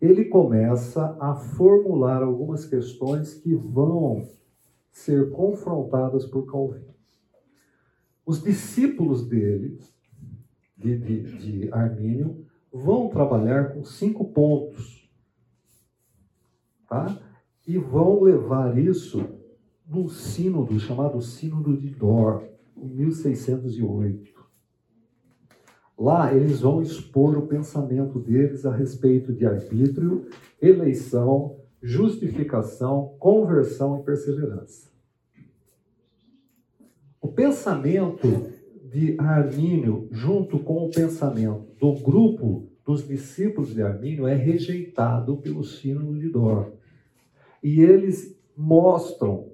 ele 0.00 0.26
começa 0.26 1.16
a 1.18 1.34
formular 1.34 2.22
algumas 2.22 2.64
questões 2.64 3.34
que 3.34 3.52
vão 3.52 4.28
ser 4.92 5.32
confrontadas 5.32 6.24
por 6.24 6.46
Calvino. 6.46 6.97
Os 8.28 8.42
discípulos 8.42 9.26
dele, 9.26 9.78
de, 10.76 10.98
de, 10.98 11.22
de 11.38 11.72
Armínio, 11.72 12.44
vão 12.70 13.08
trabalhar 13.08 13.72
com 13.72 13.82
cinco 13.82 14.22
pontos. 14.22 15.10
Tá? 16.86 17.18
E 17.66 17.78
vão 17.78 18.22
levar 18.22 18.76
isso 18.76 19.24
no 19.88 20.10
sínodo 20.10 20.78
chamado 20.78 21.22
Sínodo 21.22 21.74
de 21.74 21.88
Dor, 21.88 22.44
em 22.76 22.86
1608. 22.86 24.30
Lá 25.98 26.34
eles 26.34 26.60
vão 26.60 26.82
expor 26.82 27.34
o 27.34 27.46
pensamento 27.46 28.18
deles 28.18 28.66
a 28.66 28.76
respeito 28.76 29.32
de 29.32 29.46
arbítrio, 29.46 30.28
eleição, 30.60 31.56
justificação, 31.82 33.16
conversão 33.18 33.98
e 33.98 34.02
perseverança. 34.02 34.87
O 37.20 37.28
pensamento 37.28 38.52
de 38.84 39.16
Armínio, 39.18 40.08
junto 40.10 40.58
com 40.58 40.86
o 40.86 40.90
pensamento 40.90 41.66
do 41.78 41.92
grupo 41.94 42.68
dos 42.84 43.06
discípulos 43.06 43.74
de 43.74 43.82
Armínio, 43.82 44.26
é 44.26 44.34
rejeitado 44.34 45.36
pelo 45.36 45.64
Sínodo 45.64 46.18
de 46.18 46.28
Dor. 46.28 46.72
E 47.62 47.80
eles 47.80 48.36
mostram, 48.56 49.48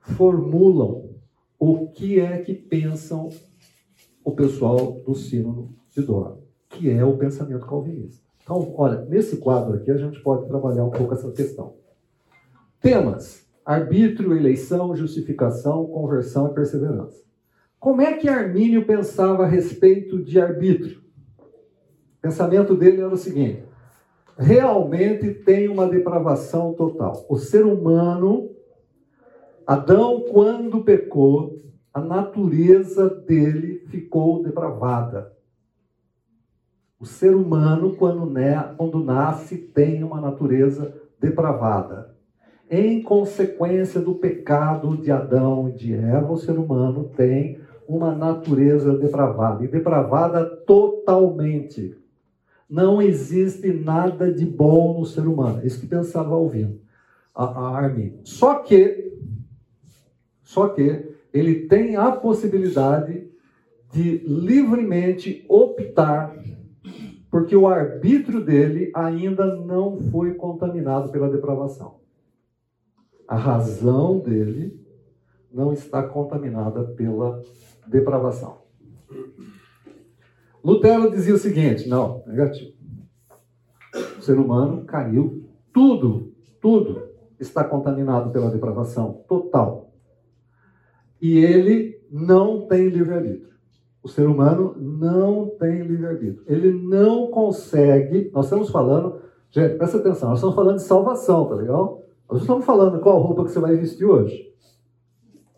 formulam 0.00 1.10
o 1.58 1.88
que 1.88 2.20
é 2.20 2.38
que 2.38 2.54
pensam 2.54 3.28
o 4.24 4.32
pessoal 4.32 5.00
do 5.06 5.14
Sínodo 5.14 5.70
de 5.90 6.02
Dor, 6.02 6.38
que 6.68 6.90
é 6.90 7.04
o 7.04 7.16
pensamento 7.16 7.66
calvinista. 7.66 8.22
Então, 8.42 8.74
olha, 8.76 9.04
nesse 9.04 9.36
quadro 9.36 9.74
aqui 9.74 9.90
a 9.90 9.96
gente 9.96 10.20
pode 10.20 10.46
trabalhar 10.46 10.84
um 10.84 10.90
pouco 10.90 11.14
essa 11.14 11.30
questão. 11.30 11.74
Temas: 12.80 13.46
arbítrio, 13.68 14.34
eleição, 14.34 14.96
justificação, 14.96 15.84
conversão 15.88 16.50
e 16.50 16.54
perseverança. 16.54 17.22
Como 17.78 18.00
é 18.00 18.14
que 18.14 18.26
Armínio 18.26 18.86
pensava 18.86 19.44
a 19.44 19.46
respeito 19.46 20.24
de 20.24 20.40
arbítrio? 20.40 21.02
O 21.38 22.22
pensamento 22.22 22.74
dele 22.74 23.02
era 23.02 23.12
o 23.12 23.16
seguinte: 23.18 23.62
realmente 24.38 25.34
tem 25.34 25.68
uma 25.68 25.86
depravação 25.86 26.72
total. 26.72 27.26
O 27.28 27.36
ser 27.36 27.66
humano, 27.66 28.48
Adão, 29.66 30.24
quando 30.32 30.82
pecou, 30.82 31.58
a 31.92 32.00
natureza 32.00 33.10
dele 33.10 33.84
ficou 33.90 34.42
depravada. 34.42 35.36
O 36.98 37.04
ser 37.04 37.36
humano, 37.36 37.94
quando, 37.96 38.32
quando 38.78 39.04
nasce, 39.04 39.58
tem 39.58 40.02
uma 40.02 40.22
natureza 40.22 40.98
depravada. 41.20 42.07
Em 42.70 43.02
consequência 43.02 44.00
do 44.00 44.14
pecado 44.14 44.96
de 44.96 45.10
Adão 45.10 45.70
e 45.70 45.72
de 45.72 45.94
Eva, 45.94 46.32
o 46.32 46.36
ser 46.36 46.58
humano 46.58 47.10
tem 47.16 47.58
uma 47.86 48.14
natureza 48.14 48.96
depravada 48.96 49.64
e 49.64 49.68
depravada 49.68 50.44
totalmente. 50.44 51.96
Não 52.68 53.00
existe 53.00 53.72
nada 53.72 54.30
de 54.30 54.44
bom 54.44 55.00
no 55.00 55.06
ser 55.06 55.26
humano. 55.26 55.60
É 55.62 55.66
isso 55.66 55.80
que 55.80 55.86
pensava 55.86 56.36
ouvindo 56.36 56.78
a, 57.34 57.44
a 57.44 57.76
Armin. 57.78 58.20
Só 58.24 58.56
que, 58.56 59.14
só 60.42 60.68
que 60.68 61.08
ele 61.32 61.66
tem 61.66 61.96
a 61.96 62.12
possibilidade 62.12 63.26
de 63.90 64.18
livremente 64.18 65.46
optar, 65.48 66.36
porque 67.30 67.56
o 67.56 67.66
arbítrio 67.66 68.44
dele 68.44 68.90
ainda 68.94 69.56
não 69.56 69.96
foi 70.10 70.34
contaminado 70.34 71.10
pela 71.10 71.30
depravação. 71.30 71.97
A 73.28 73.36
razão 73.36 74.18
dele 74.18 74.82
não 75.52 75.70
está 75.70 76.02
contaminada 76.02 76.82
pela 76.82 77.42
depravação. 77.86 78.62
Lutero 80.64 81.10
dizia 81.10 81.34
o 81.34 81.38
seguinte: 81.38 81.86
não, 81.86 82.22
negativo. 82.26 82.72
O 84.18 84.22
ser 84.22 84.38
humano 84.38 84.84
caiu, 84.84 85.44
tudo, 85.72 86.32
tudo 86.60 87.08
está 87.38 87.62
contaminado 87.62 88.30
pela 88.30 88.50
depravação 88.50 89.22
total. 89.28 89.92
E 91.20 91.38
ele 91.38 92.00
não 92.10 92.66
tem 92.66 92.88
livre-arbítrio. 92.88 93.48
O 94.02 94.08
ser 94.08 94.26
humano 94.26 94.74
não 94.78 95.48
tem 95.58 95.82
livre-arbítrio. 95.82 96.44
Ele 96.46 96.72
não 96.72 97.30
consegue. 97.30 98.30
Nós 98.32 98.46
estamos 98.46 98.70
falando, 98.70 99.20
gente, 99.50 99.76
presta 99.76 99.98
atenção, 99.98 100.30
nós 100.30 100.38
estamos 100.38 100.56
falando 100.56 100.76
de 100.76 100.82
salvação, 100.82 101.46
tá 101.46 101.54
legal? 101.54 101.97
Nós 102.30 102.42
estamos 102.42 102.64
falando 102.64 103.00
qual 103.00 103.18
roupa 103.20 103.44
que 103.44 103.50
você 103.50 103.58
vai 103.58 103.74
vestir 103.76 104.04
hoje. 104.04 104.52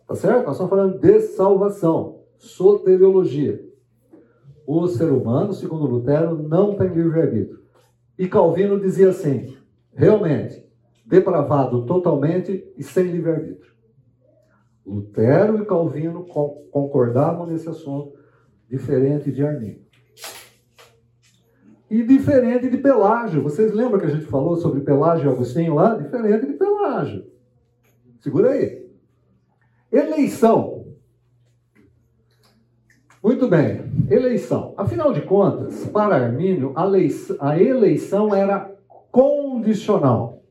Tá 0.06 0.14
certo? 0.14 0.46
Nós 0.46 0.52
estamos 0.52 0.70
falando 0.70 0.98
de 0.98 1.20
salvação, 1.20 2.22
soteriologia. 2.38 3.64
O 4.66 4.86
ser 4.86 5.10
humano, 5.10 5.52
segundo 5.52 5.86
Lutero, 5.86 6.40
não 6.40 6.76
tem 6.76 6.88
livre-arbítrio. 6.88 7.60
E 8.16 8.28
Calvino 8.28 8.78
dizia 8.78 9.08
assim: 9.08 9.56
realmente, 9.92 10.64
depravado 11.04 11.84
totalmente 11.86 12.72
e 12.76 12.82
sem 12.84 13.04
livre-arbítrio. 13.04 13.72
Lutero 14.86 15.60
e 15.60 15.66
Calvino 15.66 16.24
concordavam 16.24 17.46
nesse 17.46 17.68
assunto, 17.68 18.12
diferente 18.68 19.32
de 19.32 19.44
Arminio. 19.44 19.89
E 21.90 22.04
diferente 22.04 22.70
de 22.70 22.78
Pelágio. 22.78 23.42
Vocês 23.42 23.72
lembram 23.72 23.98
que 23.98 24.06
a 24.06 24.10
gente 24.10 24.26
falou 24.26 24.56
sobre 24.56 24.80
Pelágio 24.80 25.28
e 25.28 25.32
Agostinho 25.32 25.74
lá? 25.74 25.96
Diferente 25.96 26.46
de 26.46 26.52
Pelágio. 26.52 27.26
Segura 28.20 28.50
aí. 28.50 28.88
Eleição. 29.90 30.86
Muito 33.22 33.48
bem, 33.48 33.82
eleição. 34.08 34.72
Afinal 34.78 35.12
de 35.12 35.20
contas, 35.22 35.84
para 35.86 36.16
Armínio, 36.16 36.72
a 36.76 37.60
eleição 37.60 38.34
era 38.34 38.72
condicional. 39.10 40.42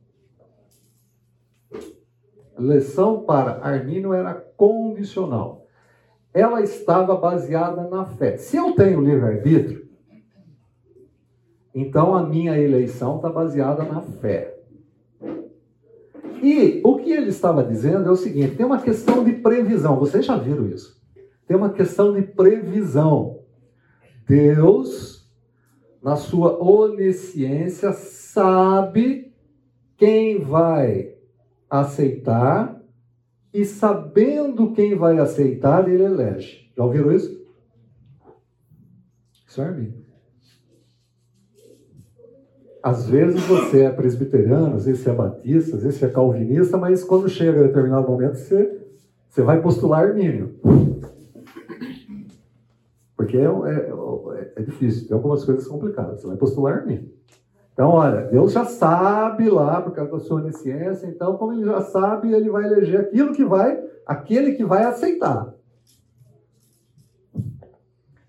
A 2.55 2.61
eleição 2.61 3.23
para 3.23 3.65
Armínio 3.65 4.13
era 4.13 4.33
condicional. 4.35 5.65
Ela 6.31 6.61
estava 6.61 7.15
baseada 7.15 7.87
na 7.87 8.05
fé. 8.05 8.37
Se 8.37 8.57
eu 8.57 8.73
tenho 8.73 9.01
livre-arbítrio, 9.01 9.88
então 11.81 12.15
a 12.15 12.23
minha 12.23 12.57
eleição 12.57 13.17
está 13.17 13.29
baseada 13.29 13.83
na 13.83 14.01
fé. 14.01 14.55
E 16.41 16.81
o 16.83 16.97
que 16.97 17.11
ele 17.11 17.29
estava 17.29 17.63
dizendo 17.63 18.07
é 18.07 18.11
o 18.11 18.15
seguinte: 18.15 18.55
tem 18.55 18.65
uma 18.65 18.81
questão 18.81 19.23
de 19.23 19.33
previsão. 19.33 19.97
Vocês 19.97 20.25
já 20.25 20.37
viram 20.37 20.67
isso? 20.67 20.99
Tem 21.47 21.57
uma 21.57 21.71
questão 21.71 22.13
de 22.13 22.21
previsão. 22.21 23.39
Deus, 24.27 25.27
na 26.01 26.15
sua 26.15 26.61
onisciência, 26.63 27.91
sabe 27.91 29.33
quem 29.97 30.39
vai 30.39 31.15
aceitar 31.69 32.79
e 33.53 33.65
sabendo 33.65 34.71
quem 34.73 34.95
vai 34.95 35.17
aceitar, 35.19 35.89
ele 35.89 36.03
elege. 36.03 36.71
Já 36.77 36.83
ouviram 36.83 37.11
isso? 37.11 37.43
Isso 39.47 39.61
é 39.61 39.65
arminho. 39.65 39.98
Às 42.81 43.09
vezes 43.09 43.41
você 43.45 43.83
é 43.83 43.89
presbiteriano, 43.89 44.75
às 44.75 44.85
vezes 44.85 45.01
você 45.01 45.09
é 45.09 45.13
batista, 45.13 45.75
às 45.75 45.83
vezes 45.83 45.99
você 45.99 46.05
é 46.05 46.09
calvinista, 46.09 46.77
mas 46.77 47.03
quando 47.03 47.27
chega 47.27 47.59
a 47.59 47.63
determinado 47.63 48.07
momento 48.07 48.35
você, 48.35 48.79
você 49.27 49.41
vai 49.41 49.61
postular 49.61 50.07
Armínio. 50.07 50.55
Porque 53.17 53.37
é, 53.37 53.43
é, 53.43 54.53
é, 54.55 54.61
difícil, 54.61 55.07
tem 55.07 55.15
algumas 55.15 55.43
coisas 55.43 55.67
complicadas. 55.67 56.21
Você 56.21 56.27
vai 56.27 56.37
postular 56.37 56.77
Armínio. 56.77 57.11
Então, 57.73 57.91
olha, 57.91 58.21
Deus 58.27 58.53
já 58.53 58.65
sabe 58.65 59.49
lá, 59.49 59.81
por 59.81 59.93
causa 59.93 60.11
da 60.11 60.19
sua 60.19 60.41
onisciência, 60.41 61.07
então, 61.07 61.37
como 61.37 61.53
ele 61.53 61.65
já 61.65 61.81
sabe, 61.81 62.33
ele 62.33 62.49
vai 62.49 62.65
eleger 62.65 63.01
aquilo 63.01 63.33
que 63.33 63.45
vai, 63.45 63.81
aquele 64.05 64.53
que 64.53 64.65
vai 64.65 64.83
aceitar. 64.83 65.53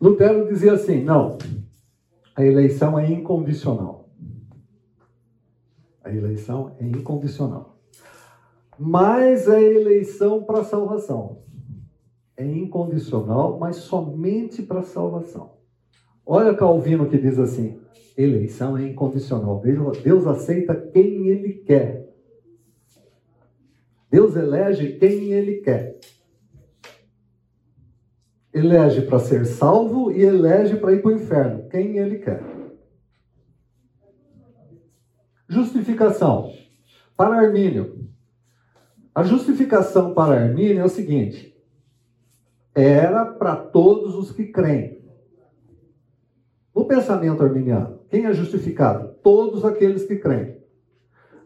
Lutero 0.01 0.49
dizia 0.49 0.73
assim: 0.73 1.03
não, 1.05 1.37
a 2.35 2.45
eleição 2.45 2.99
é 2.99 3.11
incondicional. 3.11 4.00
A 6.03 6.13
eleição 6.13 6.75
é 6.79 6.85
incondicional. 6.85 7.79
Mas 8.79 9.49
a 9.49 9.61
eleição 9.61 10.43
para 10.43 10.65
salvação 10.65 11.43
é 12.37 12.47
incondicional, 12.47 13.59
mas 13.59 13.77
somente 13.77 14.63
para 14.63 14.83
salvação. 14.83 15.59
Olha 16.25 16.55
Calvino 16.55 17.09
que 17.09 17.19
diz 17.19 17.39
assim: 17.39 17.79
eleição 18.17 18.79
é 18.79 18.89
incondicional. 18.89 19.61
Deus 20.03 20.27
aceita 20.27 20.75
quem 20.75 21.27
ele 21.27 21.53
quer. 21.55 22.09
Deus 24.11 24.35
elege 24.35 24.95
quem 24.95 25.33
ele 25.33 25.59
quer. 25.59 25.99
Elege 28.53 29.03
para 29.03 29.19
ser 29.21 29.45
salvo 29.45 30.11
e 30.11 30.23
elege 30.23 30.77
para 30.77 30.93
ir 30.93 31.03
para 31.03 31.11
o 31.13 31.15
inferno, 31.15 31.69
quem 31.69 31.99
ele 31.99 32.19
quer. 32.19 32.60
Justificação. 35.51 36.53
Para 37.17 37.41
Armínio. 37.41 38.09
A 39.13 39.25
justificação 39.25 40.15
para 40.15 40.41
Armínio 40.41 40.79
é 40.79 40.85
o 40.85 40.89
seguinte: 40.89 41.61
era 42.73 43.27
para 43.27 43.57
todos 43.57 44.15
os 44.15 44.31
que 44.31 44.45
creem. 44.47 45.03
No 46.73 46.85
pensamento 46.85 47.43
arminiano, 47.43 47.99
quem 48.09 48.27
é 48.27 48.33
justificado? 48.33 49.13
Todos 49.25 49.65
aqueles 49.65 50.05
que 50.05 50.17
creem. 50.17 50.57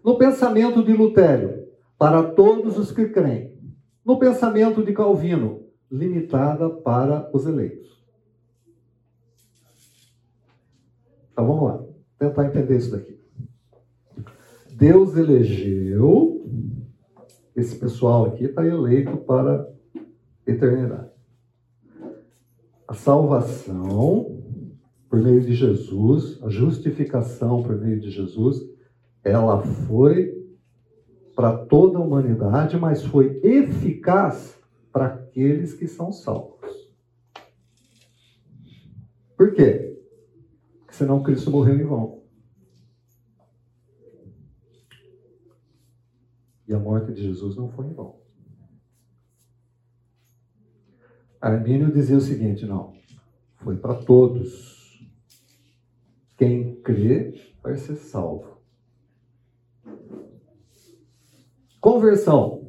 No 0.05 0.19
pensamento 0.19 0.85
de 0.85 0.93
Lutério, 0.93 1.67
para 1.97 2.23
todos 2.23 2.79
os 2.79 2.93
que 2.93 3.09
creem. 3.09 3.59
No 4.05 4.19
pensamento 4.19 4.85
de 4.85 4.93
Calvino, 4.93 5.67
limitada 5.91 6.69
para 6.69 7.31
os 7.33 7.47
eleitos. 7.47 8.05
Então 11.33 11.47
vamos 11.47 11.65
lá, 11.65 11.85
tentar 12.19 12.45
entender 12.45 12.77
isso 12.77 12.91
daqui. 12.91 13.24
Deus 14.77 15.17
elegeu, 15.17 16.51
esse 17.55 17.77
pessoal 17.77 18.27
aqui 18.27 18.47
está 18.47 18.67
eleito 18.67 19.17
para 19.19 19.63
a 19.97 20.51
eternidade. 20.51 21.11
A 22.89 22.93
salvação 22.93 24.43
por 25.09 25.23
meio 25.23 25.41
de 25.43 25.55
Jesus, 25.55 26.43
a 26.43 26.49
justificação 26.49 27.63
por 27.63 27.81
meio 27.81 28.01
de 28.01 28.11
Jesus, 28.11 28.69
ela 29.23 29.63
foi 29.63 30.45
para 31.37 31.57
toda 31.57 31.99
a 31.99 32.03
humanidade, 32.03 32.77
mas 32.77 33.05
foi 33.05 33.41
eficaz 33.45 34.59
para 34.93 35.07
aqueles 35.07 35.73
que 35.73 35.87
são 35.87 36.11
salvos. 36.11 36.93
Por 39.37 39.53
quê? 39.53 39.97
Porque 40.81 40.95
senão 40.95 41.23
Cristo 41.23 41.51
morreu 41.53 41.77
em 41.77 41.85
vão. 41.85 42.24
E 46.67 46.75
a 46.75 46.79
morte 46.79 47.13
de 47.13 47.23
Jesus 47.23 47.57
não 47.57 47.69
foi 47.69 47.87
em 47.87 47.93
vão. 47.93 48.17
Armínio 51.41 51.93
dizia 51.93 52.17
o 52.17 52.23
seguinte: 52.23 52.65
não, 52.65 52.95
foi 53.57 53.77
para 53.77 53.95
todos. 53.95 54.83
Quem 56.37 56.77
crê 56.77 57.35
vai 57.63 57.77
ser 57.77 57.97
salvo. 57.97 58.55
Conversão. 61.81 62.67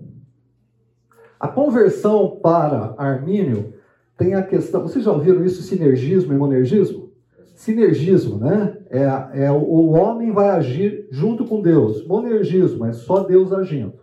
A 1.40 1.48
conversão 1.48 2.40
para 2.42 2.96
Armínio 2.98 3.74
tem 4.18 4.34
a 4.34 4.44
questão. 4.44 4.82
Vocês 4.82 5.06
já 5.06 5.12
ouviram 5.12 5.44
isso, 5.44 5.64
sinergismo 5.64 6.34
e 6.34 6.38
monergismo? 6.38 7.14
Sinergismo, 7.56 8.38
né? 8.38 8.75
É, 8.90 9.46
é 9.46 9.52
o 9.52 9.92
homem 9.92 10.32
vai 10.32 10.50
agir 10.50 11.08
junto 11.12 11.46
com 11.46 11.62
Deus. 11.62 12.06
Monergismo 12.06 12.86
é 12.86 12.94
só 12.94 13.24
Deus 13.24 13.52
agindo. 13.52 13.94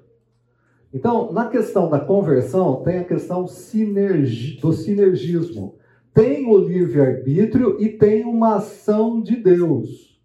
Então, 0.92 1.32
na 1.32 1.48
questão 1.48 1.88
da 1.88 1.98
conversão, 1.98 2.82
tem 2.82 2.98
a 2.98 3.04
questão 3.04 3.46
sinergi, 3.46 4.60
do 4.60 4.72
sinergismo. 4.72 5.76
Tem 6.12 6.46
o 6.46 6.58
livre-arbítrio 6.58 7.76
e 7.80 7.88
tem 7.88 8.24
uma 8.24 8.56
ação 8.56 9.22
de 9.22 9.36
Deus. 9.36 10.20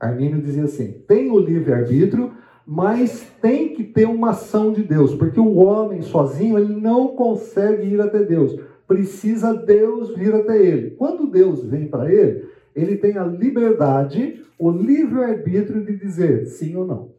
Armínio 0.00 0.40
dizia 0.40 0.64
assim: 0.64 0.92
tem 1.06 1.30
o 1.30 1.38
livre-arbítrio, 1.38 2.32
mas 2.66 3.30
tem 3.42 3.74
que 3.74 3.84
ter 3.84 4.06
uma 4.06 4.30
ação 4.30 4.72
de 4.72 4.82
Deus, 4.82 5.14
porque 5.14 5.38
o 5.38 5.56
homem 5.56 6.00
sozinho 6.00 6.58
ele 6.58 6.74
não 6.74 7.08
consegue 7.08 7.88
ir 7.88 8.00
até 8.00 8.22
Deus. 8.22 8.58
Precisa 8.86 9.52
Deus 9.52 10.14
vir 10.14 10.34
até 10.34 10.58
ele. 10.62 10.90
Quando 10.92 11.26
Deus 11.26 11.62
vem 11.64 11.86
para 11.86 12.10
ele, 12.10 12.46
ele 12.74 12.96
tem 12.96 13.16
a 13.16 13.24
liberdade, 13.24 14.44
o 14.58 14.70
livre-arbítrio 14.70 15.84
de 15.84 15.96
dizer 15.96 16.46
sim 16.46 16.74
ou 16.76 16.86
não. 16.86 17.14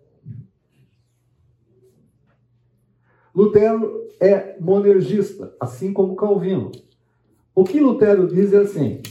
Lutero 3.33 4.07
é 4.19 4.57
monergista, 4.59 5.53
assim 5.59 5.91
como 5.91 6.15
Calvino. 6.15 6.71
O 7.53 7.63
que 7.63 7.79
Lutero 7.79 8.27
diz 8.27 8.53
é 8.53 8.57
assim: 8.59 9.01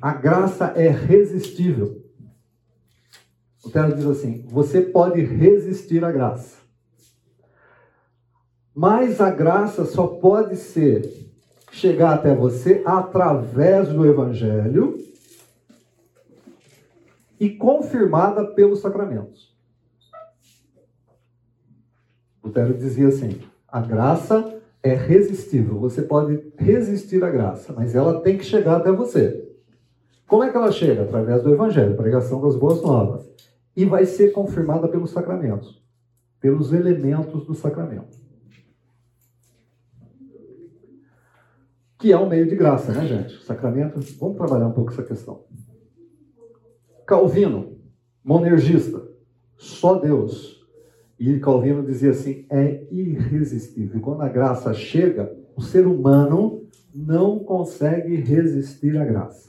a 0.00 0.12
graça 0.12 0.72
é 0.76 0.88
resistível. 0.88 2.02
Lutero 3.64 3.94
diz 3.94 4.06
assim: 4.06 4.46
você 4.48 4.80
pode 4.80 5.20
resistir 5.20 6.04
à 6.04 6.10
graça. 6.10 6.58
Mas 8.74 9.20
a 9.20 9.30
graça 9.30 9.84
só 9.84 10.06
pode 10.06 10.56
ser 10.56 11.27
chegar 11.70 12.14
até 12.14 12.34
você 12.34 12.82
através 12.84 13.88
do 13.88 14.06
evangelho 14.06 14.98
e 17.38 17.50
confirmada 17.50 18.44
pelos 18.44 18.80
sacramentos. 18.80 19.56
Lutero 22.42 22.74
dizia 22.74 23.08
assim: 23.08 23.40
a 23.66 23.80
graça 23.80 24.58
é 24.82 24.94
resistível. 24.94 25.78
Você 25.78 26.02
pode 26.02 26.52
resistir 26.56 27.22
à 27.22 27.30
graça, 27.30 27.72
mas 27.72 27.94
ela 27.94 28.20
tem 28.20 28.38
que 28.38 28.44
chegar 28.44 28.78
até 28.78 28.90
você. 28.90 29.44
Como 30.26 30.44
é 30.44 30.50
que 30.50 30.56
ela 30.56 30.70
chega? 30.70 31.02
Através 31.02 31.42
do 31.42 31.52
Evangelho, 31.52 31.96
pregação 31.96 32.40
das 32.40 32.54
boas 32.54 32.82
novas. 32.82 33.26
E 33.74 33.84
vai 33.84 34.04
ser 34.04 34.32
confirmada 34.32 34.88
pelos 34.88 35.10
sacramentos, 35.10 35.82
pelos 36.40 36.72
elementos 36.72 37.46
do 37.46 37.54
sacramento. 37.54 38.17
Que 41.98 42.12
é 42.12 42.18
um 42.18 42.28
meio 42.28 42.46
de 42.46 42.54
graça, 42.54 42.92
né, 42.92 43.06
gente? 43.06 43.44
Sacramento, 43.44 44.00
vamos 44.18 44.36
trabalhar 44.36 44.68
um 44.68 44.72
pouco 44.72 44.92
essa 44.92 45.02
questão. 45.02 45.44
Calvino, 47.06 47.76
monergista, 48.22 49.02
só 49.56 49.98
Deus 49.98 50.58
e 51.18 51.40
Calvino 51.40 51.84
dizia 51.84 52.10
assim: 52.10 52.46
é 52.48 52.86
irresistível. 52.90 54.00
Quando 54.00 54.22
a 54.22 54.28
graça 54.28 54.72
chega, 54.72 55.36
o 55.56 55.60
ser 55.60 55.86
humano 55.86 56.68
não 56.94 57.40
consegue 57.40 58.14
resistir 58.14 58.96
à 58.96 59.04
graça. 59.04 59.48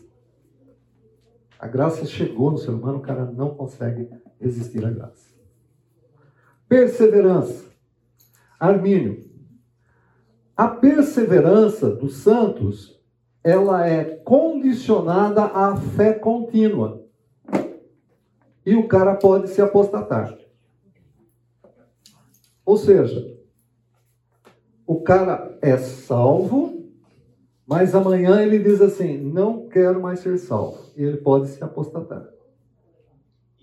A 1.59 1.67
graça 1.67 2.05
chegou 2.05 2.51
no 2.51 2.57
ser 2.57 2.71
humano, 2.71 2.97
o 2.97 3.01
cara 3.01 3.25
não 3.25 3.53
consegue 3.53 4.09
resistir 4.39 4.83
à 4.83 4.89
graça. 4.89 5.29
Perseverança. 6.67 7.65
Armínio. 8.59 9.28
A 10.59 10.67
perseverança 10.67 11.89
dos 11.89 12.17
santos, 12.17 12.99
ela 13.41 13.87
é 13.87 14.03
condicionada 14.03 15.45
à 15.45 15.77
fé 15.77 16.11
contínua. 16.11 17.01
E 18.65 18.75
o 18.75 18.85
cara 18.85 19.15
pode 19.15 19.47
se 19.47 19.61
apostatar. 19.61 20.37
Ou 22.65 22.75
seja, 22.75 23.39
o 24.85 24.99
cara 24.99 25.57
é 25.61 25.77
salvo, 25.77 26.91
mas 27.65 27.95
amanhã 27.95 28.41
ele 28.41 28.59
diz 28.59 28.81
assim: 28.81 29.17
não 29.17 29.69
quero 29.69 30.01
mais 30.01 30.19
ser 30.19 30.37
salvo. 30.37 30.91
E 30.97 31.01
ele 31.01 31.19
pode 31.19 31.47
se 31.47 31.63
apostatar. 31.63 32.29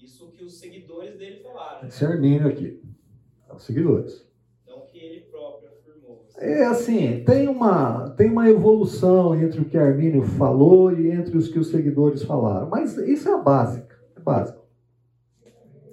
Isso 0.03 0.31
que 0.31 0.43
os 0.43 0.55
seguidores 0.59 1.19
dele 1.19 1.43
falaram. 1.43 1.87
Esse 1.87 2.07
Armínio 2.07 2.49
aqui. 2.49 2.83
Os 3.55 3.65
seguidores. 3.65 4.27
Não 4.67 4.87
que 4.87 4.99
ele 4.99 5.21
próprio 5.27 5.69
afirmou. 5.69 6.26
É 6.39 6.65
assim, 6.65 7.23
tem 7.25 7.49
uma, 7.49 8.11
tem 8.11 8.31
uma 8.31 8.49
evolução 8.49 9.35
entre 9.35 9.61
o 9.61 9.65
que 9.65 9.79
Armínio 9.79 10.23
falou 10.23 10.93
e 10.93 11.11
entre 11.11 11.37
os 11.37 11.49
que 11.49 11.59
os 11.59 11.71
seguidores 11.71 12.23
falaram. 12.23 12.69
Mas 12.69 12.97
isso 12.99 13.29
é 13.29 13.33
a 13.33 13.39
básica. 13.39 13.97
É 14.17 14.21
básico. 14.21 14.65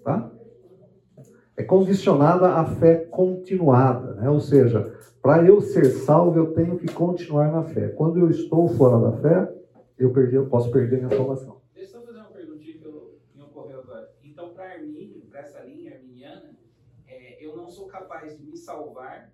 Tá? 0.04 0.34
é 1.56 1.64
condicionada 1.64 2.56
à 2.56 2.66
fé 2.66 2.96
continuada, 2.96 4.16
né? 4.16 4.30
ou 4.30 4.40
seja, 4.40 4.98
para 5.22 5.46
eu 5.46 5.62
ser 5.62 5.86
salvo 5.86 6.38
eu 6.38 6.54
tenho 6.54 6.78
que 6.78 6.92
continuar 6.92 7.52
na 7.52 7.64
fé. 7.64 7.90
Quando 7.90 8.20
eu 8.20 8.30
estou 8.30 8.68
fora 8.70 9.12
da 9.12 9.18
fé, 9.18 9.54
eu, 9.98 10.12
perdi, 10.12 10.36
eu 10.36 10.48
posso 10.48 10.72
perder 10.72 10.98
minha 10.98 11.16
salvação. 11.16 11.62
Deixa 11.74 11.98
eu 11.98 12.02
fazer 12.02 12.20
uma 12.20 12.30
perguntinha 12.30 12.78
que 12.78 13.38
me 13.38 13.44
ocorreu 13.44 13.80
agora. 13.80 14.12
Então, 14.24 14.54
para 14.54 14.74
Armínio, 14.74 15.22
para 15.30 15.42
essa 15.42 15.64
linha 15.64 15.94
arminiana, 15.94 16.58
é, 17.08 17.46
eu 17.46 17.56
não 17.56 17.70
sou 17.70 17.88
capaz 17.88 18.38
de 18.38 18.44
me 18.44 18.58
salvar, 18.58 19.32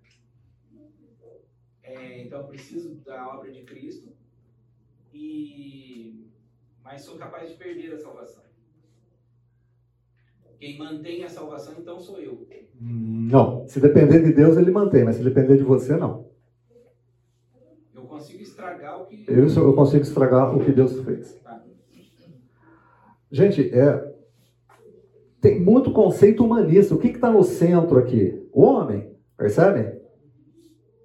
é, 2.20 2.24
então 2.26 2.40
eu 2.40 2.46
preciso 2.46 2.94
da 3.04 3.28
obra 3.28 3.50
de 3.50 3.62
Cristo, 3.62 4.10
e 5.12 6.26
mas 6.82 7.02
sou 7.02 7.16
capaz 7.16 7.48
de 7.48 7.56
perder 7.56 7.92
a 7.92 7.98
salvação. 7.98 8.42
Quem 10.58 10.78
mantém 10.78 11.24
a 11.24 11.28
salvação, 11.28 11.74
então, 11.78 11.98
sou 11.98 12.18
eu. 12.18 12.46
Não. 12.78 13.66
Se 13.66 13.80
depender 13.80 14.22
de 14.22 14.32
Deus, 14.32 14.58
ele 14.58 14.70
mantém, 14.70 15.04
mas 15.04 15.16
se 15.16 15.22
depender 15.22 15.56
de 15.56 15.62
você, 15.62 15.96
não. 15.96 16.28
Eu 17.94 18.02
consigo 18.02 18.42
estragar 18.42 19.00
o 19.00 19.06
que. 19.06 19.24
Eu, 19.26 19.46
eu 19.46 19.74
consigo 19.74 20.02
estragar 20.02 20.54
o 20.54 20.62
que 20.62 20.70
Deus 20.70 21.00
fez. 21.00 21.34
Tá. 21.42 21.64
Gente, 23.30 23.70
é, 23.70 24.14
tem 25.40 25.60
muito 25.60 25.92
conceito 25.92 26.44
humanista. 26.44 26.94
O 26.94 26.98
que 26.98 27.08
está 27.08 27.30
no 27.30 27.42
centro 27.42 27.98
aqui? 27.98 28.46
O 28.52 28.62
homem, 28.62 29.16
percebem? 29.36 29.98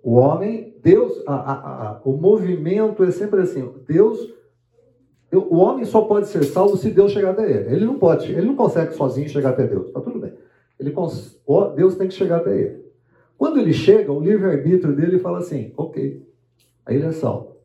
O 0.03 0.16
homem, 0.16 0.64
Deus, 0.86 1.23
a, 1.25 1.33
a, 1.33 1.88
a, 1.88 2.01
o 2.05 2.15
movimento 2.15 3.03
é 3.03 3.09
sempre 3.09 3.41
assim: 3.41 3.67
Deus 3.88 4.36
o 5.33 5.57
homem 5.57 5.83
só 5.83 6.01
pode 6.01 6.27
ser 6.27 6.43
salvo 6.45 6.77
se 6.77 6.91
Deus 6.91 7.11
chegar 7.11 7.31
até 7.31 7.49
ele. 7.49 7.75
Ele 7.75 7.86
não 7.86 7.99
pode, 7.99 8.31
ele 8.31 8.47
não 8.47 8.55
consegue 8.55 8.93
sozinho 8.93 9.27
chegar 9.27 9.49
até 9.49 9.67
Deus. 9.67 9.91
Tá 9.91 9.99
tudo 9.99 10.19
bem. 10.19 10.33
Ele 10.79 10.93
Deus 11.75 11.95
tem 11.95 12.07
que 12.07 12.13
chegar 12.13 12.38
até 12.38 12.55
ele. 12.57 12.86
Quando 13.38 13.59
ele 13.59 13.73
chega, 13.73 14.11
o 14.11 14.19
livre-arbítrio 14.19 14.95
dele 14.95 15.19
fala 15.19 15.39
assim: 15.39 15.73
ok, 15.75 16.25
aí 16.86 16.95
ele 16.95 17.07
é 17.07 17.11
salvo. 17.11 17.57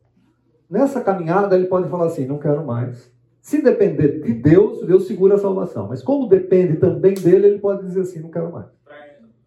Nessa 0.69 1.01
caminhada, 1.01 1.55
ele 1.55 1.67
pode 1.67 1.89
falar 1.89 2.05
assim: 2.05 2.25
não 2.25 2.39
quero 2.39 2.65
mais. 2.65 3.11
Se 3.39 3.61
depender 3.61 4.21
de 4.21 4.33
Deus, 4.33 4.85
Deus 4.85 5.07
segura 5.07 5.35
a 5.35 5.39
salvação. 5.39 5.87
Mas 5.87 6.01
como 6.01 6.27
depende 6.27 6.77
também 6.77 7.13
dele, 7.13 7.47
ele 7.47 7.59
pode 7.59 7.83
dizer 7.83 8.01
assim: 8.01 8.19
não 8.19 8.29
quero 8.29 8.51
mais. 8.51 8.67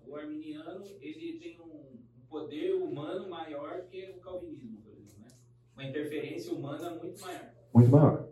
O 0.07 0.16
arminiano, 0.16 0.83
ele 1.01 1.39
tem 1.39 1.59
um 1.61 2.27
poder 2.29 2.75
humano 2.75 3.29
maior 3.29 3.83
que 3.91 4.11
o 4.16 4.20
calvinismo, 4.20 4.79
por 4.83 4.93
exemplo. 4.93 5.22
Né? 5.22 5.31
Uma 5.85 5.91
interferência 5.91 6.53
humana 6.55 6.91
muito 6.91 7.20
maior 7.20 7.55
muito 7.74 7.91
maior. 7.91 8.28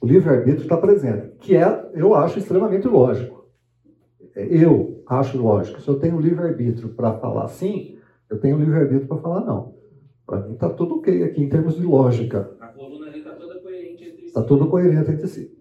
O 0.00 0.06
livre-arbítrio 0.06 0.62
está 0.62 0.76
presente, 0.76 1.36
que 1.38 1.54
é, 1.54 1.90
eu 1.92 2.14
acho, 2.14 2.38
extremamente 2.38 2.88
lógico. 2.88 3.46
Eu 4.34 5.04
acho 5.06 5.40
lógico. 5.40 5.80
Se 5.80 5.88
eu 5.88 5.98
tenho 5.98 6.18
livre-arbítrio 6.18 6.88
para 6.94 7.18
falar 7.18 7.46
sim, 7.48 7.98
eu 8.30 8.40
tenho 8.40 8.58
livre-arbítrio 8.58 9.06
para 9.06 9.18
falar 9.18 9.44
não. 9.44 9.74
Para 10.26 10.40
mim 10.40 10.54
está 10.54 10.70
tudo 10.70 10.96
ok 10.96 11.22
aqui 11.22 11.42
em 11.42 11.48
termos 11.48 11.76
de 11.76 11.82
lógica. 11.82 12.56
A 12.58 12.68
coluna 12.68 13.08
ali 13.08 13.18
está 13.18 13.34
toda 13.34 13.60
coerente 13.60 14.04
entre 14.04 14.22
si. 14.22 14.26
Está 14.26 14.42
tudo 14.42 14.68
coerente 14.68 15.10
entre 15.10 15.26
si. 15.28 15.58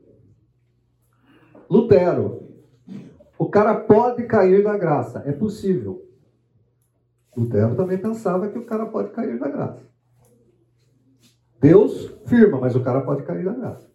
Lutero. 1.70 2.48
O 3.38 3.50
cara 3.50 3.76
pode 3.76 4.24
cair 4.26 4.64
da 4.64 4.78
graça. 4.78 5.22
É 5.26 5.34
possível. 5.34 6.08
Lutero 7.36 7.76
também 7.76 7.98
pensava 7.98 8.48
que 8.48 8.58
o 8.58 8.66
cara 8.66 8.86
pode 8.86 9.12
cair 9.12 9.38
da 9.38 9.50
graça. 9.50 9.91
Deus 11.62 12.12
firma, 12.26 12.60
mas 12.60 12.76
o 12.76 12.84
cara 12.84 13.02
pode 13.02 13.22
cair 13.22 13.46
da 13.46 13.54
graça. 13.54 13.88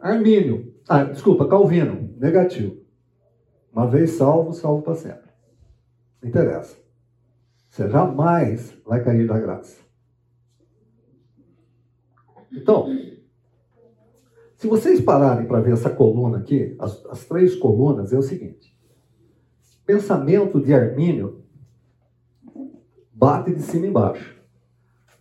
Armínio, 0.00 0.74
ah, 0.88 1.04
desculpa, 1.04 1.46
Calvino, 1.46 2.14
negativo. 2.16 2.82
Uma 3.70 3.86
vez 3.86 4.12
salvo, 4.12 4.54
salvo 4.54 4.82
para 4.82 4.94
sempre. 4.94 5.30
Não 6.22 6.28
interessa. 6.30 6.78
Você 7.68 7.90
jamais 7.90 8.74
vai 8.86 9.04
cair 9.04 9.26
da 9.26 9.38
graça. 9.38 9.78
Então, 12.50 12.86
se 14.56 14.66
vocês 14.66 15.02
pararem 15.02 15.46
para 15.46 15.60
ver 15.60 15.72
essa 15.72 15.90
coluna 15.90 16.38
aqui, 16.38 16.74
as, 16.78 17.04
as 17.06 17.26
três 17.26 17.54
colunas, 17.56 18.10
é 18.10 18.18
o 18.18 18.22
seguinte: 18.22 18.74
pensamento 19.84 20.58
de 20.60 20.72
Armínio 20.72 21.44
bate 23.12 23.54
de 23.54 23.60
cima 23.60 23.86
embaixo. 23.86 24.33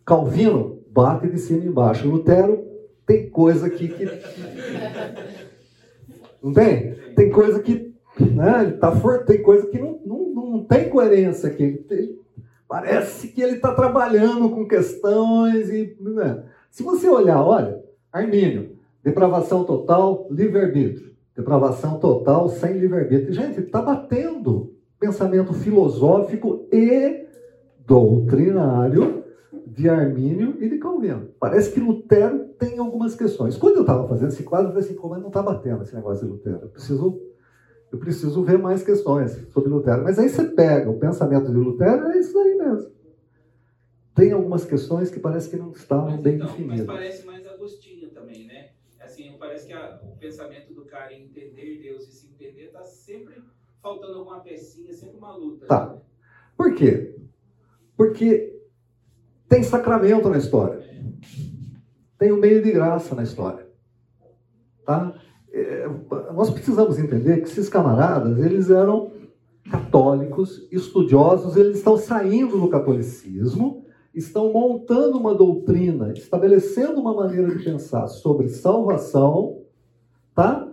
Calvino 0.06 0.80
bate 0.91 1.28
de 1.28 1.38
cima 1.39 1.64
e 1.64 1.68
embaixo. 1.68 2.08
Lutero 2.08 2.64
tem 3.06 3.30
coisa 3.30 3.68
aqui 3.68 3.88
que. 3.88 4.06
Não 6.41 6.54
tem? 6.54 6.93
Tem 7.16 7.30
coisa 7.32 7.60
que 7.62 7.93
né, 8.20 8.64
ele 8.64 8.74
tá 8.74 8.91
for... 8.91 9.24
tem 9.26 9.41
coisa 9.41 9.68
que 9.68 9.80
não, 9.80 9.99
não, 10.06 10.34
não 10.34 10.64
tem 10.64 10.89
coerência 10.89 11.49
aqui. 11.49 11.74
Tem- 11.88 12.20
Parece 12.68 13.28
que 13.28 13.41
ele 13.41 13.56
está 13.56 13.74
trabalhando 13.74 14.49
com 14.49 14.68
questões 14.68 15.70
e. 15.70 15.95
né? 15.99 16.43
Se 16.72 16.82
você 16.82 17.08
olhar, 17.08 17.43
olha, 17.43 17.80
Armínio, 18.12 18.78
depravação 19.04 19.64
total, 19.64 20.28
livre-arbítrio. 20.32 21.14
Depravação 21.36 21.99
total 21.99 22.49
sem 22.49 22.74
livre-arbítrio. 22.78 23.34
Gente, 23.34 23.60
está 23.60 23.82
batendo 23.82 24.74
pensamento 24.99 25.54
filosófico 25.54 26.68
e 26.72 27.26
doutrinário 27.86 29.22
de 29.74 29.89
Armínio 29.89 30.57
e 30.63 30.69
de 30.69 30.78
Calvino. 30.78 31.30
Parece 31.39 31.71
que 31.71 31.80
Lutero 31.80 32.49
tem 32.59 32.78
algumas 32.80 33.15
questões. 33.15 33.57
Quando 33.57 33.76
eu 33.78 33.82
estava 33.82 34.07
fazendo 34.07 34.30
esse 34.30 34.43
quadro, 34.43 34.67
eu 34.69 34.74
falei 34.74 34.88
assim, 34.89 34.99
mas 35.09 35.21
não 35.21 35.28
está 35.28 35.41
batendo 35.41 35.84
esse 35.84 35.95
negócio 35.95 36.26
de 36.26 36.32
Lutero. 36.32 36.59
Eu 36.63 36.69
preciso, 36.69 37.21
eu 37.91 37.99
preciso 37.99 38.43
ver 38.43 38.59
mais 38.59 38.84
questões 38.84 39.34
sobre 39.51 39.69
Lutero. 39.69 40.03
Mas 40.03 40.19
aí 40.19 40.30
você 40.30 40.45
pega 40.45 40.89
o 40.89 40.99
pensamento 40.99 41.51
de 41.51 41.57
Lutero, 41.57 42.07
é 42.07 42.19
isso 42.19 42.38
aí 42.39 42.55
mesmo. 42.55 42.91
Tem 44.15 44.32
algumas 44.32 44.63
questões 44.63 45.09
que 45.09 45.19
parece 45.19 45.49
que 45.49 45.57
não 45.57 45.71
estavam 45.71 46.11
Mas, 46.11 46.21
bem 46.21 46.36
então, 46.36 46.45
mas 46.47 46.57
definidas. 46.57 46.88
parece 46.88 47.26
mais 47.26 47.45
Agostinho 47.47 48.09
também, 48.09 48.45
né? 48.45 48.67
Assim, 48.99 49.36
parece 49.39 49.67
que 49.67 49.74
a- 49.74 49.99
o 50.03 50.17
pensamento 50.19 50.71
do 50.74 50.84
cara 50.86 51.13
em 51.13 51.24
entender 51.26 51.80
Deus 51.82 52.07
e 52.07 52.11
se 52.11 52.28
entender 52.28 52.67
tá 52.71 52.84
sempre 52.84 53.43
faltando 53.82 54.19
alguma 54.19 54.39
pecinha, 54.41 54.93
sempre 54.93 55.17
uma 55.17 55.36
luta. 55.36 55.65
Tá. 55.67 55.97
Por 56.55 56.74
quê? 56.76 57.15
Porque 57.97 58.53
tem 59.54 59.62
sacramento 59.62 60.28
na 60.30 60.38
história. 60.39 60.80
Tem 62.18 62.32
o 62.32 62.38
meio 62.38 62.64
de 62.64 62.72
graça 62.72 63.14
na 63.14 63.22
história. 63.22 63.68
Tá? 64.84 65.14
É, 65.51 65.88
nós 66.34 66.49
precisamos 66.49 66.97
entender 66.97 67.38
que 67.38 67.47
esses 67.47 67.70
camaradas, 67.70 68.43
eles 68.43 68.72
eram 68.72 69.12
católicos, 69.70 70.68
estudiosos, 70.72 71.56
eles 71.56 71.78
estão 71.78 71.97
saindo 71.97 72.60
do 72.60 72.68
catolicismo, 72.68 73.86
estão 74.12 74.51
montando 74.51 75.20
uma 75.20 75.36
doutrina, 75.36 76.14
estabelecendo 76.14 76.99
uma 76.99 77.14
maneira 77.14 77.56
de 77.56 77.64
pensar 77.64 78.08
sobre 78.08 78.49
salvação, 78.49 79.62
tá? 80.34 80.68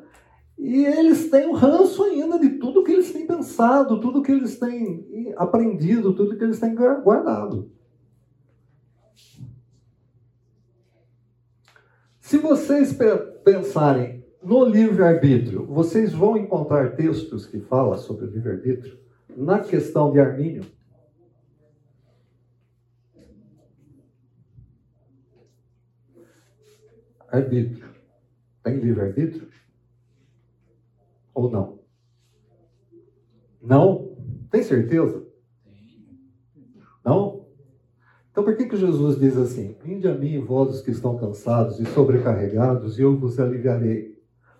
E 0.58 0.86
eles 0.86 1.30
têm 1.30 1.46
o 1.48 1.52
ranço 1.52 2.02
ainda 2.02 2.38
de 2.38 2.48
tudo 2.58 2.82
que 2.82 2.92
eles 2.92 3.12
têm 3.12 3.26
pensado, 3.26 4.00
tudo 4.00 4.22
que 4.22 4.32
eles 4.32 4.58
têm 4.58 5.34
aprendido, 5.36 6.14
tudo 6.14 6.36
que 6.38 6.44
eles 6.44 6.58
têm 6.58 6.74
guardado. 6.74 7.70
Se 12.30 12.38
vocês 12.38 12.92
pe- 12.92 13.16
pensarem 13.44 14.24
no 14.40 14.64
livre-arbítrio, 14.64 15.66
vocês 15.66 16.12
vão 16.12 16.36
encontrar 16.36 16.94
textos 16.94 17.44
que 17.44 17.58
falam 17.58 17.98
sobre 17.98 18.24
o 18.26 18.30
livre-arbítrio 18.30 19.00
na 19.36 19.58
questão 19.58 20.12
de 20.12 20.20
Armínio. 20.20 20.64
Arbítrio. 27.26 27.88
Tem 28.62 28.76
livre-arbítrio? 28.76 29.48
Ou 31.34 31.50
não? 31.50 31.80
Não? 33.60 34.16
Tem 34.52 34.62
certeza? 34.62 35.26
Não? 37.04 37.39
Então 38.30 38.44
por 38.44 38.56
que, 38.56 38.66
que 38.66 38.76
Jesus 38.76 39.18
diz 39.18 39.36
assim? 39.36 39.76
Vinde 39.82 40.06
a 40.06 40.14
mim, 40.14 40.38
vós 40.38 40.76
os 40.76 40.82
que 40.82 40.90
estão 40.90 41.16
cansados 41.16 41.80
e 41.80 41.86
sobrecarregados, 41.86 42.98
e 42.98 43.02
eu 43.02 43.16
vos 43.16 43.40
aliviarei. 43.40 44.18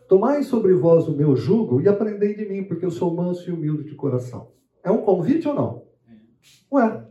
Tomai 0.09 0.43
sobre 0.43 0.75
vós 0.75 1.07
o 1.07 1.17
meu 1.17 1.37
jugo 1.37 1.81
e 1.81 1.89
aprendei 1.89 2.35
de 2.35 2.45
mim, 2.47 2.65
porque 2.65 2.85
eu 2.85 2.91
sou 2.91 3.15
manso 3.15 3.49
e 3.49 3.53
humilde 3.53 3.85
de 3.85 3.95
coração. 3.95 4.51
É 4.83 4.91
um 4.91 5.03
convite 5.03 5.47
ou 5.47 5.55
não? 5.55 5.85
Ué, 6.73 7.07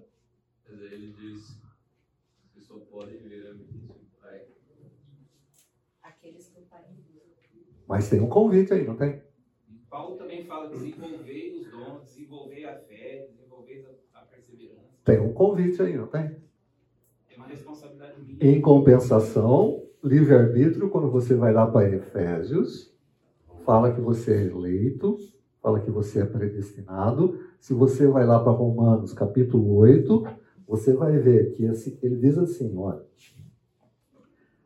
Mas 0.68 0.82
aí 0.82 0.94
ele 0.94 1.14
diz 1.14 1.58
que 2.54 2.62
só 2.62 2.76
podem 2.92 3.18
ver 3.20 3.48
a 3.48 3.54
mim 3.54 3.88
o 3.90 4.22
Pai. 4.22 4.42
Aqueles 6.04 6.50
que 6.50 6.60
o 6.60 6.64
Pai 6.64 6.84
mas 7.88 8.10
tem 8.10 8.20
um 8.20 8.28
convite 8.28 8.74
aí, 8.74 8.86
não 8.86 8.96
tem? 8.96 9.22
Paulo 9.90 10.18
também 10.18 10.44
fala 10.46 10.70
desenvolver 10.70 11.54
os 11.58 11.72
dons, 11.72 12.04
desenvolver 12.04 12.66
a 12.66 12.76
fé, 12.80 13.28
desenvolver 13.32 13.98
a 14.14 14.20
perseverança. 14.20 14.90
Tem 15.06 15.20
um 15.20 15.34
convite 15.34 15.82
aí, 15.82 15.98
não 15.98 16.08
tem? 16.08 16.49
Responsabilidade 17.50 18.22
minha. 18.22 18.38
Em 18.40 18.62
compensação, 18.62 19.84
livre-arbítrio, 20.04 20.90
quando 20.90 21.10
você 21.10 21.34
vai 21.34 21.52
lá 21.52 21.66
para 21.66 21.90
Efésios, 21.90 22.94
fala 23.66 23.94
que 23.94 24.00
você 24.00 24.34
é 24.34 24.46
eleito, 24.46 25.18
fala 25.62 25.80
que 25.80 25.92
você 25.92 26.22
é 26.22 26.26
predestinado. 26.26 27.40
Se 27.60 27.74
você 27.74 28.08
vai 28.08 28.26
lá 28.26 28.40
para 28.40 28.52
Romanos, 28.52 29.14
capítulo 29.14 29.76
8, 29.78 30.24
você 30.68 30.94
vai 30.94 31.18
ver 31.18 31.54
que 31.54 31.64
ele 31.64 32.16
diz 32.18 32.38
assim: 32.38 32.78
olha, 32.78 33.04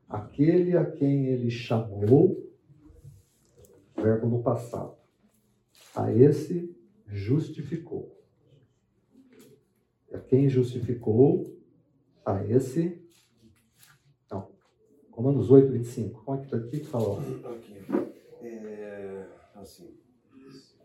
aquele 0.08 0.78
a 0.78 0.86
quem 0.86 1.28
ele 1.28 1.50
chamou, 1.50 2.52
verbo 3.96 4.28
no 4.28 4.44
passado, 4.44 4.96
a 5.96 6.14
esse 6.14 6.76
justificou. 7.08 8.18
A 10.14 10.20
quem 10.20 10.48
justificou, 10.48 11.63
a 12.26 12.44
esse 12.46 13.02
não. 14.32 14.48
Romanos 15.12 15.50
8, 15.52 15.72
25. 15.72 16.24
Como 16.24 16.38
é 16.38 16.40
que 16.42 16.46
está 16.48 16.58
aqui 16.58 16.80
que 16.80 16.86
fala? 16.86 17.20
Aqui. 17.20 17.76
É, 18.42 19.26
assim, 19.56 19.96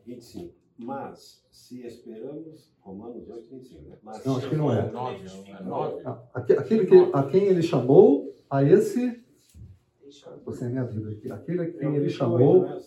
25. 0.07 0.55
Mas, 0.80 1.45
se 1.51 1.84
esperamos. 1.86 2.72
Romanos 2.80 3.28
8, 3.28 3.49
25, 3.51 3.82
né? 3.89 3.99
Mas, 4.03 4.24
Não, 4.24 4.36
acho 4.36 4.49
que 4.49 4.57
não 4.57 4.72
é. 4.72 4.91
Nove, 4.91 5.24
é 5.49 5.62
nove. 5.62 6.03
Ah, 6.05 6.22
aque- 6.34 6.53
Aquele 6.55 6.86
que, 6.86 7.11
a 7.12 7.22
quem 7.24 7.45
ele 7.47 7.62
chamou, 7.62 8.32
a 8.49 8.62
esse. 8.62 9.22
Você 10.45 10.64
é 10.64 10.68
minha 10.68 10.84
vida 10.84 11.11
aqui. 11.11 11.30
Aquele 11.30 11.61
a 11.62 11.72
quem 11.72 11.97
ele 11.97 12.09
chamou. 12.09 12.62
Né? 12.62 12.80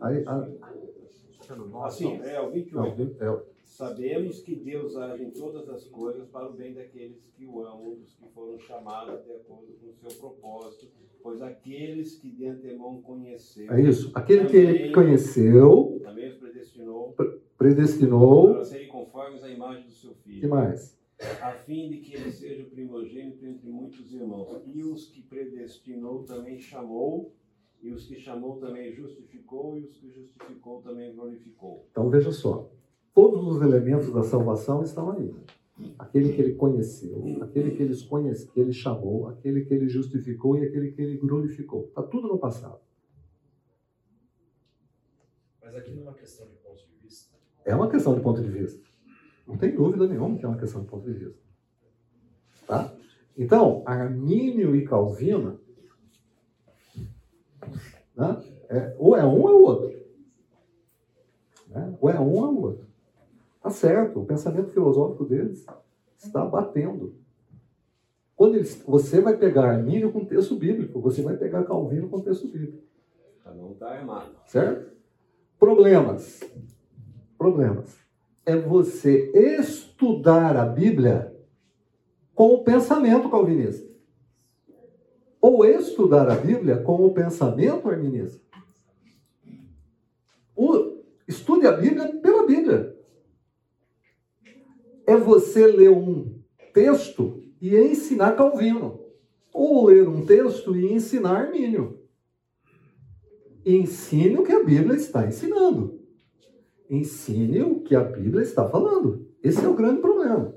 Aí, 0.00 0.24
a- 0.26 0.48
que 1.40 1.52
é 1.52 1.56
no 1.56 1.66
nove, 1.68 1.86
Assim, 1.88 2.18
não. 2.18 2.24
é 2.24 2.40
o 2.40 2.44
Não, 2.44 2.52
28. 2.94 3.22
é, 3.22 3.42
Sabemos 3.62 4.40
que 4.40 4.54
Deus 4.54 4.96
age 4.96 5.24
em 5.24 5.30
todas 5.30 5.68
as 5.68 5.84
coisas 5.84 6.28
para 6.28 6.48
o 6.48 6.52
bem 6.52 6.74
daqueles 6.74 7.24
que 7.36 7.46
o 7.46 7.64
amam, 7.64 7.94
dos 7.94 8.14
que 8.14 8.28
foram 8.34 8.58
chamados 8.58 9.24
de 9.24 9.32
acordo 9.32 9.72
com 9.80 9.88
o 9.88 9.94
seu 9.94 10.10
propósito, 10.18 10.88
pois 11.22 11.40
aqueles 11.40 12.16
que 12.16 12.28
de 12.30 12.46
antemão 12.46 13.00
conheceu, 13.00 13.72
é 13.72 13.80
isso. 13.80 14.10
Aquele 14.14 14.46
que 14.46 14.56
ele 14.56 14.92
conheceu, 14.92 16.00
também 16.02 16.28
os 16.28 16.36
predestinou 16.36 17.14
predestinou. 17.56 18.54
para 18.54 18.64
serem 18.64 18.88
conformes 18.88 19.42
à 19.42 19.48
imagem 19.48 19.84
do 19.84 19.92
seu 19.92 20.10
O 20.10 20.14
que 20.14 20.30
filho, 20.32 20.50
mais? 20.50 21.00
a 21.40 21.52
fim 21.52 21.88
de 21.88 21.98
que 21.98 22.14
ele 22.14 22.32
seja 22.32 22.64
o 22.64 22.66
primogênito 22.70 23.46
entre 23.46 23.68
muitos 23.68 24.12
irmãos. 24.12 24.60
E 24.66 24.82
os 24.82 25.06
que 25.06 25.22
predestinou 25.22 26.24
também 26.24 26.58
chamou, 26.58 27.32
e 27.80 27.90
os 27.92 28.06
que 28.06 28.18
chamou 28.18 28.56
também 28.56 28.92
justificou, 28.92 29.78
e 29.78 29.84
os 29.84 29.96
que 29.96 30.10
justificou 30.10 30.82
também 30.82 31.14
glorificou. 31.14 31.86
Então 31.92 32.10
veja 32.10 32.32
só. 32.32 32.68
Todos 33.14 33.46
os 33.46 33.62
elementos 33.62 34.12
da 34.12 34.22
salvação 34.22 34.82
estão 34.82 35.10
aí. 35.12 35.34
Aquele 35.98 36.32
que 36.32 36.40
ele 36.40 36.54
conheceu, 36.54 37.42
aquele 37.42 37.72
que 37.72 37.82
ele, 37.82 37.96
conhece, 38.04 38.46
que 38.48 38.60
ele 38.60 38.72
chamou, 38.72 39.28
aquele 39.28 39.64
que 39.64 39.74
ele 39.74 39.88
justificou 39.88 40.56
e 40.56 40.64
aquele 40.64 40.92
que 40.92 41.02
ele 41.02 41.18
glorificou. 41.18 41.86
Está 41.86 42.02
tudo 42.02 42.28
no 42.28 42.38
passado. 42.38 42.80
Mas 45.62 45.74
aqui 45.74 45.92
não 45.92 46.02
é 46.02 46.08
uma 46.08 46.14
questão 46.14 46.46
de 46.46 46.56
ponto 46.56 46.86
de 46.86 46.94
vista. 47.02 47.36
É 47.64 47.74
uma 47.74 47.90
questão 47.90 48.14
de 48.14 48.20
ponto 48.20 48.42
de 48.42 48.50
vista. 48.50 48.82
Não 49.46 49.56
tem 49.56 49.74
dúvida 49.74 50.06
nenhuma 50.06 50.38
que 50.38 50.44
é 50.44 50.48
uma 50.48 50.58
questão 50.58 50.82
de 50.82 50.88
ponto 50.88 51.10
de 51.10 51.18
vista. 51.18 51.42
Tá? 52.66 52.94
Então, 53.36 53.82
Armínio 53.86 54.76
e 54.76 54.84
Calvino, 54.84 55.60
né, 58.16 58.44
é, 58.68 58.96
ou 58.98 59.16
é 59.16 59.24
um 59.24 59.40
ou 59.40 59.48
é 59.48 59.52
o 59.52 59.62
outro. 59.62 60.02
Né? 61.68 61.98
Ou 62.00 62.10
é 62.10 62.20
um 62.20 62.32
ou 62.32 62.44
é 62.44 62.48
o 62.48 62.60
outro. 62.60 62.91
Tá 63.62 63.70
certo, 63.70 64.20
o 64.20 64.26
pensamento 64.26 64.70
filosófico 64.70 65.24
deles 65.24 65.64
está 66.18 66.44
batendo. 66.44 67.14
Quando 68.34 68.56
eles, 68.56 68.82
você 68.84 69.20
vai 69.20 69.36
pegar 69.36 69.70
Armínio 69.70 70.10
com 70.10 70.24
texto 70.24 70.56
bíblico, 70.56 71.00
você 71.00 71.22
vai 71.22 71.36
pegar 71.36 71.64
Calvino 71.64 72.08
com 72.08 72.20
texto 72.20 72.48
bíblico. 72.48 72.82
Não 73.54 73.72
estar 73.72 73.92
armado. 73.92 74.32
Certo? 74.46 74.90
Problemas. 75.58 76.40
Problemas. 77.38 77.96
É 78.44 78.56
você 78.56 79.30
estudar 79.58 80.56
a 80.56 80.64
Bíblia 80.66 81.32
com 82.34 82.54
o 82.54 82.64
pensamento 82.64 83.30
calvinista. 83.30 83.88
Ou 85.40 85.64
estudar 85.64 86.28
a 86.28 86.34
Bíblia 86.34 86.78
com 86.78 87.04
o 87.04 87.12
pensamento 87.12 87.88
arminista. 87.88 88.40
O, 90.56 90.98
estude 91.28 91.66
a 91.66 91.72
Bíblia 91.72 92.16
pela 92.20 92.46
Bíblia. 92.46 92.96
É 95.06 95.16
você 95.16 95.66
ler 95.66 95.90
um 95.90 96.38
texto 96.72 97.42
e 97.60 97.76
ensinar 97.76 98.36
Calvino. 98.36 99.00
Ou 99.52 99.86
ler 99.86 100.08
um 100.08 100.24
texto 100.24 100.76
e 100.76 100.92
ensinar 100.92 101.46
Armínio 101.46 102.02
ensine 103.64 104.36
o 104.36 104.42
que 104.42 104.52
a 104.52 104.62
Bíblia 104.62 104.96
está 104.96 105.26
ensinando. 105.26 106.00
ensine 106.90 107.62
o 107.62 107.80
que 107.80 107.94
a 107.94 108.04
Bíblia 108.04 108.42
está 108.42 108.68
falando. 108.68 109.26
Esse 109.42 109.64
é 109.64 109.68
o 109.68 109.74
grande 109.74 110.00
problema. 110.00 110.54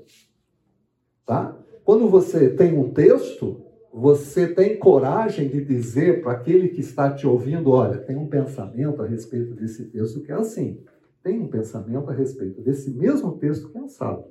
Tá? 1.24 1.58
Quando 1.82 2.08
você 2.08 2.50
tem 2.50 2.76
um 2.76 2.92
texto, 2.92 3.64
você 3.92 4.46
tem 4.46 4.78
coragem 4.78 5.48
de 5.48 5.64
dizer 5.64 6.20
para 6.20 6.32
aquele 6.32 6.68
que 6.68 6.80
está 6.80 7.10
te 7.10 7.26
ouvindo: 7.26 7.70
olha, 7.70 7.98
tem 7.98 8.16
um 8.16 8.28
pensamento 8.28 9.00
a 9.00 9.06
respeito 9.06 9.54
desse 9.54 9.86
texto 9.86 10.20
que 10.20 10.30
é 10.30 10.34
assim. 10.34 10.84
Tem 11.22 11.40
um 11.40 11.48
pensamento 11.48 12.10
a 12.10 12.12
respeito 12.12 12.60
desse 12.60 12.90
mesmo 12.90 13.38
texto 13.38 13.70
que 13.70 13.78
é 13.78 13.80
assado. 13.80 14.24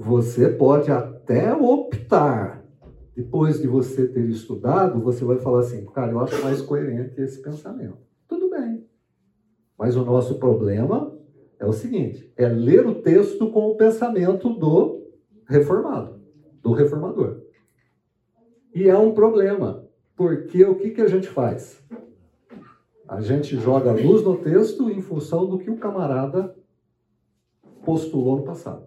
Você 0.00 0.48
pode 0.48 0.92
até 0.92 1.52
optar, 1.52 2.64
depois 3.16 3.60
de 3.60 3.66
você 3.66 4.06
ter 4.06 4.28
estudado, 4.28 5.00
você 5.00 5.24
vai 5.24 5.38
falar 5.38 5.58
assim: 5.58 5.84
cara, 5.86 6.12
eu 6.12 6.20
acho 6.20 6.40
mais 6.40 6.62
coerente 6.62 7.20
esse 7.20 7.42
pensamento. 7.42 7.98
Tudo 8.28 8.48
bem. 8.48 8.86
Mas 9.76 9.96
o 9.96 10.04
nosso 10.04 10.38
problema 10.38 11.12
é 11.58 11.66
o 11.66 11.72
seguinte: 11.72 12.32
é 12.36 12.46
ler 12.46 12.86
o 12.86 13.02
texto 13.02 13.50
com 13.50 13.70
o 13.70 13.76
pensamento 13.76 14.50
do 14.50 15.04
reformado, 15.48 16.20
do 16.62 16.70
reformador. 16.70 17.40
E 18.72 18.88
é 18.88 18.96
um 18.96 19.12
problema, 19.12 19.84
porque 20.14 20.64
o 20.64 20.76
que, 20.76 20.90
que 20.90 21.00
a 21.00 21.08
gente 21.08 21.26
faz? 21.26 21.82
A 23.08 23.20
gente 23.20 23.56
joga 23.56 23.90
luz 23.90 24.22
no 24.22 24.36
texto 24.36 24.88
em 24.90 25.00
função 25.00 25.44
do 25.44 25.58
que 25.58 25.68
o 25.68 25.76
camarada 25.76 26.54
postulou 27.84 28.36
no 28.36 28.44
passado. 28.44 28.86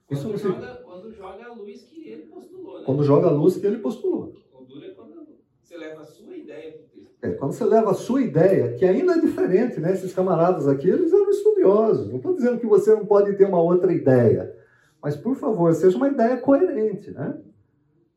Quando 0.11 0.37
joga, 0.37 0.81
quando 0.83 1.11
joga 1.13 1.45
a 1.45 1.53
luz 1.53 1.83
que 1.83 2.09
ele 2.09 2.23
postulou, 2.23 2.79
né? 2.79 2.85
Quando 2.85 3.03
joga 3.03 3.27
a 3.27 3.31
luz 3.31 3.57
que 3.57 3.65
ele 3.65 3.77
postulou. 3.77 4.33
O 4.53 4.63
duro 4.65 4.85
é 4.85 4.89
quando 4.89 5.25
você 5.61 5.77
leva 5.77 6.01
a 6.01 6.05
sua 6.05 6.35
ideia 6.35 6.81
texto. 7.11 7.25
É, 7.25 7.31
quando 7.31 7.53
você 7.53 7.65
leva 7.65 7.91
a 7.91 7.93
sua 7.93 8.21
ideia, 8.21 8.73
que 8.75 8.85
ainda 8.85 9.13
é 9.13 9.19
diferente, 9.19 9.79
né? 9.79 9.93
Esses 9.93 10.13
camaradas 10.13 10.67
aqui, 10.67 10.89
eles 10.89 11.11
eram 11.11 11.29
estudiosos. 11.29 12.09
Não 12.09 12.17
estou 12.17 12.35
dizendo 12.35 12.59
que 12.59 12.65
você 12.65 12.93
não 12.93 13.05
pode 13.05 13.35
ter 13.35 13.45
uma 13.45 13.61
outra 13.61 13.93
ideia. 13.93 14.55
Mas, 15.01 15.15
por 15.15 15.35
favor, 15.35 15.73
seja 15.73 15.97
uma 15.97 16.09
ideia 16.09 16.37
coerente, 16.37 17.11
né? 17.11 17.39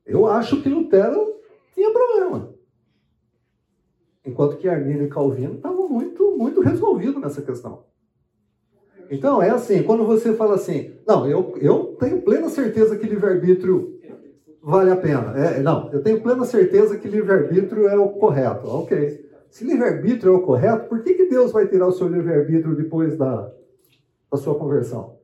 Eu 0.04 0.26
acho 0.26 0.62
que 0.62 0.68
Lutero 0.68 1.40
tinha 1.72 1.90
problema. 1.90 2.52
Enquanto 4.24 4.56
que 4.56 4.68
Arminio 4.68 5.04
e 5.04 5.08
Calvino 5.08 5.54
estavam 5.54 5.88
muito, 5.88 6.36
muito 6.36 6.60
resolvidos 6.60 7.20
nessa 7.20 7.42
questão. 7.42 7.84
Então, 9.14 9.40
é 9.40 9.50
assim, 9.50 9.82
quando 9.84 10.04
você 10.04 10.34
fala 10.34 10.56
assim, 10.56 10.92
não, 11.06 11.24
eu, 11.24 11.54
eu 11.60 11.96
tenho 12.00 12.20
plena 12.22 12.48
certeza 12.48 12.96
que 12.96 13.06
livre-arbítrio 13.06 14.00
vale 14.60 14.90
a 14.90 14.96
pena. 14.96 15.32
É, 15.38 15.62
não, 15.62 15.92
eu 15.92 16.02
tenho 16.02 16.20
plena 16.20 16.44
certeza 16.44 16.96
que 16.96 17.06
livre-arbítrio 17.06 17.86
é 17.86 17.96
o 17.96 18.08
correto. 18.08 18.66
Ok. 18.66 19.24
Se 19.50 19.64
livre-arbítrio 19.64 20.32
é 20.32 20.36
o 20.36 20.42
correto, 20.42 20.88
por 20.88 21.00
que, 21.02 21.14
que 21.14 21.26
Deus 21.26 21.52
vai 21.52 21.68
tirar 21.68 21.86
o 21.86 21.92
seu 21.92 22.08
livre-arbítrio 22.08 22.74
depois 22.74 23.16
da, 23.16 23.52
da 24.32 24.36
sua 24.36 24.56
conversão? 24.56 25.16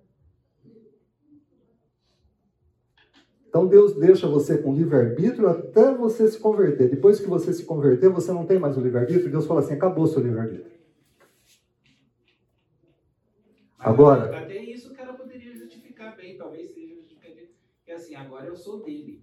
Então 3.49 3.67
Deus 3.67 3.97
deixa 3.97 4.29
você 4.29 4.57
com 4.57 4.73
livre-arbítrio 4.73 5.49
até 5.49 5.93
você 5.93 6.29
se 6.29 6.39
converter. 6.39 6.89
Depois 6.89 7.19
que 7.19 7.29
você 7.29 7.53
se 7.53 7.65
converter, 7.65 8.09
você 8.09 8.31
não 8.31 8.47
tem 8.47 8.61
mais 8.61 8.77
o 8.77 8.81
livre-arbítrio. 8.81 9.29
Deus 9.29 9.47
fala 9.47 9.59
assim: 9.59 9.75
acabou 9.75 10.05
o 10.05 10.07
seu 10.07 10.23
livre-arbítrio. 10.23 10.71
Mas 13.70 13.70
Agora- 13.81 14.37
Até 14.39 14.63
isso 14.63 14.93
o 14.93 14.95
cara 14.95 15.15
poderia 15.15 15.55
justificar 15.55 16.17
bem, 16.17 16.37
talvez 16.37 16.71
seja 16.75 16.95
justificativo. 16.97 17.49
Que 17.85 17.93
assim, 17.93 18.15
agora 18.15 18.47
eu 18.47 18.55
sou 18.57 18.83
dele. 18.83 19.23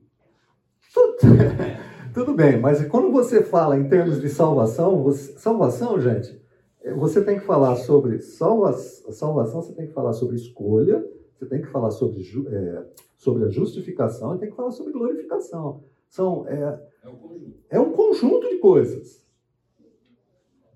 Tudo 2.13 2.33
bem, 2.33 2.59
mas 2.59 2.85
quando 2.87 3.11
você 3.11 3.43
fala 3.43 3.77
em 3.77 3.87
termos 3.87 4.19
de 4.19 4.29
salvação, 4.29 5.03
você- 5.03 5.37
salvação, 5.37 5.99
gente, 5.99 6.41
eh, 6.81 6.93
você 6.93 7.23
tem 7.23 7.39
que 7.39 7.45
falar 7.45 7.75
sobre 7.75 8.19
salva, 8.19 8.73
salvação, 8.73 9.61
você 9.61 9.73
tem 9.73 9.85
que 9.87 9.93
falar 9.93 10.13
sobre 10.13 10.35
escolha, 10.35 11.05
você 11.37 11.45
tem 11.45 11.61
que 11.61 11.67
falar 11.67 11.91
sobre, 11.91 12.21
eh, 12.49 12.85
sobre 13.15 13.45
a 13.45 13.49
justificação 13.49 14.35
e 14.35 14.39
tem 14.39 14.49
que 14.49 14.55
falar 14.55 14.71
sobre 14.71 14.91
glorificação. 14.93 15.83
São, 16.09 16.47
é, 16.47 16.55
É 17.03 17.09
conjunto. 17.09 17.53
é 17.69 17.79
um 17.79 17.91
conjunto 17.91 18.49
de 18.49 18.57
coisas. 18.57 19.23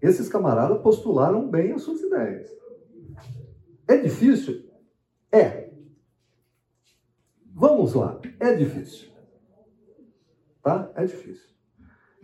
Esses 0.01 0.27
camaradas 0.29 0.81
postularam 0.81 1.47
bem 1.49 1.71
as 1.71 1.81
suas 1.81 2.01
ideias. 2.01 2.51
É 3.91 3.97
difícil? 3.97 4.71
É. 5.29 5.69
Vamos 7.53 7.93
lá, 7.93 8.21
é 8.39 8.55
difícil. 8.55 9.11
Tá? 10.63 10.89
É 10.95 11.03
difícil. 11.03 11.49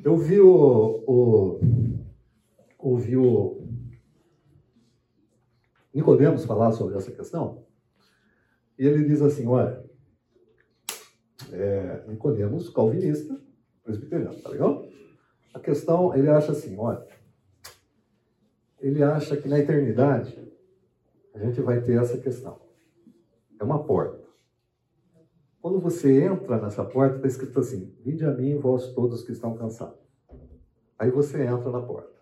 Eu 0.01 0.15
vi 0.15 0.39
o. 0.39 1.03
o 1.05 1.59
ouvi 2.79 3.17
o 3.17 3.67
Nicodemos 5.93 6.45
falar 6.45 6.71
sobre 6.71 6.95
essa 6.95 7.11
questão, 7.11 7.65
e 8.79 8.87
ele 8.87 9.03
diz 9.03 9.21
assim: 9.21 9.45
olha, 9.45 9.83
é, 11.51 12.05
Nicodemos, 12.07 12.69
calvinista, 12.69 13.37
presbiteriano, 13.83 14.41
tá 14.41 14.49
legal? 14.49 14.87
A 15.53 15.59
questão, 15.59 16.15
ele 16.15 16.29
acha 16.29 16.53
assim, 16.53 16.77
olha, 16.77 17.05
ele 18.79 19.03
acha 19.03 19.35
que 19.35 19.49
na 19.49 19.59
eternidade 19.59 20.47
a 21.37 21.45
gente 21.45 21.61
vai 21.61 21.81
ter 21.81 22.01
essa 22.01 22.17
questão. 22.17 22.59
É 23.59 23.63
uma 23.63 23.83
porta. 23.83 24.25
Quando 25.61 25.79
você 25.79 26.23
entra 26.23 26.59
nessa 26.59 26.83
porta, 26.83 27.17
está 27.17 27.27
escrito 27.27 27.59
assim: 27.59 27.95
Vinde 28.03 28.25
a 28.25 28.31
mim, 28.31 28.57
vós 28.57 28.93
todos 28.93 29.23
que 29.23 29.31
estão 29.31 29.55
cansados. 29.55 29.99
Aí 30.97 31.11
você 31.11 31.43
entra 31.43 31.69
na 31.69 31.81
porta. 31.81 32.17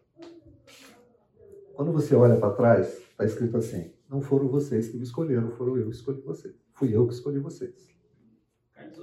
Quando 1.73 1.91
você 1.91 2.15
olha 2.15 2.37
para 2.37 2.53
trás, 2.53 2.97
está 2.97 3.23
escrito 3.25 3.57
assim: 3.57 3.93
Não 4.09 4.21
foram 4.21 4.47
vocês 4.47 4.89
que 4.89 4.97
me 4.97 5.03
escolheram, 5.03 5.51
foram 5.51 5.77
eu 5.77 5.85
que 5.89 5.95
escolhi 5.95 6.21
vocês. 6.21 6.55
Fui 6.73 6.95
eu 6.95 7.07
que 7.07 7.13
escolhi 7.13 7.39
vocês. 7.39 7.95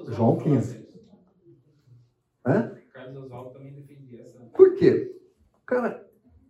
João 0.08 0.38
falava 0.38 0.42
15. 0.42 0.76
isso. 0.76 0.92
Hã? 2.44 2.76
Carlos 2.92 3.24
Oswaldo 3.24 3.50
também 3.50 3.72
defendia 3.72 4.22
essa. 4.22 4.38
Por 4.54 4.74
quê? 4.74 5.18
Cara, 5.64 6.06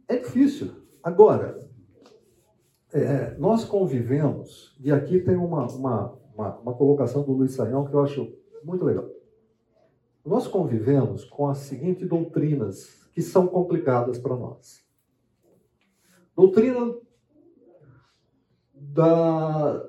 é 0.09 0.17
difícil. 0.17 0.73
Agora, 1.03 1.59
é, 2.93 3.36
nós 3.38 3.64
convivemos, 3.64 4.76
e 4.80 4.93
aqui 4.93 5.20
tem 5.20 5.36
uma, 5.36 5.66
uma, 5.66 6.18
uma, 6.34 6.59
uma 6.59 6.74
colocação 6.74 7.22
do 7.22 7.32
Luiz 7.32 7.53
Saião 7.53 7.86
que 7.86 7.95
eu 7.95 8.01
acho 8.01 8.32
muito 8.62 8.84
legal. 8.84 9.09
Nós 10.24 10.47
convivemos 10.47 11.24
com 11.24 11.49
as 11.49 11.59
seguintes 11.59 12.09
doutrinas 12.09 13.09
que 13.12 13.20
são 13.20 13.47
complicadas 13.47 14.18
para 14.18 14.36
nós. 14.36 14.83
Doutrina 16.34 16.95
da 18.75 19.88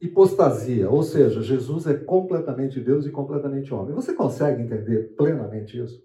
hipostasia, 0.00 0.90
ou 0.90 1.02
seja, 1.02 1.42
Jesus 1.42 1.86
é 1.86 1.94
completamente 1.94 2.80
Deus 2.80 3.06
e 3.06 3.10
completamente 3.10 3.72
homem. 3.72 3.94
Você 3.94 4.12
consegue 4.14 4.62
entender 4.62 5.14
plenamente 5.16 5.78
isso? 5.78 6.04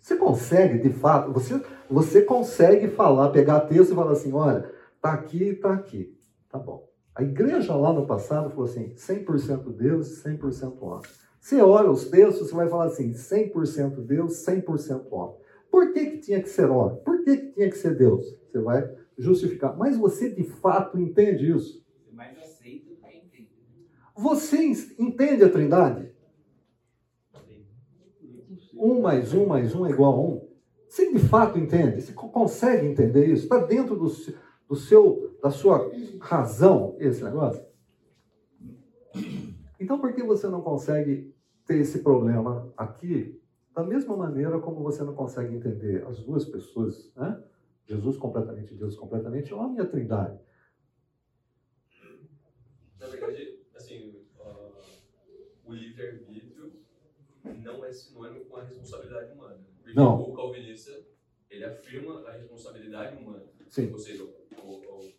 Você 0.00 0.16
consegue, 0.16 0.78
de 0.78 0.92
fato, 0.92 1.32
você, 1.32 1.62
você 1.90 2.22
consegue 2.22 2.88
falar, 2.88 3.30
pegar 3.30 3.60
texto 3.60 3.92
e 3.92 3.94
falar 3.94 4.12
assim, 4.12 4.32
olha, 4.32 4.70
tá 5.00 5.12
aqui, 5.12 5.54
tá 5.54 5.72
aqui. 5.72 6.16
Tá 6.50 6.58
bom. 6.58 6.88
A 7.14 7.22
igreja 7.22 7.74
lá 7.74 7.92
no 7.92 8.06
passado 8.06 8.50
falou 8.50 8.64
assim, 8.64 8.94
100% 8.94 9.72
Deus 9.74 10.10
e 10.10 10.28
100% 10.28 10.76
homem. 10.80 11.02
Você 11.40 11.60
olha 11.60 11.90
os 11.90 12.08
textos, 12.08 12.48
você 12.48 12.54
vai 12.54 12.68
falar 12.68 12.86
assim, 12.86 13.12
100% 13.12 14.04
Deus, 14.04 14.44
100% 14.44 15.06
homem. 15.10 15.36
Por 15.70 15.92
que, 15.92 16.06
que 16.10 16.18
tinha 16.18 16.42
que 16.42 16.48
ser 16.48 16.70
homem? 16.70 16.98
Por 17.02 17.24
que, 17.24 17.36
que 17.36 17.52
tinha 17.52 17.70
que 17.70 17.78
ser 17.78 17.96
Deus? 17.96 18.26
Você 18.50 18.60
vai 18.60 18.88
justificar. 19.16 19.76
Mas 19.76 19.96
você 19.96 20.30
de 20.30 20.44
fato 20.44 20.98
entende 20.98 21.50
isso? 21.50 21.84
Entende. 23.26 23.50
Você 24.16 24.72
entende 24.98 25.44
a 25.44 25.50
trindade? 25.50 26.12
Um 28.74 29.00
mais 29.00 29.34
um 29.34 29.44
mais 29.44 29.74
um 29.74 29.84
é 29.86 29.90
igual 29.90 30.12
a 30.12 30.20
um. 30.20 30.47
Você 30.98 31.12
de 31.12 31.18
fato 31.20 31.56
entende? 31.56 32.00
Você 32.02 32.12
co- 32.12 32.28
consegue 32.28 32.84
entender 32.84 33.26
isso? 33.26 33.44
Está 33.44 33.58
dentro 33.58 33.94
do, 33.94 34.10
do 34.68 34.74
seu, 34.74 35.38
da 35.40 35.48
sua 35.48 35.88
razão 36.20 36.96
esse 36.98 37.22
negócio? 37.22 37.64
Então 39.78 40.00
por 40.00 40.12
que 40.12 40.24
você 40.24 40.48
não 40.48 40.60
consegue 40.60 41.32
ter 41.64 41.78
esse 41.78 42.00
problema 42.00 42.72
aqui 42.76 43.40
da 43.72 43.84
mesma 43.84 44.16
maneira 44.16 44.58
como 44.58 44.82
você 44.82 45.04
não 45.04 45.14
consegue 45.14 45.54
entender 45.54 46.04
as 46.04 46.18
duas 46.18 46.44
pessoas, 46.44 47.12
né? 47.14 47.40
Jesus 47.86 48.16
completamente 48.16 48.74
Deus, 48.74 48.96
completamente 48.96 49.54
homem 49.54 49.78
e 49.78 49.80
a 49.80 49.86
trindade? 49.86 50.36
Na 52.98 53.06
verdade, 53.06 53.60
assim, 53.76 54.26
ah, 54.40 54.70
o 55.64 55.72
livre-arbítrio 55.72 56.27
não 57.58 57.84
é 57.84 57.92
sinônimo 57.92 58.44
com 58.46 58.56
a 58.56 58.64
responsabilidade 58.64 59.32
humana. 59.32 59.58
Porque 59.82 59.94
Não. 59.94 60.20
o 60.22 60.34
calvinista, 60.34 61.00
ele 61.50 61.64
afirma 61.64 62.20
a 62.28 62.32
responsabilidade 62.32 63.16
humana. 63.22 63.44
Sim. 63.68 63.92
Ou 63.92 63.98
seja, 63.98 64.24
o, 64.24 64.28
o, 64.62 65.12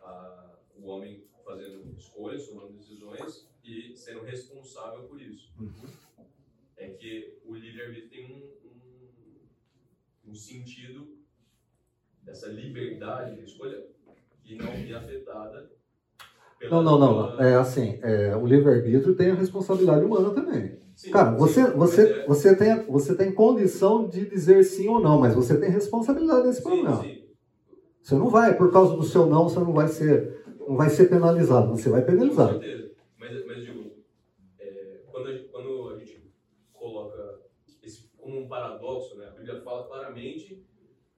a- 0.00 0.58
o 0.76 0.86
homem 0.88 1.24
fazendo 1.44 1.94
escolhas, 1.96 2.46
tomando 2.48 2.72
decisões 2.72 3.46
e 3.64 3.96
sendo 3.96 4.22
responsável 4.22 5.04
por 5.08 5.20
isso. 5.20 5.52
É 6.76 6.90
que 6.90 7.40
o 7.44 7.54
livre-arbítrio 7.54 8.08
tem 8.10 8.24
um, 8.32 8.68
um- 8.68 9.38
no 10.24 10.34
sentido 10.34 11.18
dessa 12.22 12.48
liberdade 12.48 13.36
de 13.36 13.44
escolha 13.44 13.86
e 14.44 14.54
não 14.56 14.74
ir 14.74 14.94
afetada. 14.94 15.70
Não, 16.70 16.82
não, 16.82 16.98
não. 16.98 17.34
É 17.38 17.54
assim, 17.54 17.98
é, 18.02 18.34
o 18.36 18.46
livre-arbítrio 18.46 19.14
tem 19.14 19.30
a 19.30 19.34
responsabilidade 19.34 20.04
humana 20.04 20.30
também. 20.30 20.70
Sim, 20.94 21.10
Cara, 21.10 21.30
sim, 21.30 21.36
você, 21.36 21.62
mas 21.64 21.72
você, 21.74 22.02
é- 22.02 22.14
você, 22.24 22.54
tem, 22.56 22.82
você 22.86 23.14
tem 23.14 23.32
condição 23.32 24.06
de 24.08 24.24
dizer 24.26 24.62
sim 24.64 24.88
ou 24.88 25.00
não, 25.00 25.18
mas 25.18 25.34
você 25.34 25.56
tem 25.56 25.70
responsabilidade 25.70 26.46
nesse 26.46 26.58
Sim, 26.58 26.62
problema. 26.62 27.04
sim. 27.04 27.12
Você 28.02 28.14
não 28.16 28.28
vai, 28.30 28.54
por 28.56 28.70
causa 28.72 28.94
do 28.94 29.02
seu 29.02 29.26
não, 29.26 29.48
você 29.48 29.60
não 29.60 29.72
vai 29.72 29.88
ser, 29.88 30.44
não 30.66 30.76
vai 30.76 30.88
ser 30.90 31.06
penalizado, 31.06 31.68
você 31.70 31.88
vai 31.88 32.02
Com 32.02 32.06
penalizar. 32.08 32.48
certeza. 32.48 32.88
Mas, 33.18 33.42
mas 33.44 33.60
digo, 33.60 33.94
é, 34.60 35.04
quando, 35.10 35.26
a, 35.28 35.32
gente- 35.32 35.46
quando 35.50 35.92
a 35.92 35.96
gente 35.98 36.32
coloca 36.72 37.38
esse 37.82 38.08
como 38.16 38.38
um 38.40 38.48
paradoxo, 38.48 39.16
né, 39.16 39.26
a 39.26 39.30
Bíblia 39.30 39.56
fala 39.56 39.84
claramente 39.84 40.64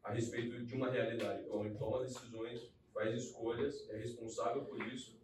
a 0.02 0.12
respeito 0.12 0.60
de 0.64 0.74
uma 0.74 0.88
realidade. 0.88 1.42
Então, 1.46 1.64
ele 1.64 1.74
toma 1.74 2.00
decisões, 2.00 2.70
faz 2.92 3.14
escolhas, 3.14 3.86
é 3.90 3.96
responsável 3.96 4.62
por 4.62 4.80
isso 4.86 5.14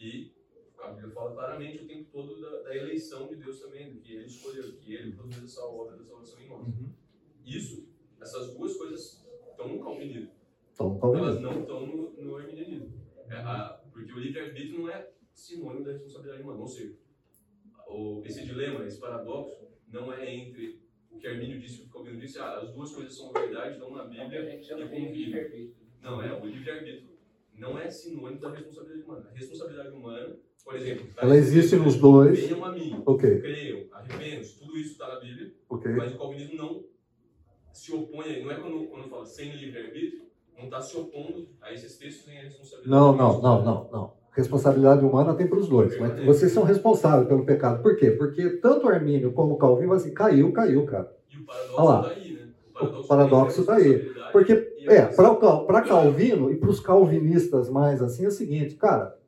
e 0.00 0.32
a 0.78 0.88
Bíblia 0.92 1.12
fala 1.12 1.32
claramente 1.32 1.82
o 1.82 1.86
tempo 1.86 2.08
todo 2.10 2.40
da, 2.40 2.62
da 2.62 2.76
eleição 2.76 3.28
de 3.28 3.36
Deus 3.36 3.60
também, 3.60 3.92
do 3.92 4.00
que 4.00 4.14
ele 4.14 4.24
escolheu, 4.24 4.72
que 4.78 4.94
ele 4.94 5.12
produziu 5.12 5.44
essa 5.44 5.64
obra 5.64 5.96
da 5.96 6.04
salvação 6.04 6.40
em 6.40 6.48
nós. 6.48 6.66
Isso, 7.44 7.86
essas 8.20 8.54
duas 8.54 8.76
coisas 8.76 9.26
estão 9.50 9.68
no 9.68 9.82
calvinismo. 9.84 10.30
Então, 10.72 10.98
talvez. 10.98 11.24
Elas 11.26 11.40
não 11.40 11.60
estão 11.60 11.86
no, 11.86 12.10
no 12.12 12.36
arminianismo. 12.36 12.92
É, 13.28 13.36
a- 13.36 13.80
porque 13.92 14.12
o 14.12 14.18
livre-arbítrio 14.18 14.78
não 14.80 14.88
é 14.90 15.10
sinônimo 15.34 15.84
da 15.84 15.92
responsabilidade 15.92 16.42
humana. 16.42 16.60
Ou 16.60 16.66
seja, 16.66 16.96
o, 17.86 18.22
esse 18.24 18.44
dilema, 18.44 18.84
esse 18.86 18.98
paradoxo, 18.98 19.68
não 19.88 20.12
é 20.12 20.34
entre 20.34 20.80
o 21.10 21.18
que 21.18 21.26
Armínio 21.26 21.58
disse 21.60 21.80
e 21.80 21.82
o 21.82 21.86
que 21.86 21.92
Calvino 21.92 22.18
disse, 22.20 22.38
ah, 22.38 22.56
as 22.58 22.72
duas 22.72 22.92
coisas 22.92 23.14
são 23.16 23.32
verdade, 23.32 23.74
estão 23.74 23.90
na 23.90 24.04
Bíblia 24.04 24.56
e 24.56 24.88
convivem. 24.88 25.74
Não, 26.00 26.22
é, 26.22 26.32
o 26.40 26.46
livre-arbítrio 26.46 27.09
não 27.60 27.78
é 27.78 27.90
sinônimo 27.90 28.40
da 28.40 28.50
responsabilidade 28.50 29.02
humana. 29.04 29.26
A 29.30 29.38
responsabilidade 29.38 29.90
humana, 29.90 30.36
por 30.64 30.76
exemplo, 30.76 31.06
tá 31.14 31.26
Ela 31.26 31.36
existe 31.36 31.76
nos 31.76 31.96
dois. 31.96 32.40
Venham 32.40 32.64
a 32.64 32.72
mim, 32.72 33.02
Ok, 33.04 33.40
creiam, 33.40 33.84
arrependam-se, 33.92 34.58
tudo 34.58 34.76
isso 34.78 34.92
está 34.92 35.08
na 35.08 35.20
Bíblia, 35.20 35.52
ok. 35.68 35.92
mas 35.92 36.14
o 36.14 36.18
calvinismo 36.18 36.56
não 36.56 36.84
se 37.72 37.94
opõe, 37.94 38.42
não 38.42 38.50
é 38.50 38.54
quando, 38.56 38.86
quando 38.88 39.08
fala 39.08 39.24
sem 39.24 39.52
livre-arbítrio, 39.52 40.22
não 40.56 40.64
está 40.64 40.80
se 40.80 40.96
opondo 40.96 41.48
a 41.60 41.72
esses 41.72 41.96
textos 41.96 42.26
nem 42.26 42.38
a 42.38 42.42
responsabilidade. 42.42 42.90
Não, 42.90 43.16
não, 43.16 43.40
não, 43.40 43.64
não, 43.64 43.90
não. 43.90 44.20
Responsabilidade 44.32 45.04
humana 45.04 45.34
tem 45.34 45.48
para 45.48 45.58
os 45.58 45.68
dois, 45.68 45.98
mas 45.98 46.24
vocês 46.24 46.52
são 46.52 46.62
responsáveis 46.62 47.26
pelo 47.28 47.44
pecado. 47.44 47.82
Por 47.82 47.96
quê? 47.96 48.12
Porque 48.12 48.48
tanto 48.58 48.88
Armínio 48.88 49.32
como 49.32 49.58
Calvino 49.58 49.92
assim, 49.92 50.14
caiu, 50.14 50.52
caiu, 50.52 50.86
cara. 50.86 51.12
E 51.28 51.36
o 51.36 51.44
paradoxo 51.44 51.82
está 51.82 52.10
aí? 52.10 52.29
O 52.84 53.06
paradoxo 53.06 53.64
tá 53.64 53.76
aí. 53.76 54.12
responsabilidade 54.30 54.32
Porque, 54.32 54.52
é, 54.86 55.06
para 55.06 55.82
Calvino 55.82 56.50
e 56.50 56.56
para 56.56 56.70
os 56.70 56.80
calvinistas 56.80 57.68
mais 57.68 58.02
assim, 58.02 58.24
é 58.24 58.28
o 58.28 58.32
seguinte, 58.32 58.76
cara, 58.76 59.18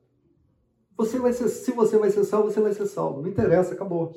você 0.95 1.19
vai 1.19 1.33
ser, 1.33 1.49
se 1.49 1.71
você 1.71 1.97
vai 1.97 2.09
ser 2.09 2.23
salvo, 2.23 2.51
você 2.51 2.61
vai 2.61 2.73
ser 2.73 2.85
salvo. 2.85 3.21
Não 3.21 3.29
interessa, 3.29 3.73
acabou. 3.73 4.13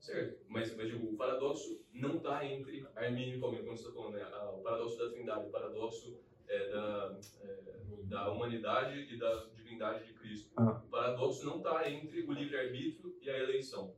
Certo, 0.00 0.38
mas, 0.48 0.74
mas 0.76 0.88
digo, 0.88 1.06
o 1.06 1.16
paradoxo 1.16 1.80
não 1.92 2.16
está 2.16 2.44
entre 2.44 2.86
Armínio 2.94 3.36
e 3.36 3.40
Calvino, 3.40 3.64
como 3.64 3.76
você 3.76 3.88
está 3.88 3.94
falando, 3.94 4.14
né? 4.14 4.26
O 4.54 4.62
paradoxo 4.62 4.98
da 4.98 5.10
trindade, 5.10 5.46
o 5.46 5.50
paradoxo 5.50 6.18
é, 6.48 6.70
da, 6.70 7.18
é, 7.42 7.58
da 8.04 8.30
humanidade 8.30 9.12
e 9.12 9.18
da 9.18 9.46
divindade 9.54 10.06
de 10.06 10.12
Cristo. 10.14 10.50
Ah. 10.56 10.82
O 10.86 10.90
paradoxo 10.90 11.44
não 11.44 11.58
está 11.58 11.90
entre 11.90 12.22
o 12.22 12.32
livre-arbítrio 12.32 13.16
e 13.20 13.30
a 13.30 13.38
eleição. 13.38 13.94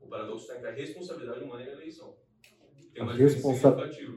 O 0.00 0.08
paradoxo 0.08 0.44
está 0.44 0.56
entre 0.56 0.68
a 0.68 0.72
responsabilidade 0.72 1.42
humana 1.42 1.64
e 1.64 1.68
a 1.68 1.72
eleição. 1.72 2.16
A 2.98 3.04
uma 3.04 3.12
diferença 3.12 3.34
responsa- 3.36 3.70
significativa. 3.92 4.16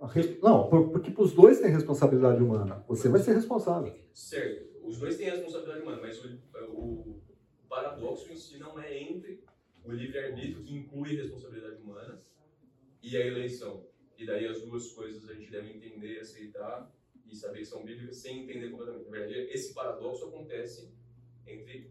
A 0.00 0.06
res- 0.06 0.40
Não, 0.40 0.68
por- 0.68 0.90
porque 0.90 1.10
para 1.10 1.22
os 1.22 1.32
dois 1.32 1.60
tem 1.60 1.70
responsabilidade 1.70 2.42
humana. 2.42 2.84
Você 2.88 3.08
vai 3.08 3.20
ser 3.20 3.34
responsável. 3.34 3.92
Certo, 4.12 4.66
os 4.82 4.98
dois 4.98 5.16
têm 5.16 5.30
responsabilidade 5.30 5.80
humana, 5.80 6.00
mas 6.02 6.22
o, 6.24 6.32
o 6.74 7.20
paradoxo 7.68 8.32
em 8.32 8.36
si 8.36 8.58
não 8.58 8.78
é 8.78 9.00
entre 9.02 9.44
o 9.84 9.92
livre-arbítrio, 9.92 10.62
que 10.62 10.74
inclui 10.76 11.16
responsabilidade 11.16 11.80
humana, 11.80 12.20
e 13.02 13.16
a 13.16 13.26
eleição. 13.26 13.86
E 14.18 14.24
daí 14.26 14.46
as 14.46 14.60
duas 14.62 14.92
coisas 14.92 15.28
a 15.28 15.34
gente 15.34 15.50
deve 15.50 15.70
entender, 15.72 16.20
aceitar 16.20 16.92
e 17.26 17.34
saber 17.34 17.60
que 17.60 17.64
são 17.66 17.84
bíblicas 17.84 18.16
sem 18.18 18.42
entender 18.44 18.70
completamente. 18.70 19.04
Na 19.04 19.10
verdade, 19.10 19.48
esse 19.50 19.72
paradoxo 19.74 20.26
acontece 20.26 20.92
entre 21.46 21.90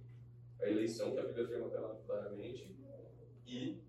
a 0.61 0.69
eleição, 0.69 1.13
que 1.13 1.19
a 1.19 1.23
Bíblia 1.23 1.45
afirma 1.45 1.69
clara- 1.69 1.95
claramente, 2.05 2.75
e 3.45 3.81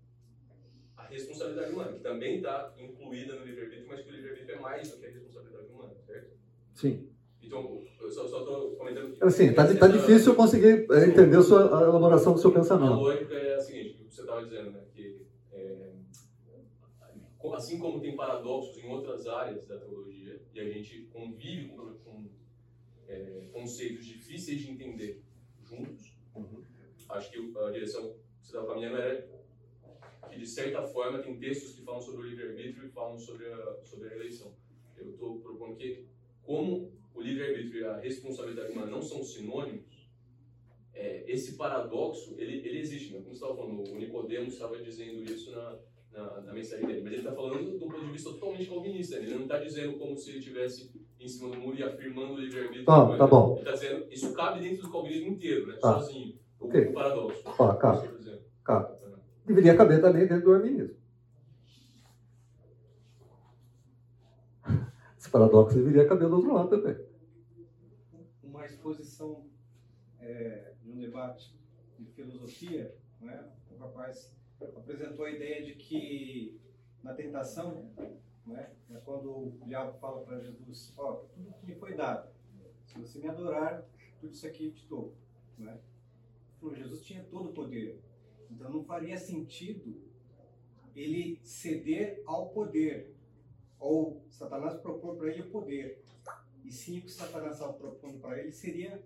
responsabilidade 1.13 1.71
humana, 1.71 1.93
que 1.93 1.99
também 1.99 2.37
está 2.37 2.73
incluída 2.77 3.35
no 3.35 3.43
livre-arbítrio, 3.43 3.87
mas 3.89 4.01
que 4.01 4.09
o 4.09 4.13
livre-arbítrio 4.13 4.57
é 4.57 4.59
mais 4.59 4.89
do 4.89 4.97
que 4.97 5.05
a 5.05 5.09
responsabilidade 5.09 5.69
humana, 5.71 5.95
certo? 6.05 6.31
Sim. 6.73 7.07
Então, 7.41 7.87
eu 8.01 8.09
só 8.09 8.23
estou 8.23 8.77
comentando 8.77 9.09
que. 9.11 9.17
Assim, 9.21 9.53
tá, 9.53 9.63
essa- 9.63 9.77
tá 9.77 9.87
difícil 9.87 10.33
eu 10.33 10.35
conseguir 10.35 10.87
é, 10.91 11.05
entender 11.07 11.37
a, 11.37 11.41
sua, 11.43 11.79
a 11.79 11.83
elaboração 11.89 12.33
do 12.33 12.39
seu 12.39 12.51
A 12.51 12.53
pensamento. 12.53 13.05
lógica 13.05 13.35
é 13.35 13.55
a 13.55 13.59
seguinte: 13.59 13.95
o 14.01 14.07
que 14.07 14.13
você 14.13 14.21
estava 14.21 14.43
dizendo, 14.43 14.71
né? 14.71 14.81
Que 14.93 15.25
é, 15.51 15.93
assim 17.51 17.77
como 17.79 17.99
tem 17.99 18.15
paradoxos 18.15 18.77
em 18.77 18.87
outras 18.87 19.27
áreas 19.27 19.67
da 19.67 19.77
teologia, 19.77 20.41
e 20.53 20.59
a 20.59 20.65
gente 20.65 21.07
convive 21.11 21.69
com, 21.69 21.93
com, 22.03 22.29
é, 23.07 23.47
conceitos 23.51 24.05
difíceis 24.05 24.61
de 24.61 24.71
entender 24.71 25.21
juntos, 25.63 26.15
acho 27.09 27.31
que 27.31 27.53
a 27.63 27.71
direção 27.71 28.01
que 28.13 28.17
você 28.41 28.47
estava 28.47 28.67
caminhando 28.67 28.97
era 28.97 29.27
que, 30.33 30.39
de 30.39 30.47
certa 30.47 30.81
forma, 30.83 31.19
tem 31.19 31.37
textos 31.37 31.73
que 31.73 31.83
falam 31.83 32.01
sobre 32.01 32.21
o 32.21 32.29
livre-arbítrio 32.29 32.87
e 32.87 32.89
falam 32.89 33.17
sobre 33.17 33.45
a, 33.47 33.77
sobre 33.83 34.09
a 34.09 34.15
eleição. 34.15 34.53
Eu 34.97 35.11
estou 35.11 35.39
propondo 35.39 35.75
que, 35.75 36.05
como 36.43 36.91
o 37.13 37.21
livre-arbítrio 37.21 37.81
e 37.81 37.85
a 37.85 37.97
responsabilidade 37.97 38.71
humana 38.71 38.91
não 38.91 39.01
são 39.01 39.23
sinônimos, 39.23 40.09
é, 40.93 41.23
esse 41.27 41.55
paradoxo, 41.55 42.35
ele, 42.37 42.67
ele 42.67 42.79
existe. 42.79 43.13
Né? 43.13 43.19
Como 43.21 43.33
estava 43.33 43.55
falando, 43.55 43.83
o 43.89 43.95
Nicodemos 43.95 44.53
estava 44.53 44.77
dizendo 44.77 45.23
isso 45.23 45.51
na, 45.51 45.79
na, 46.11 46.41
na 46.41 46.53
mensagem 46.53 46.85
dele, 46.85 47.01
mas 47.01 47.13
ele 47.13 47.21
está 47.21 47.33
falando 47.33 47.71
do 47.71 47.79
ponto 47.79 47.99
de 47.99 48.11
vista 48.11 48.31
totalmente 48.31 48.69
calvinista. 48.69 49.15
Ele 49.17 49.33
não 49.33 49.43
está 49.43 49.57
dizendo 49.59 49.97
como 49.97 50.17
se 50.17 50.29
ele 50.31 50.39
estivesse 50.39 50.91
em 51.19 51.27
cima 51.27 51.49
do 51.49 51.57
muro 51.57 51.77
e 51.77 51.83
afirmando 51.83 52.33
o 52.33 52.39
livre-arbítrio. 52.39 52.85
Tá, 52.85 53.17
tá 53.17 53.27
bom. 53.27 53.53
Ele 53.53 53.59
está 53.59 53.71
dizendo, 53.71 54.07
isso 54.11 54.33
cabe 54.33 54.61
dentro 54.61 54.83
do 54.83 54.91
calvinismo 54.91 55.29
inteiro, 55.29 55.67
né? 55.67 55.77
Tá. 55.81 55.99
sozinho. 55.99 56.39
O, 56.59 56.67
Ok. 56.67 56.81
o 56.81 56.93
paradoxo. 56.93 57.43
Ó, 57.45 57.73
cabe. 57.73 58.07
Isso 58.07 58.92
Deveria 59.45 59.75
caber 59.75 60.01
também 60.01 60.25
dentro 60.25 60.45
do 60.45 60.53
arminismo. 60.53 60.95
Esse 65.17 65.29
paradoxo 65.29 65.75
deveria 65.75 66.07
caber 66.07 66.29
do 66.29 66.35
outro 66.35 66.53
lado 66.53 66.69
também. 66.69 66.97
uma 68.43 68.65
exposição 68.65 69.45
é, 70.19 70.73
um 70.85 70.97
debate 70.97 71.57
de 71.99 72.05
filosofia, 72.05 72.95
né? 73.19 73.51
o 73.71 73.77
rapaz 73.77 74.33
apresentou 74.61 75.25
a 75.25 75.31
ideia 75.31 75.63
de 75.63 75.75
que 75.75 76.59
na 77.03 77.13
tentação, 77.13 77.89
né, 78.45 78.71
é 78.89 78.97
quando 79.03 79.29
o 79.29 79.59
diabo 79.65 79.97
fala 79.99 80.23
para 80.23 80.39
Jesus, 80.39 80.93
ó, 80.97 81.15
tudo 81.33 81.53
que 81.53 81.65
lhe 81.65 81.75
foi 81.75 81.95
dado, 81.95 82.29
se 82.85 82.97
você 82.97 83.19
me 83.19 83.27
adorar, 83.27 83.85
tudo 84.21 84.33
isso 84.33 84.47
aqui 84.47 84.71
te 84.71 84.87
dou. 84.87 85.13
Né? 85.57 85.77
Jesus 86.75 87.01
tinha 87.01 87.23
todo 87.25 87.49
o 87.49 87.53
poder, 87.53 87.99
então 88.51 88.69
não 88.69 88.83
faria 88.83 89.17
sentido 89.17 90.01
ele 90.95 91.39
ceder 91.43 92.21
ao 92.25 92.49
poder, 92.49 93.13
ou 93.79 94.23
Satanás 94.29 94.75
propor 94.75 95.15
para 95.17 95.29
ele 95.31 95.41
o 95.41 95.49
poder. 95.49 96.01
E 96.63 96.71
sim, 96.71 96.99
o 96.99 97.01
que 97.01 97.11
Satanás 97.11 97.53
estava 97.53 97.73
propondo 97.73 98.19
para 98.19 98.39
ele 98.39 98.51
seria 98.51 99.03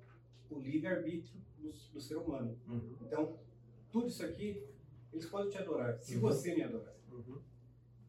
o 0.49 0.59
livre-arbítrio 0.59 1.41
do, 1.57 1.72
do 1.93 2.01
ser 2.01 2.18
humano. 2.18 2.55
Então, 3.01 3.38
tudo 3.91 4.07
isso 4.07 4.23
aqui, 4.23 4.64
eles 5.11 5.26
podem 5.26 5.49
te 5.49 5.57
adorar, 5.57 5.97
se 5.99 6.15
Uhum. 6.15 6.22
você 6.22 6.53
me 6.53 6.64
adorar. 6.64 6.93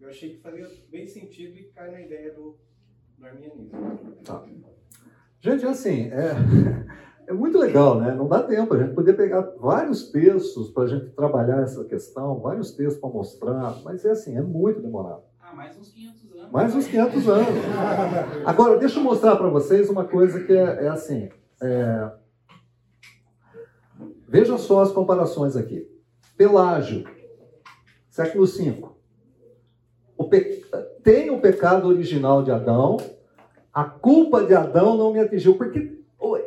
Eu 0.00 0.08
achei 0.08 0.34
que 0.34 0.40
fazia 0.40 0.68
bem 0.90 1.06
sentido 1.06 1.56
e 1.58 1.64
cai 1.70 1.90
na 1.90 2.00
ideia 2.00 2.32
do, 2.32 2.56
do 3.16 3.26
arminianismo. 3.26 3.70
Tá. 4.24 4.46
Gente, 5.40 5.64
assim, 5.66 6.02
é, 6.10 6.34
é 7.28 7.32
muito 7.32 7.58
legal, 7.58 8.00
né? 8.00 8.14
Não 8.14 8.26
dá 8.26 8.42
tempo. 8.42 8.74
A 8.74 8.78
gente 8.78 8.94
poder 8.94 9.12
pegar 9.14 9.42
vários 9.58 10.10
textos 10.10 10.70
para 10.70 10.84
a 10.84 10.86
gente 10.86 11.10
trabalhar 11.10 11.60
essa 11.62 11.84
questão, 11.84 12.38
vários 12.40 12.72
textos 12.72 12.98
para 13.00 13.10
mostrar, 13.10 13.76
mas 13.84 14.04
é 14.04 14.10
assim, 14.10 14.36
é 14.36 14.42
muito 14.42 14.80
demorado. 14.80 15.22
Ah, 15.40 15.54
mais 15.54 15.76
uns 15.78 15.90
500 15.92 16.32
anos. 16.32 16.50
Mais 16.50 16.74
uns 16.74 16.86
500 16.86 17.28
anos. 17.28 17.48
Agora, 18.44 18.78
deixa 18.78 18.98
eu 18.98 19.04
mostrar 19.04 19.36
para 19.36 19.48
vocês 19.48 19.88
uma 19.88 20.04
coisa 20.04 20.42
que 20.44 20.52
é, 20.52 20.84
é 20.84 20.88
assim. 20.88 21.28
é, 21.62 22.10
Veja 24.28 24.58
só 24.58 24.80
as 24.82 24.92
comparações 24.92 25.56
aqui. 25.56 25.86
Pelágio, 26.36 27.04
século 28.10 28.46
V. 28.46 28.84
O 30.16 30.24
pe- 30.24 30.64
Tem 31.02 31.30
o 31.30 31.40
pecado 31.40 31.88
original 31.88 32.42
de 32.42 32.50
Adão, 32.50 32.96
a 33.72 33.84
culpa 33.84 34.44
de 34.44 34.54
Adão 34.54 34.96
não 34.96 35.12
me 35.12 35.18
atingiu, 35.20 35.56
porque 35.56 35.97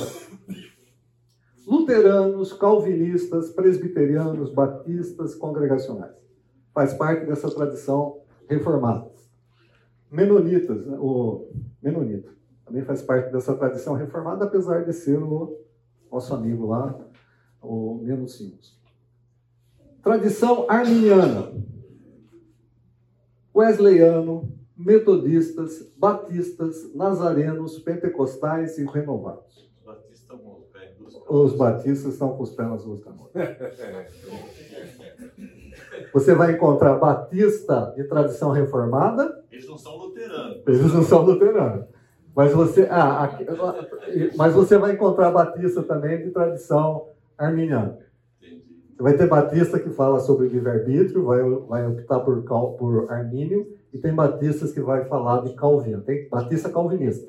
Luteranos, 1.68 2.54
calvinistas, 2.54 3.50
presbiterianos, 3.50 4.54
batistas, 4.54 5.36
congregacionais. 5.36 6.16
Faz 6.74 6.94
parte 6.94 7.26
dessa 7.26 7.52
tradição 7.52 8.22
reformada. 8.48 9.12
Menonitas, 10.10 10.86
né? 10.86 10.98
o 10.98 11.50
Menonita, 11.84 12.32
também 12.66 12.86
faz 12.86 13.02
parte 13.02 13.34
dessa 13.34 13.54
tradição 13.54 13.96
reformada, 13.96 14.46
apesar 14.46 14.86
de 14.86 14.94
ser 14.94 15.22
o 15.22 15.60
nosso 16.10 16.34
amigo 16.34 16.68
lá, 16.68 16.98
ou 17.62 17.98
menos 17.98 18.38
simples. 18.38 18.74
Tradição 20.02 20.66
arminiana, 20.70 21.52
wesleyano, 23.54 24.54
metodistas, 24.78 25.92
batistas, 25.98 26.94
nazarenos, 26.96 27.78
pentecostais 27.80 28.78
e 28.78 28.86
renovados. 28.86 29.67
Os 31.30 31.54
batistas 31.56 32.14
estão 32.14 32.36
com 32.36 32.44
os 32.44 32.52
pés 32.52 32.70
nas 32.70 32.84
ruas 32.84 33.02
da 33.02 33.12
Você 36.14 36.34
vai 36.34 36.54
encontrar 36.54 36.96
batista 36.96 37.94
de 37.96 38.04
tradição 38.06 38.52
reformada. 38.52 39.44
Eles 39.52 39.68
não 39.68 39.78
são 39.78 39.98
luteranos. 39.98 40.64
Eles 40.68 40.94
não 40.94 41.04
são 41.04 41.22
luteranos. 41.24 41.86
Mas 42.36 42.54
você, 42.54 42.88
ah, 42.90 43.24
aqui, 43.24 43.46
mas 44.36 44.54
você 44.54 44.78
vai 44.78 44.94
encontrar 44.94 45.32
batista 45.32 45.82
também 45.82 46.24
de 46.24 46.30
tradição 46.30 47.10
arminiano. 47.38 47.98
Você 48.40 49.04
vai 49.04 49.18
ter 49.18 49.28
batista 49.28 49.80
que 49.80 49.90
fala 49.90 50.20
sobre 50.20 50.48
livre-arbítrio, 50.48 51.26
vai, 51.26 51.44
vai 51.44 51.88
optar 51.88 52.20
por, 52.20 52.44
por 52.78 53.12
Armínio, 53.12 53.76
e 53.94 53.98
tem 53.98 54.14
batistas 54.14 54.72
que 54.72 54.80
vai 54.80 55.06
falar 55.06 55.44
de 55.44 55.56
Calvino. 55.56 56.02
Tem 56.02 56.28
batista 56.30 56.70
calvinista. 56.70 57.28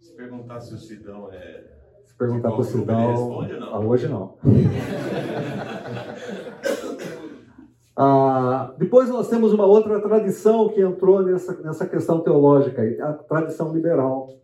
Se 0.00 0.12
perguntar 0.12 0.60
se 0.60 0.74
o 0.74 0.78
Sidão 0.78 1.28
é. 1.32 1.79
Perguntar 2.20 2.50
para 2.50 2.60
o 2.60 2.64
Sidão. 2.64 3.40
Ah, 3.72 3.80
hoje 3.80 4.06
não. 4.06 4.36
ah, 7.96 8.74
depois 8.76 9.08
nós 9.08 9.30
temos 9.30 9.54
uma 9.54 9.64
outra 9.64 9.98
tradição 10.02 10.68
que 10.68 10.82
entrou 10.82 11.22
nessa, 11.22 11.58
nessa 11.62 11.86
questão 11.86 12.20
teológica, 12.20 12.82
a 13.02 13.14
tradição 13.14 13.72
liberal 13.72 14.36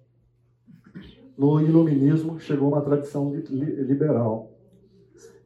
no 1.37 1.61
iluminismo 1.61 2.41
chegou 2.41 2.69
uma 2.69 2.81
tradição 2.81 3.31
liberal 3.31 4.53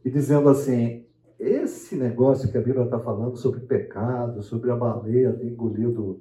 e 0.05 0.11
dizendo 0.11 0.51
assim 0.51 1.05
esse 1.37 1.97
negócio 1.97 2.49
que 2.49 2.57
a 2.57 2.63
Bíblia 2.63 2.85
está 2.85 3.01
falando 3.01 3.37
sobre 3.39 3.59
pecado, 3.59 4.41
sobre 4.41 4.71
a 4.71 4.77
baleia 4.77 5.33
ter 5.33 5.49
engolido 5.49 6.21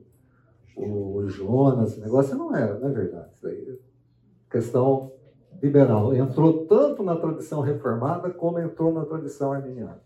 o 0.76 1.24
Jonas, 1.28 1.92
esse 1.92 2.02
negócio 2.02 2.36
não 2.36 2.56
é, 2.56 2.80
não 2.80 2.90
é 2.90 2.94
verdade. 2.94 3.30
Isso 3.36 3.46
aí 3.46 3.78
é 3.78 3.90
questão 4.50 5.19
liberal. 5.62 6.14
Entrou 6.14 6.66
tanto 6.66 7.04
na 7.04 7.16
tradição 7.16 7.62
reformada 7.62 8.30
como 8.30 8.60
entrou 8.60 8.94
na 8.94 9.06
tradição 9.06 9.52
arminiana. 9.52 10.02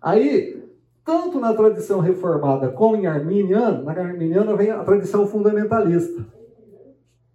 Aí, 0.00 0.62
tanto 1.04 1.40
na 1.40 1.54
tradição 1.54 2.00
reformada 2.00 2.68
como 2.68 2.96
em 2.96 3.06
arminiana, 3.06 3.82
na 3.82 3.92
arminiana 3.92 4.54
vem 4.54 4.70
a 4.70 4.84
tradição 4.84 5.26
fundamentalista. 5.26 6.24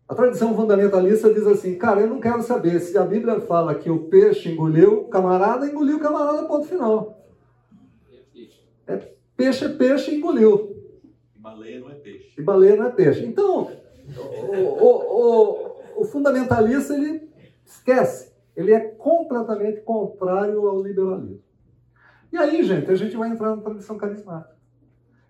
A 0.07 0.15
tradição 0.15 0.55
fundamentalista 0.55 1.33
diz 1.33 1.47
assim, 1.47 1.75
cara, 1.75 2.01
eu 2.01 2.07
não 2.07 2.19
quero 2.19 2.43
saber 2.43 2.79
se 2.79 2.97
a 2.97 3.03
Bíblia 3.03 3.39
fala 3.41 3.73
que 3.73 3.89
o 3.89 4.09
peixe 4.09 4.51
engoliu 4.51 5.01
o 5.01 5.07
camarada, 5.07 5.65
engoliu 5.65 5.97
o 5.97 5.99
camarada, 5.99 6.47
ponto 6.47 6.67
final. 6.67 7.17
É, 8.85 8.99
peixe 9.35 9.65
é 9.65 9.69
peixe, 9.69 10.15
engoliu. 10.15 10.75
E 11.35 11.39
baleia 11.39 11.79
não 11.79 11.89
é 11.89 11.95
peixe. 11.95 12.33
E 12.37 12.41
baleia 12.41 12.75
não 12.75 12.85
é 12.85 12.91
peixe. 12.91 13.25
Então, 13.25 13.71
o, 14.15 14.59
o, 14.59 14.89
o, 15.15 15.72
o 15.95 16.05
fundamentalista, 16.05 16.93
ele 16.93 17.29
esquece. 17.65 18.33
Ele 18.55 18.71
é 18.71 18.79
completamente 18.79 19.81
contrário 19.81 20.67
ao 20.67 20.81
liberalismo. 20.81 21.41
E 22.31 22.37
aí, 22.37 22.63
gente, 22.63 22.89
a 22.89 22.95
gente 22.95 23.15
vai 23.15 23.29
entrar 23.29 23.55
na 23.55 23.61
tradição 23.61 23.97
carismática. 23.97 24.53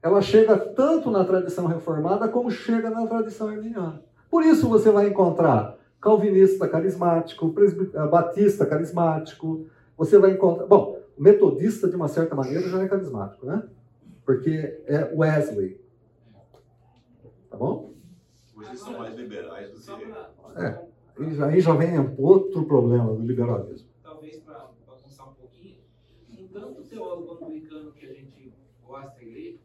Ela 0.02 0.22
chega 0.22 0.58
tanto 0.58 1.10
na 1.10 1.24
tradição 1.24 1.66
reformada 1.66 2.28
como 2.28 2.52
chega 2.52 2.90
na 2.90 3.08
tradição 3.08 3.48
arminiana. 3.48 4.02
Por 4.30 4.44
isso 4.44 4.68
você 4.68 4.92
vai 4.92 5.08
encontrar 5.08 5.78
calvinista 6.02 6.68
carismático, 6.68 7.54
eh, 7.94 8.08
batista 8.08 8.66
carismático, 8.66 9.68
você 9.98 10.18
vai 10.18 10.32
encontrar. 10.32 10.66
Bom, 10.66 11.00
metodista, 11.18 11.88
de 11.88 11.96
uma 11.96 12.10
certa 12.10 12.36
maneira, 12.36 12.68
já 12.68 12.82
é 12.82 12.88
carismático, 12.88 13.46
né? 13.46 13.64
Porque 14.26 14.84
é 14.86 15.14
Wesley. 15.16 15.80
Tá 17.50 17.56
bom? 17.56 17.94
Vocês 18.56 18.80
são 18.80 18.98
mais 18.98 19.16
liberais 19.16 19.72
do 19.72 19.98
que. 19.98 20.04
É. 20.60 21.44
Aí 21.46 21.62
já 21.62 21.76
vem 21.76 22.14
outro 22.18 22.66
problema 22.66 23.14
do 23.14 23.22
liberalismo. 23.22 23.90
Talvez 24.02 24.38
para 24.40 24.70
avançar 24.88 25.30
um 25.30 25.34
pouquinho, 25.34 25.78
com 26.36 26.48
tanto 26.48 26.84
teólogo 26.84 27.46
anglicano 27.46 27.92
que 27.92 28.06
a 28.06 28.14
gente 28.14 28.54
gosta 28.86 29.16
da 29.16 29.22
igreja, 29.22 29.60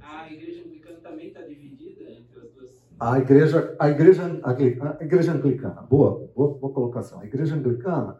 a 0.00 0.32
igreja 0.32 0.64
anglicana 0.64 0.98
também 1.00 1.28
está 1.28 1.42
dividida 1.42 2.04
entre 2.10 2.40
as 2.40 2.50
duas 2.52 2.78
a 3.00 3.18
igreja, 3.18 3.76
a 3.78 3.88
igreja, 3.90 4.40
a 4.42 5.04
igreja 5.04 5.32
anglicana, 5.32 5.82
boa, 5.82 6.28
boa, 6.34 6.54
boa 6.54 6.72
colocação. 6.72 7.20
A 7.20 7.24
igreja 7.24 7.54
anglicana, 7.54 8.18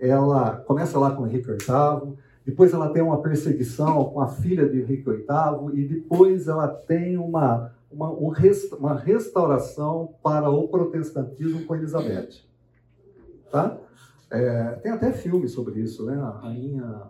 ela 0.00 0.56
começa 0.56 0.98
lá 0.98 1.14
com 1.14 1.26
Henrique 1.26 1.46
VIII, 1.46 2.16
depois 2.44 2.72
ela 2.72 2.88
tem 2.90 3.02
uma 3.02 3.22
perseguição 3.22 4.04
com 4.06 4.20
a 4.20 4.26
filha 4.26 4.68
de 4.68 4.80
Henrique 4.80 5.08
VIII 5.08 5.74
e 5.74 5.84
depois 5.86 6.48
ela 6.48 6.66
tem 6.66 7.16
uma, 7.16 7.72
uma, 7.96 8.10
uma 8.78 8.94
restauração 8.94 10.14
para 10.22 10.50
o 10.50 10.68
protestantismo 10.68 11.64
com 11.64 11.74
Elizabeth. 11.74 12.44
Tá? 13.50 13.78
É, 14.30 14.72
tem 14.82 14.92
até 14.92 15.12
filme 15.12 15.48
sobre 15.48 15.80
isso, 15.80 16.04
né? 16.04 16.16
A 16.20 16.30
Rainha, 16.30 17.02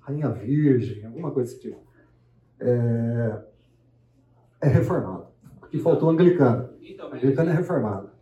Rainha 0.00 0.28
Virgem, 0.30 1.04
alguma 1.04 1.30
coisa 1.30 1.50
desse 1.50 1.60
tipo. 1.62 1.80
É, 2.58 3.42
é 4.62 4.68
reformado 4.68 5.26
que 5.70 5.78
faltou 5.78 6.08
anglicano. 6.08 6.70
Então, 6.80 7.08
A 7.08 7.10
mas 7.10 7.22
anglicana 7.22 7.50
é 7.50 7.54
reformada. 7.54 8.12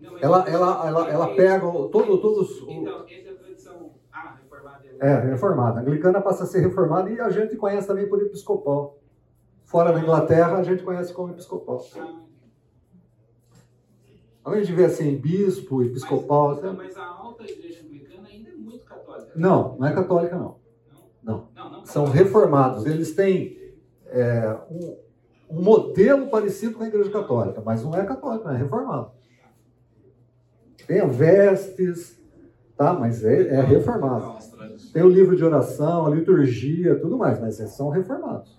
Não, 0.00 0.12
mas- 0.12 0.22
Ela, 0.22 0.48
ela, 0.48 0.86
ela, 0.88 1.10
ela 1.10 1.34
pega 1.34 1.66
o- 1.66 1.88
todo, 1.88 2.18
todos. 2.20 2.62
Então, 2.68 3.02
entre 3.08 3.30
a 3.30 3.34
tradição 3.36 3.90
ah, 4.12 4.36
reformada 4.40 4.84
a 5.00 5.06
É, 5.06 5.20
reformada. 5.30 5.78
A 5.80 5.82
anglicana 5.82 6.20
passa 6.22 6.44
a 6.44 6.46
ser 6.46 6.60
reformada 6.60 7.10
e 7.10 7.20
a 7.20 7.28
gente 7.28 7.56
conhece 7.56 7.86
também 7.88 8.08
por 8.08 8.22
episcopal. 8.22 8.98
Fora 9.68 9.92
da 9.92 10.00
Inglaterra, 10.00 10.56
a 10.56 10.62
gente 10.62 10.82
conhece 10.82 11.12
como 11.12 11.30
episcopal. 11.30 11.84
Além 14.42 14.62
de 14.62 14.72
ver 14.72 14.86
assim, 14.86 15.14
bispo, 15.14 15.82
episcopal. 15.82 16.52
Assim, 16.52 16.74
mas 16.74 16.96
a 16.96 17.04
alta 17.04 17.44
igreja 17.44 17.84
anglicana 17.84 18.28
ainda 18.28 18.48
é 18.48 18.54
muito 18.54 18.86
católica. 18.86 19.30
Não, 19.36 19.76
não 19.76 19.86
é 19.86 19.92
católica, 19.92 20.38
não. 20.38 20.56
Não. 21.22 21.48
Não, 21.54 21.70
não 21.70 21.84
São 21.84 22.06
reformados. 22.06 22.86
Eles 22.86 23.14
têm 23.14 23.58
é, 24.06 24.58
um, 24.70 24.96
um 25.50 25.62
modelo 25.62 26.28
parecido 26.28 26.78
com 26.78 26.84
a 26.84 26.88
igreja 26.88 27.10
católica, 27.10 27.60
mas 27.62 27.84
não 27.84 27.94
é 27.94 28.06
católica, 28.06 28.50
é 28.50 28.56
reformado. 28.56 29.10
Tem 30.86 31.06
vestes, 31.06 32.18
tá? 32.74 32.94
Mas 32.94 33.22
é, 33.22 33.48
é 33.48 33.60
reformado. 33.60 34.38
Tem 34.94 35.02
o 35.02 35.10
livro 35.10 35.36
de 35.36 35.44
oração, 35.44 36.06
a 36.06 36.08
liturgia, 36.08 36.98
tudo 36.98 37.18
mais, 37.18 37.38
mas 37.38 37.60
eles 37.60 37.72
são 37.72 37.90
reformados. 37.90 38.58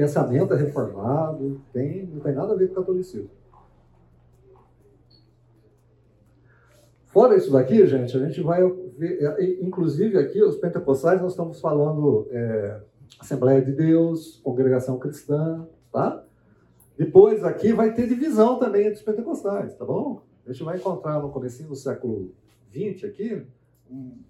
Pensamento 0.00 0.54
é 0.54 0.56
reformado, 0.56 1.60
tem, 1.74 2.06
não 2.06 2.20
tem 2.20 2.32
nada 2.32 2.54
a 2.54 2.56
ver 2.56 2.68
com 2.68 2.72
o 2.72 2.76
catolicismo. 2.76 3.28
Fora 7.08 7.36
isso 7.36 7.52
daqui, 7.52 7.86
gente, 7.86 8.16
a 8.16 8.20
gente 8.26 8.40
vai 8.40 8.66
ver, 8.96 9.22
é, 9.22 9.62
inclusive 9.62 10.16
aqui, 10.16 10.42
os 10.42 10.56
pentecostais, 10.56 11.20
nós 11.20 11.32
estamos 11.32 11.60
falando 11.60 12.26
é, 12.30 12.80
Assembleia 13.20 13.60
de 13.60 13.72
Deus, 13.72 14.40
congregação 14.42 14.98
cristã, 14.98 15.68
tá? 15.92 16.24
Depois 16.96 17.44
aqui 17.44 17.74
vai 17.74 17.92
ter 17.92 18.08
divisão 18.08 18.58
também 18.58 18.86
entre 18.86 19.00
os 19.00 19.02
pentecostais, 19.02 19.74
tá 19.74 19.84
bom? 19.84 20.22
A 20.46 20.50
gente 20.50 20.64
vai 20.64 20.78
encontrar 20.78 21.20
no 21.20 21.28
comecinho 21.28 21.68
do 21.68 21.76
século 21.76 22.32
XX 22.72 23.04
aqui, 23.04 23.46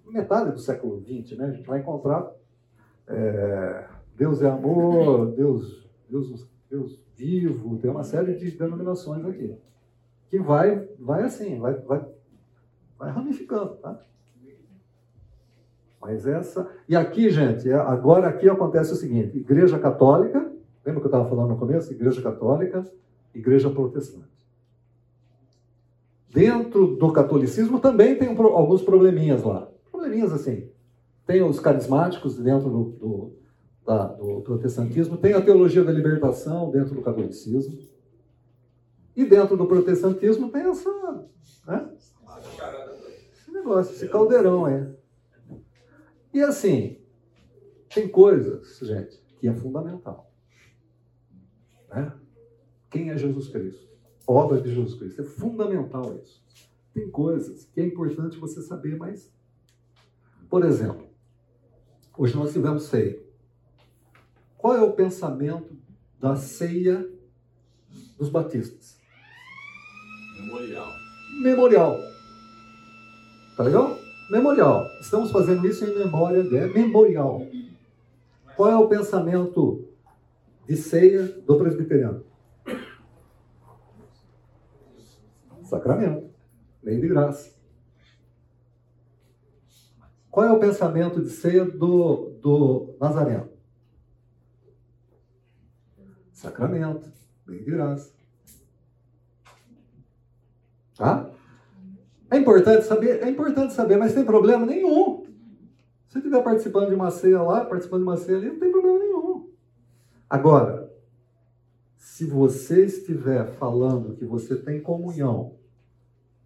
metade 0.05 0.51
do 0.51 0.59
século 0.59 1.01
XX, 1.01 1.39
né? 1.39 1.45
A 1.45 1.53
gente 1.53 1.69
vai 1.69 1.79
encontrar 1.79 2.29
é, 3.07 3.85
Deus 4.21 4.43
é 4.43 4.51
amor, 4.51 5.33
Deus, 5.33 5.89
Deus, 6.07 6.47
Deus 6.69 7.01
vivo, 7.17 7.79
tem 7.79 7.91
uma 7.91 8.05
série 8.05 8.35
de 8.35 8.51
denominações 8.51 9.25
aqui. 9.25 9.57
Que 10.29 10.39
vai, 10.39 10.87
vai 10.99 11.23
assim, 11.23 11.59
vai, 11.59 11.73
vai, 11.73 12.05
vai 12.99 13.11
ramificando, 13.11 13.77
tá? 13.77 13.99
Mas 15.99 16.27
essa. 16.27 16.71
E 16.87 16.95
aqui, 16.95 17.31
gente, 17.31 17.67
é- 17.71 17.75
agora 17.75 18.29
aqui 18.29 18.47
acontece 18.47 18.93
o 18.93 18.97
seguinte: 18.97 19.39
Igreja 19.39 19.79
Católica, 19.79 20.53
lembra 20.85 21.01
que 21.01 21.07
eu 21.07 21.11
estava 21.11 21.27
falando 21.27 21.49
no 21.49 21.59
começo? 21.59 21.91
Igreja 21.91 22.21
Católica, 22.21 22.85
Igreja 23.35 23.71
Protestante. 23.71 24.29
Dentro 26.31 26.95
do 26.95 27.11
catolicismo 27.11 27.81
também 27.81 28.17
tem 28.17 28.29
um 28.29 28.47
alguns 28.49 28.83
probleminhas 28.83 29.43
lá. 29.43 29.67
Probleminhas 29.91 30.31
assim. 30.31 30.69
Tem 31.27 31.43
os 31.43 31.59
carismáticos 31.59 32.39
dentro 32.39 32.69
do, 32.69 32.85
do, 32.85 33.41
da- 33.91 34.07
do 34.07 34.41
protestantismo, 34.43 35.17
tem 35.17 35.33
a 35.33 35.43
teologia 35.43 35.83
da 35.83 35.91
libertação 35.91 36.71
dentro 36.71 36.95
do 36.95 37.03
catolicismo. 37.03 37.77
E 39.17 39.25
dentro 39.25 39.57
do 39.57 39.67
protestantismo 39.67 40.49
tem 40.49 40.63
essa. 40.63 40.89
Né? 41.67 41.97
Esse 43.33 43.51
negócio, 43.51 43.93
esse 43.93 44.09
caldeirão 44.09 44.65
aí. 44.65 44.95
E 46.33 46.41
assim, 46.41 46.99
tem 47.93 48.09
coisas, 48.09 48.79
gente, 48.81 49.21
que 49.41 49.49
é 49.49 49.55
fundamental. 49.55 50.33
Né? 51.89 52.13
Quem 52.91 53.11
é 53.11 53.19
Jesus 53.19 53.49
Cristo? 53.49 53.91
Obra 54.25 54.61
de 54.61 54.73
Jesus 54.73 54.97
Cristo. 55.01 55.23
É 55.23 55.25
fundamental 55.25 56.17
isso. 56.23 56.41
Tem 56.95 57.11
coisas 57.11 57.65
que 57.65 57.81
é 57.81 57.87
importante 57.87 58.39
você 58.39 58.63
saber, 58.63 58.97
mas. 58.97 59.33
Por 60.49 60.65
exemplo, 60.65 61.09
hoje 62.17 62.37
nós 62.37 62.53
tivemos 62.53 62.85
ceia. 62.85 63.30
Qual 64.61 64.77
é 64.77 64.83
o 64.83 64.93
pensamento 64.93 65.75
da 66.19 66.37
ceia 66.37 67.09
dos 68.19 68.29
batistas? 68.29 69.01
Memorial. 70.39 70.89
Memorial. 71.43 71.99
Tá 73.57 73.63
legal? 73.63 73.97
Memorial. 74.31 74.87
Estamos 75.01 75.31
fazendo 75.31 75.67
isso 75.67 75.85
em 75.87 75.99
memória 75.99 76.43
de 76.43 76.67
memorial. 76.75 77.47
Qual 78.55 78.71
é 78.71 78.77
o 78.77 78.87
pensamento 78.87 79.89
de 80.69 80.77
ceia 80.77 81.23
do 81.23 81.57
presbiteriano? 81.57 82.23
Sacramento. 85.65 86.29
Lei 86.83 87.01
de 87.01 87.09
graça. 87.09 87.55
Qual 90.31 90.47
é 90.47 90.53
o 90.53 90.61
pensamento 90.61 91.23
de 91.23 91.31
ceia 91.31 91.65
do, 91.65 92.31
do 92.43 92.95
Nazareno? 93.01 93.50
Sacramento. 96.41 97.13
Lei 97.47 97.63
de 97.63 97.71
graça. 97.71 98.11
Tá? 100.97 101.31
É 102.31 102.37
importante 102.39 102.87
saber, 102.87 103.23
é 103.23 103.29
importante 103.29 103.75
saber, 103.75 103.99
mas 103.99 104.15
tem 104.15 104.25
problema 104.25 104.65
nenhum. 104.65 105.25
Se 106.09 106.15
você 106.15 106.19
estiver 106.19 106.43
participando 106.43 106.89
de 106.89 106.95
uma 106.95 107.11
ceia 107.11 107.43
lá, 107.43 107.65
participando 107.65 108.01
de 108.01 108.09
uma 108.09 108.17
ceia 108.17 108.39
ali, 108.39 108.49
não 108.49 108.59
tem 108.59 108.73
problema 108.73 108.99
nenhum. 108.99 109.51
Agora, 110.29 110.91
se 111.97 112.25
você 112.25 112.87
estiver 112.87 113.47
falando 113.57 114.17
que 114.17 114.25
você 114.25 114.57
tem 114.57 114.81
comunhão 114.81 115.57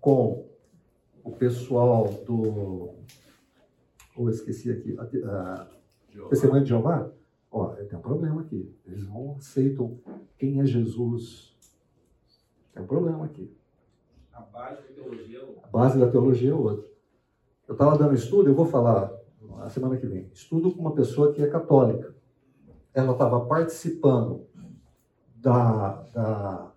com 0.01 0.49
o 1.23 1.31
pessoal 1.31 2.09
do. 2.27 2.95
Oh, 4.16 4.29
esqueci 4.29 4.71
aqui. 4.73 4.97
A, 4.99 5.03
a, 5.03 6.29
Testemunho 6.29 6.62
de 6.62 6.69
Jeová? 6.69 7.11
Ó, 7.55 7.68
tem 7.68 7.97
um 7.97 8.02
problema 8.02 8.40
aqui. 8.40 8.76
Eles 8.85 9.06
não 9.06 9.36
aceitam 9.36 9.97
quem 10.36 10.60
é 10.60 10.66
Jesus. 10.66 11.56
Tem 12.72 12.82
um 12.82 12.86
problema 12.86 13.26
aqui. 13.26 13.56
A 14.32 14.40
base 14.40 14.82
da 14.82 14.89
teologia 14.93 15.39
é 15.39 15.43
outra. 15.44 15.62
A 15.62 15.68
base 15.68 15.98
da 16.01 16.10
teologia 16.10 16.51
é 16.51 16.55
outra. 16.55 16.90
Eu 17.68 17.74
estava 17.74 17.97
dando 17.97 18.12
estudo, 18.12 18.51
eu 18.51 18.56
vou 18.56 18.66
falar 18.66 19.16
na 19.40 19.70
semana 19.70 19.97
que 19.97 20.05
vem. 20.05 20.28
Estudo 20.32 20.72
com 20.72 20.81
uma 20.81 20.97
pessoa 20.97 21.32
que 21.32 21.40
é 21.40 21.47
católica. 21.47 22.12
Ela 22.93 23.12
estava 23.12 23.47
participando 23.47 24.48
da, 25.36 26.02
da, 26.12 26.72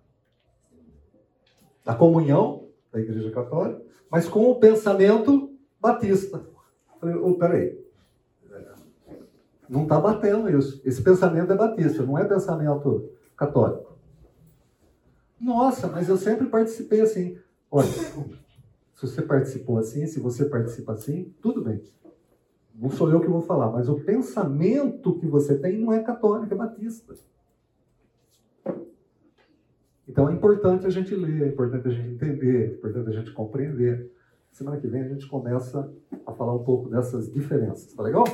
da 1.84 1.94
comunhão 1.96 2.68
da 2.92 3.00
Igreja 3.00 3.32
Católica, 3.32 3.82
mas 4.08 4.28
com 4.28 4.48
o 4.48 4.60
pensamento 4.60 5.58
batista. 5.80 6.36
Eu 6.36 7.00
Falei, 7.00 7.16
oh, 7.16 7.34
peraí. 7.34 7.87
Não 9.68 9.82
está 9.82 10.00
batendo 10.00 10.48
isso. 10.48 10.80
Esse 10.84 11.02
pensamento 11.02 11.52
é 11.52 11.56
batista, 11.56 12.02
não 12.02 12.16
é 12.16 12.24
pensamento 12.24 13.10
católico. 13.36 13.96
Nossa, 15.40 15.86
mas 15.86 16.08
eu 16.08 16.16
sempre 16.16 16.46
participei 16.46 17.00
assim. 17.00 17.38
Olha, 17.70 17.86
se 17.86 19.02
você 19.02 19.22
participou 19.22 19.78
assim, 19.78 20.06
se 20.06 20.18
você 20.18 20.44
participa 20.46 20.92
assim, 20.92 21.32
tudo 21.40 21.62
bem. 21.62 21.82
Não 22.74 22.90
sou 22.90 23.10
eu 23.10 23.20
que 23.20 23.28
vou 23.28 23.42
falar, 23.42 23.70
mas 23.70 23.88
o 23.88 24.00
pensamento 24.00 25.18
que 25.18 25.26
você 25.26 25.56
tem 25.58 25.78
não 25.78 25.92
é 25.92 26.02
católico, 26.02 26.52
é 26.52 26.56
batista. 26.56 27.14
Então 30.08 30.28
é 30.28 30.32
importante 30.32 30.86
a 30.86 30.90
gente 30.90 31.14
ler, 31.14 31.42
é 31.42 31.48
importante 31.48 31.86
a 31.86 31.90
gente 31.90 32.08
entender, 32.08 32.70
é 32.70 32.74
importante 32.74 33.08
a 33.08 33.12
gente 33.12 33.32
compreender. 33.32 34.10
Semana 34.50 34.80
que 34.80 34.86
vem 34.86 35.02
a 35.02 35.08
gente 35.08 35.28
começa 35.28 35.92
a 36.26 36.32
falar 36.32 36.54
um 36.54 36.64
pouco 36.64 36.88
dessas 36.88 37.30
diferenças, 37.30 37.92
tá 37.92 38.02
legal? 38.02 38.24